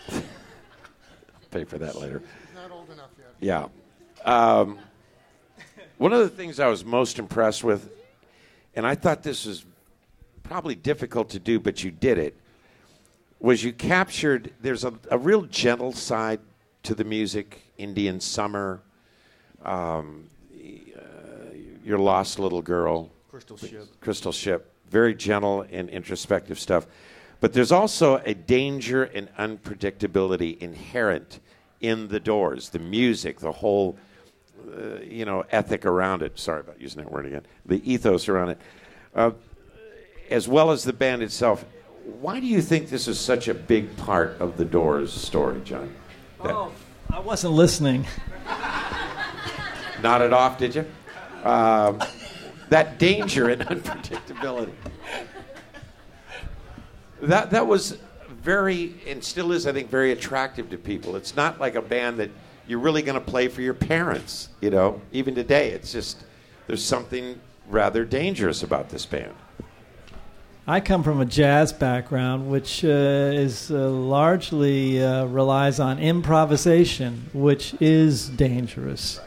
pay 1.51 1.63
for 1.63 1.79
that 1.79 1.95
later. 1.95 2.21
Not 2.53 2.71
old 2.71 2.89
enough 2.91 3.09
yet. 3.17 3.69
Yeah. 4.25 4.31
Um, 4.31 4.77
one 5.97 6.13
of 6.13 6.19
the 6.19 6.29
things 6.29 6.59
I 6.59 6.67
was 6.67 6.85
most 6.85 7.19
impressed 7.19 7.63
with, 7.63 7.89
and 8.79 8.87
I 8.87 8.95
thought 8.95 9.23
this 9.23 9.45
was 9.45 9.65
probably 10.41 10.73
difficult 10.73 11.31
to 11.31 11.39
do, 11.39 11.59
but 11.59 11.83
you 11.83 11.91
did 11.91 12.17
it, 12.17 12.33
was 13.41 13.61
you 13.61 13.73
captured, 13.73 14.53
there's 14.61 14.85
a, 14.85 14.93
a 15.11 15.17
real 15.17 15.41
gentle 15.41 15.91
side 15.91 16.39
to 16.83 16.95
the 16.95 17.03
music, 17.03 17.61
Indian 17.77 18.21
Summer, 18.21 18.81
um, 19.65 20.29
uh, 20.55 21.01
You're 21.83 21.97
Lost 21.97 22.39
Little 22.39 22.61
Girl. 22.61 23.11
Crystal 23.29 23.57
Ship. 23.57 23.85
Crystal 23.99 24.31
Ship. 24.31 24.71
Very 24.89 25.13
gentle 25.13 25.65
and 25.69 25.89
introspective 25.89 26.57
stuff. 26.57 26.87
But 27.41 27.51
there's 27.51 27.73
also 27.73 28.21
a 28.25 28.33
danger 28.33 29.03
and 29.03 29.27
unpredictability 29.35 30.57
inherent 30.59 31.41
in 31.81 32.07
the 32.07 32.21
doors, 32.21 32.69
the 32.69 32.79
music, 32.79 33.41
the 33.41 33.51
whole, 33.51 33.97
uh, 34.77 35.01
you 35.01 35.25
know, 35.25 35.43
ethic 35.51 35.85
around 35.85 36.21
it. 36.21 36.37
Sorry 36.39 36.59
about 36.59 36.79
using 36.79 37.03
that 37.03 37.11
word 37.11 37.25
again. 37.25 37.45
The 37.65 37.81
ethos 37.91 38.27
around 38.29 38.49
it, 38.49 38.61
uh, 39.15 39.31
as 40.29 40.47
well 40.47 40.71
as 40.71 40.83
the 40.83 40.93
band 40.93 41.21
itself. 41.23 41.65
Why 42.21 42.39
do 42.39 42.47
you 42.47 42.61
think 42.61 42.89
this 42.89 43.07
is 43.07 43.19
such 43.19 43.47
a 43.47 43.53
big 43.53 43.95
part 43.97 44.37
of 44.39 44.57
the 44.57 44.65
Doors 44.65 45.13
story, 45.13 45.61
John? 45.63 45.93
That- 46.43 46.55
Oh, 46.55 46.71
I 47.11 47.19
wasn't 47.19 47.53
listening. 47.53 48.05
Nodded 50.01 50.31
off, 50.31 50.57
did 50.57 50.75
you? 50.75 50.85
Um, 51.43 52.01
that 52.69 52.97
danger 52.99 53.49
and 53.49 53.61
unpredictability. 53.69 54.71
That 57.21 57.51
that 57.51 57.67
was 57.67 57.97
very 58.29 58.95
and 59.07 59.23
still 59.23 59.51
is, 59.51 59.67
I 59.67 59.73
think, 59.73 59.89
very 59.89 60.11
attractive 60.11 60.69
to 60.69 60.77
people. 60.77 61.15
It's 61.15 61.35
not 61.35 61.59
like 61.59 61.75
a 61.75 61.81
band 61.81 62.19
that 62.19 62.29
you're 62.69 62.79
really 62.79 63.01
going 63.01 63.19
to 63.19 63.31
play 63.31 63.47
for 63.47 63.61
your 63.61 63.73
parents. 63.73 64.49
You 64.61 64.69
know, 64.69 65.01
even 65.11 65.33
today, 65.33 65.71
it's 65.71 65.91
just 65.91 66.23
there's 66.67 66.85
something 66.85 67.41
rather 67.67 68.05
dangerous 68.05 68.61
about 68.61 68.89
this 68.89 69.05
band. 69.07 69.33
I 70.67 70.79
come 70.79 71.01
from 71.01 71.19
a 71.19 71.25
jazz 71.25 71.73
background, 71.73 72.47
which 72.51 72.85
uh, 72.85 72.87
is 72.87 73.71
uh, 73.71 73.89
largely 73.89 75.03
uh, 75.03 75.25
relies 75.25 75.79
on 75.79 75.97
improvisation, 75.97 77.31
which 77.33 77.73
is 77.81 78.29
dangerous. 78.29 79.19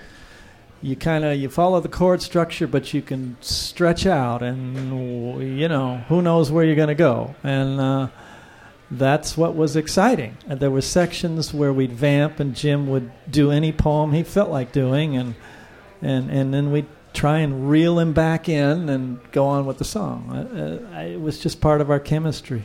You 0.81 0.95
kind 0.95 1.25
of 1.25 1.37
you 1.37 1.49
follow 1.49 1.81
the 1.81 1.89
chord 1.89 2.23
structure, 2.23 2.69
but 2.69 2.95
you 2.95 3.03
can 3.03 3.37
stretch 3.41 4.07
out, 4.07 4.43
and 4.45 5.59
you 5.59 5.67
know 5.67 5.97
who 6.09 6.23
knows 6.23 6.53
where 6.53 6.65
you're 6.65 6.77
going 6.77 6.89
to 6.89 6.95
go, 6.95 7.35
and 7.43 7.81
uh, 7.81 8.09
that's 8.99 9.37
what 9.37 9.57
was 9.57 9.77
exciting. 9.77 10.37
And 10.47 10.61
there 10.61 10.71
were 10.71 10.83
sections 10.83 11.55
where 11.55 11.73
we'd 11.73 11.93
vamp, 11.93 12.41
and 12.41 12.55
Jim 12.55 12.89
would 12.89 13.11
do 13.31 13.51
any 13.51 13.73
poem 13.73 14.13
he 14.13 14.23
felt 14.23 14.51
like 14.51 14.73
doing, 14.73 15.17
and 15.17 15.35
and 16.01 16.31
and 16.31 16.53
then 16.53 16.73
we'd 16.73 16.87
try 17.15 17.39
and 17.39 17.69
reel 17.71 17.99
him 17.99 18.13
back 18.13 18.49
in 18.49 18.89
and 18.89 19.21
go 19.33 19.47
on 19.47 19.67
with 19.67 19.79
the 19.79 19.85
song. 19.85 20.31
Uh, 20.31 20.97
uh, 20.97 21.01
it 21.01 21.21
was 21.21 21.39
just 21.39 21.61
part 21.61 21.81
of 21.81 21.91
our 21.91 22.01
chemistry. 22.01 22.65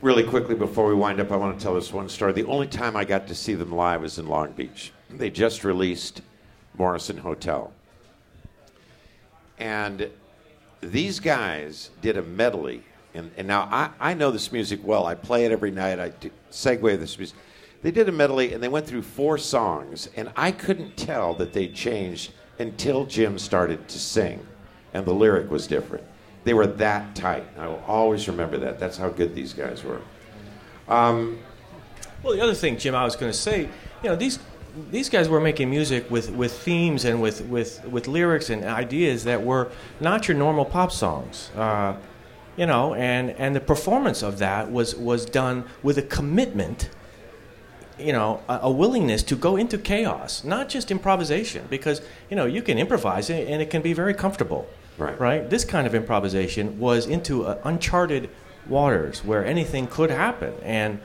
Really 0.00 0.22
quickly 0.22 0.54
before 0.54 0.86
we 0.86 0.94
wind 0.94 1.18
up, 1.18 1.32
I 1.32 1.36
want 1.36 1.58
to 1.58 1.62
tell 1.62 1.74
this 1.74 1.92
one 1.92 2.08
story. 2.08 2.32
The 2.32 2.44
only 2.44 2.66
time 2.66 2.96
I 2.96 3.04
got 3.04 3.26
to 3.28 3.34
see 3.34 3.54
them 3.54 3.72
live 3.72 4.02
was 4.02 4.18
in 4.18 4.28
Long 4.28 4.52
Beach. 4.52 4.92
They 5.10 5.30
just 5.30 5.64
released 5.64 6.22
Morrison 6.76 7.16
Hotel. 7.18 7.72
And 9.58 10.10
these 10.80 11.18
guys 11.18 11.90
did 12.00 12.16
a 12.16 12.22
medley. 12.22 12.84
And, 13.14 13.30
and 13.36 13.48
now 13.48 13.68
I, 13.70 13.90
I 14.10 14.14
know 14.14 14.30
this 14.30 14.52
music 14.52 14.80
well. 14.82 15.06
I 15.06 15.14
play 15.14 15.44
it 15.44 15.52
every 15.52 15.70
night. 15.70 15.98
I 15.98 16.10
do, 16.10 16.30
segue 16.50 16.98
this 16.98 17.18
music. 17.18 17.36
They 17.82 17.90
did 17.90 18.08
a 18.08 18.12
medley 18.12 18.52
and 18.52 18.62
they 18.62 18.68
went 18.68 18.86
through 18.86 19.02
four 19.02 19.38
songs. 19.38 20.08
And 20.16 20.30
I 20.36 20.52
couldn't 20.52 20.96
tell 20.96 21.34
that 21.34 21.52
they 21.52 21.68
changed 21.68 22.32
until 22.58 23.06
Jim 23.06 23.38
started 23.38 23.88
to 23.88 23.98
sing. 23.98 24.46
And 24.94 25.06
the 25.06 25.14
lyric 25.14 25.50
was 25.50 25.66
different. 25.66 26.04
They 26.44 26.54
were 26.54 26.66
that 26.66 27.14
tight. 27.14 27.44
I 27.58 27.66
will 27.66 27.82
always 27.86 28.28
remember 28.28 28.56
that. 28.58 28.78
That's 28.78 28.96
how 28.96 29.08
good 29.10 29.34
these 29.34 29.52
guys 29.52 29.84
were. 29.84 30.00
Um, 30.88 31.38
Well, 32.22 32.34
the 32.34 32.40
other 32.42 32.54
thing, 32.54 32.78
Jim, 32.78 32.94
I 32.94 33.04
was 33.04 33.16
going 33.16 33.30
to 33.30 33.38
say, 33.38 33.68
you 34.02 34.08
know, 34.08 34.16
these 34.16 34.38
these 34.90 35.08
guys 35.08 35.28
were 35.28 35.40
making 35.40 35.70
music 35.70 36.08
with, 36.10 36.30
with 36.30 36.52
themes 36.52 37.04
and 37.04 37.20
with, 37.20 37.40
with, 37.46 37.84
with 37.86 38.06
lyrics 38.06 38.50
and 38.50 38.64
ideas 38.64 39.24
that 39.24 39.42
were 39.42 39.72
not 39.98 40.28
your 40.28 40.36
normal 40.36 40.64
pop 40.64 40.92
songs. 40.92 41.50
Uh, 41.56 41.96
you 42.58 42.66
know, 42.66 42.92
and, 42.94 43.30
and 43.30 43.54
the 43.54 43.60
performance 43.60 44.20
of 44.22 44.38
that 44.40 44.70
was, 44.70 44.96
was 44.96 45.24
done 45.24 45.64
with 45.84 45.96
a 45.96 46.02
commitment, 46.02 46.90
you 47.98 48.12
know, 48.12 48.42
a, 48.48 48.58
a 48.62 48.70
willingness 48.70 49.22
to 49.22 49.36
go 49.36 49.56
into 49.56 49.78
chaos, 49.78 50.42
not 50.42 50.68
just 50.68 50.90
improvisation, 50.90 51.64
because, 51.70 52.02
you 52.28 52.36
know, 52.36 52.46
you 52.46 52.60
can 52.60 52.76
improvise 52.76 53.30
and 53.30 53.62
it 53.62 53.70
can 53.70 53.80
be 53.80 53.92
very 53.92 54.12
comfortable. 54.12 54.68
Right. 54.98 55.18
Right? 55.20 55.48
This 55.48 55.64
kind 55.64 55.86
of 55.86 55.94
improvisation 55.94 56.80
was 56.80 57.06
into 57.06 57.46
uh, 57.46 57.58
uncharted 57.62 58.28
waters 58.68 59.24
where 59.24 59.46
anything 59.46 59.86
could 59.86 60.10
happen. 60.10 60.52
And 60.64 60.98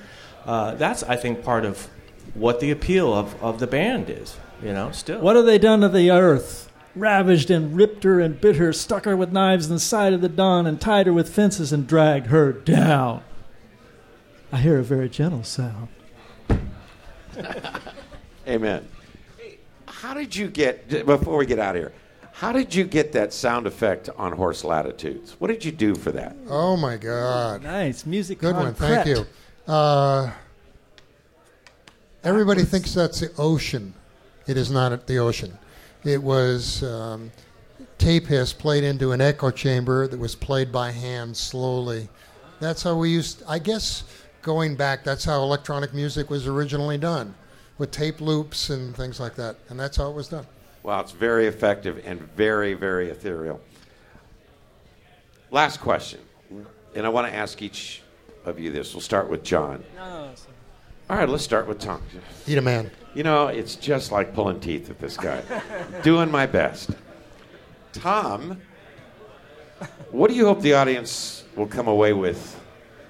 uh, 0.48 0.74
that's, 0.74 1.04
I 1.04 1.16
think, 1.16 1.44
part 1.44 1.66
of 1.66 1.88
what 2.34 2.62
the 2.62 2.72
appeal 2.72 3.14
of, 3.14 3.42
of 3.44 3.60
the 3.60 3.68
band 3.68 4.10
is, 4.10 4.38
you 4.64 4.74
know, 4.74 4.90
still. 4.92 5.22
What 5.22 5.36
have 5.36 5.46
they 5.46 5.60
done 5.60 5.82
to 5.82 5.90
the 5.90 6.10
earth? 6.10 6.73
Ravaged 6.96 7.50
and 7.50 7.76
ripped 7.76 8.04
her 8.04 8.20
and 8.20 8.40
bit 8.40 8.58
her, 8.58 8.72
stuck 8.72 9.06
her 9.06 9.18
with 9.18 9.32
knives 9.32 9.68
in 9.68 9.74
the 9.74 9.80
side 9.80 10.14
of 10.14 10.22
the 10.22 10.30
dawn, 10.30 10.68
and 10.68 10.80
tied 10.80 11.08
her 11.08 11.14
with 11.14 11.34
fences 11.34 11.74
and 11.74 11.88
dragged 11.88 12.28
her 12.28 12.52
down. 12.52 13.24
I 14.52 14.58
hear 14.58 14.78
a 14.78 14.84
very 14.84 15.10
gentle 15.10 15.44
sound. 15.44 15.88
Amen. 18.48 18.88
How 19.88 20.14
did 20.14 20.36
you 20.36 20.48
get, 20.48 21.06
before 21.06 21.38
we 21.38 21.48
get 21.48 21.58
out 21.58 21.76
of 21.76 21.82
here, 21.82 21.94
how 22.34 22.52
did 22.52 22.76
you 22.76 22.84
get 22.84 23.14
that 23.14 23.32
sound 23.32 23.68
effect 23.68 24.10
on 24.18 24.34
Horse 24.34 24.64
Latitudes? 24.64 25.36
What 25.40 25.48
did 25.48 25.64
you 25.64 25.72
do 25.72 25.96
for 25.96 26.12
that? 26.12 26.36
Oh 26.50 26.76
my 26.76 26.98
God. 26.98 27.64
Nice 27.64 28.06
music. 28.06 28.40
Good 28.40 28.56
one. 28.56 28.74
Thank 28.74 29.08
you. 29.08 29.26
Uh, 29.66 30.32
everybody 32.24 32.64
thinks 32.64 32.94
that's 32.94 33.22
the 33.22 33.32
ocean. 33.38 33.94
It 34.46 34.58
is 34.58 34.70
not 34.70 35.08
the 35.08 35.20
ocean. 35.20 35.58
It 36.06 36.22
was 36.22 36.84
um, 36.84 37.32
tape 37.98 38.28
hiss 38.28 38.52
played 38.52 38.84
into 38.84 39.12
an 39.12 39.22
echo 39.22 39.52
chamber 39.52 40.08
that 40.08 40.20
was 40.20 40.36
played 40.36 40.72
by 40.72 40.92
hand 40.92 41.36
slowly. 41.36 42.10
That's 42.60 42.84
how 42.84 42.96
we 42.98 43.10
used, 43.10 43.44
I 43.48 43.60
guess, 43.60 44.04
going 44.42 44.76
back, 44.76 45.04
that's 45.04 45.24
how 45.24 45.42
electronic 45.42 45.94
music 45.94 46.30
was 46.30 46.48
originally 46.48 46.98
done 46.98 47.34
with 47.78 47.92
tape 47.92 48.22
loops 48.22 48.70
and 48.70 48.96
things 48.96 49.20
like 49.20 49.36
that. 49.36 49.56
And 49.70 49.80
that's 49.80 49.98
how 49.98 50.10
it 50.10 50.16
was 50.16 50.28
done. 50.28 50.46
Wow, 50.84 51.00
it's 51.00 51.14
very 51.14 51.48
effective 51.48 52.02
and 52.06 52.22
very, 52.36 52.74
very 52.74 53.10
ethereal. 53.10 53.62
Last 55.50 55.80
question, 55.80 56.20
and 56.96 57.06
I 57.06 57.10
want 57.10 57.28
to 57.28 57.34
ask 57.34 57.62
each 57.62 58.02
of 58.44 58.60
you 58.60 58.72
this. 58.72 58.94
We'll 58.94 59.02
start 59.02 59.30
with 59.30 59.44
John. 59.44 59.84
All 61.10 61.18
right, 61.18 61.30
let's 61.30 61.44
start 61.44 61.68
with 61.68 61.80
Tom. 61.80 62.02
Eat 62.48 62.58
a 62.58 62.62
man. 62.62 62.92
You 63.14 63.24
know, 63.24 63.48
it's 63.48 63.76
just 63.76 64.12
like 64.12 64.34
pulling 64.34 64.60
teeth 64.60 64.90
with 64.90 65.00
this 65.00 65.18
guy. 65.18 65.44
Doing 66.02 66.32
my 66.32 66.46
best. 66.46 66.90
Tom, 67.92 68.60
what 70.12 70.30
do 70.30 70.36
you 70.36 70.46
hope 70.46 70.62
the 70.62 70.74
audience 70.74 71.44
will 71.56 71.68
come 71.68 71.88
away 71.88 72.14
with? 72.14 72.60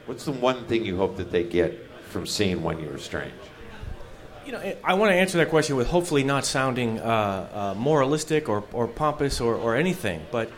What's 0.06 0.26
the 0.26 0.34
one 0.34 0.66
thing 0.66 0.84
you 0.84 0.98
hope 0.98 1.16
that 1.18 1.32
they 1.32 1.44
get 1.44 1.90
from 2.10 2.28
seeing 2.28 2.62
When 2.62 2.80
You're 2.80 2.98
Strange? 2.98 3.34
You 4.46 4.52
know, 4.52 4.76
I 4.84 4.94
want 4.96 5.12
to 5.12 5.16
answer 5.16 5.38
that 5.38 5.50
question 5.50 5.78
with 5.78 5.88
hopefully 5.88 6.26
not 6.26 6.44
sounding 6.44 7.00
uh, 7.00 7.74
uh, 7.76 7.80
moralistic 7.80 8.50
or, 8.50 8.66
or 8.74 8.88
pompous 8.88 9.40
or, 9.40 9.56
or 9.56 9.78
anything, 9.78 10.26
but, 10.32 10.52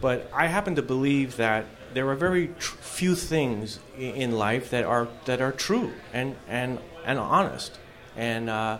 but 0.00 0.30
I 0.32 0.46
happen 0.46 0.76
to 0.76 0.82
believe 0.82 1.36
that 1.36 1.66
there 1.92 2.08
are 2.08 2.14
very 2.14 2.48
tr- 2.58 2.76
few 2.76 3.14
things 3.14 3.78
in 3.98 4.32
life 4.32 4.70
that 4.70 4.84
are, 4.84 5.08
that 5.26 5.42
are 5.42 5.52
true 5.52 5.92
and, 6.14 6.36
and, 6.48 6.78
and 7.04 7.18
honest. 7.18 7.78
And 8.16 8.48
uh, 8.50 8.78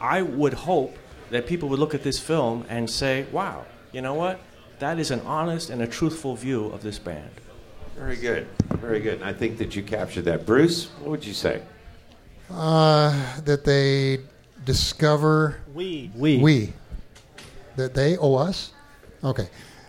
I 0.00 0.22
would 0.22 0.54
hope 0.54 0.96
that 1.30 1.46
people 1.46 1.68
would 1.68 1.78
look 1.78 1.94
at 1.94 2.02
this 2.02 2.18
film 2.18 2.64
and 2.68 2.88
say, 2.88 3.26
wow, 3.30 3.64
you 3.92 4.02
know 4.02 4.14
what? 4.14 4.40
That 4.78 4.98
is 4.98 5.10
an 5.10 5.20
honest 5.20 5.70
and 5.70 5.82
a 5.82 5.86
truthful 5.86 6.34
view 6.36 6.66
of 6.66 6.82
this 6.82 6.98
band. 6.98 7.30
Very 7.96 8.16
good. 8.16 8.46
Very 8.68 9.00
good. 9.00 9.14
And 9.20 9.24
I 9.24 9.32
think 9.32 9.58
that 9.58 9.76
you 9.76 9.82
captured 9.82 10.22
that. 10.22 10.46
Bruce, 10.46 10.86
what 11.00 11.10
would 11.10 11.24
you 11.24 11.34
say? 11.34 11.62
Uh, 12.50 13.40
that 13.44 13.64
they 13.64 14.20
discover 14.64 15.60
We. 15.74 16.10
We. 16.14 16.38
we 16.38 16.72
that 17.76 17.94
they 17.94 18.16
owe 18.16 18.34
us. 18.34 18.72
Okay, 19.22 19.48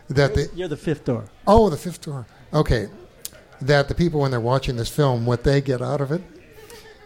that 0.10 0.34
the 0.36 0.50
You're 0.56 0.68
the 0.68 0.78
fifth 0.78 1.06
door. 1.06 1.26
oh 1.48 1.70
the 1.70 1.78
fifth 1.78 2.02
door. 2.02 2.26
Okay, 2.54 2.88
that 3.62 3.88
the 3.88 3.96
people 3.96 4.20
when 4.22 4.32
they're 4.32 4.40
watching 4.40 4.76
this 4.76 4.90
film, 4.90 5.26
what 5.26 5.44
they 5.44 5.62
get 5.62 5.82
out 5.82 6.02
of 6.02 6.12
it 6.12 6.22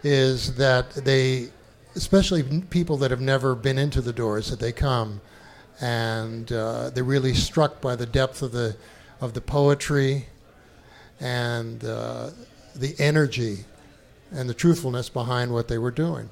is 0.02 0.54
that 0.56 0.90
they, 0.90 1.48
especially 1.96 2.42
people 2.70 2.96
that 2.98 3.10
have 3.10 3.20
never 3.20 3.54
been 3.54 3.78
into 3.78 4.00
the 4.00 4.12
doors, 4.12 4.50
that 4.50 4.60
they 4.60 4.72
come 4.72 5.20
and 5.80 6.52
uh, 6.52 6.90
they're 6.90 7.04
really 7.04 7.34
struck 7.34 7.80
by 7.80 7.96
the 7.96 8.06
depth 8.06 8.42
of 8.42 8.52
the 8.52 8.76
of 9.20 9.34
the 9.34 9.40
poetry 9.40 10.26
and 11.20 11.84
uh, 11.84 12.30
the 12.74 12.94
energy 12.98 13.64
and 14.30 14.48
the 14.48 14.54
truthfulness 14.54 15.08
behind 15.08 15.52
what 15.52 15.68
they 15.68 15.78
were 15.78 15.90
doing. 15.90 16.28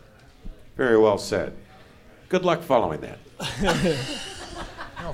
Very 0.76 0.98
well 0.98 1.18
said. 1.18 1.54
Good 2.28 2.44
luck 2.44 2.62
following 2.62 3.00
that. 3.00 3.18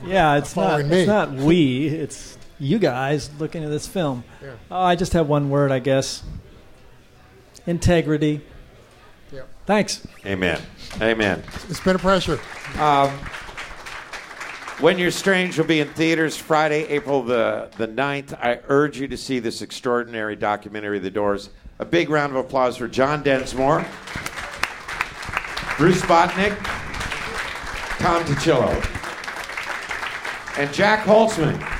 Yeah, 0.06 0.36
it's 0.36 0.54
not. 0.54 0.84
me. 0.84 0.98
It's 1.00 1.08
not 1.08 1.32
we. 1.32 1.88
It's 1.88 2.38
you 2.58 2.78
guys 2.78 3.30
looking 3.38 3.64
at 3.64 3.70
this 3.70 3.88
film. 3.88 4.24
Yeah. 4.42 4.52
Oh, 4.70 4.80
I 4.80 4.94
just 4.94 5.14
have 5.14 5.26
one 5.26 5.50
word, 5.50 5.72
I 5.72 5.78
guess. 5.80 6.22
Integrity. 7.66 8.40
Yep. 9.70 9.76
Thanks. 9.76 10.04
Amen. 10.26 10.60
Amen. 11.00 11.44
It's 11.68 11.78
been 11.78 11.94
a 11.94 11.98
pleasure. 12.00 12.40
Um, 12.76 13.10
when 14.80 14.98
You're 14.98 15.12
Strange 15.12 15.56
will 15.56 15.64
be 15.64 15.78
in 15.78 15.86
theaters 15.90 16.36
Friday, 16.36 16.88
April 16.88 17.22
the, 17.22 17.70
the 17.76 17.86
9th. 17.86 18.36
I 18.42 18.58
urge 18.66 18.98
you 18.98 19.06
to 19.06 19.16
see 19.16 19.38
this 19.38 19.62
extraordinary 19.62 20.34
documentary, 20.34 20.98
The 20.98 21.10
Doors. 21.10 21.50
A 21.78 21.84
big 21.84 22.10
round 22.10 22.32
of 22.32 22.44
applause 22.44 22.78
for 22.78 22.88
John 22.88 23.22
Densmore, 23.22 23.86
Bruce 25.78 26.02
Botnick, 26.02 26.58
Tom 27.98 28.24
DiCillo, 28.24 28.74
and 30.58 30.74
Jac 30.74 31.04
Holzman. 31.04 31.79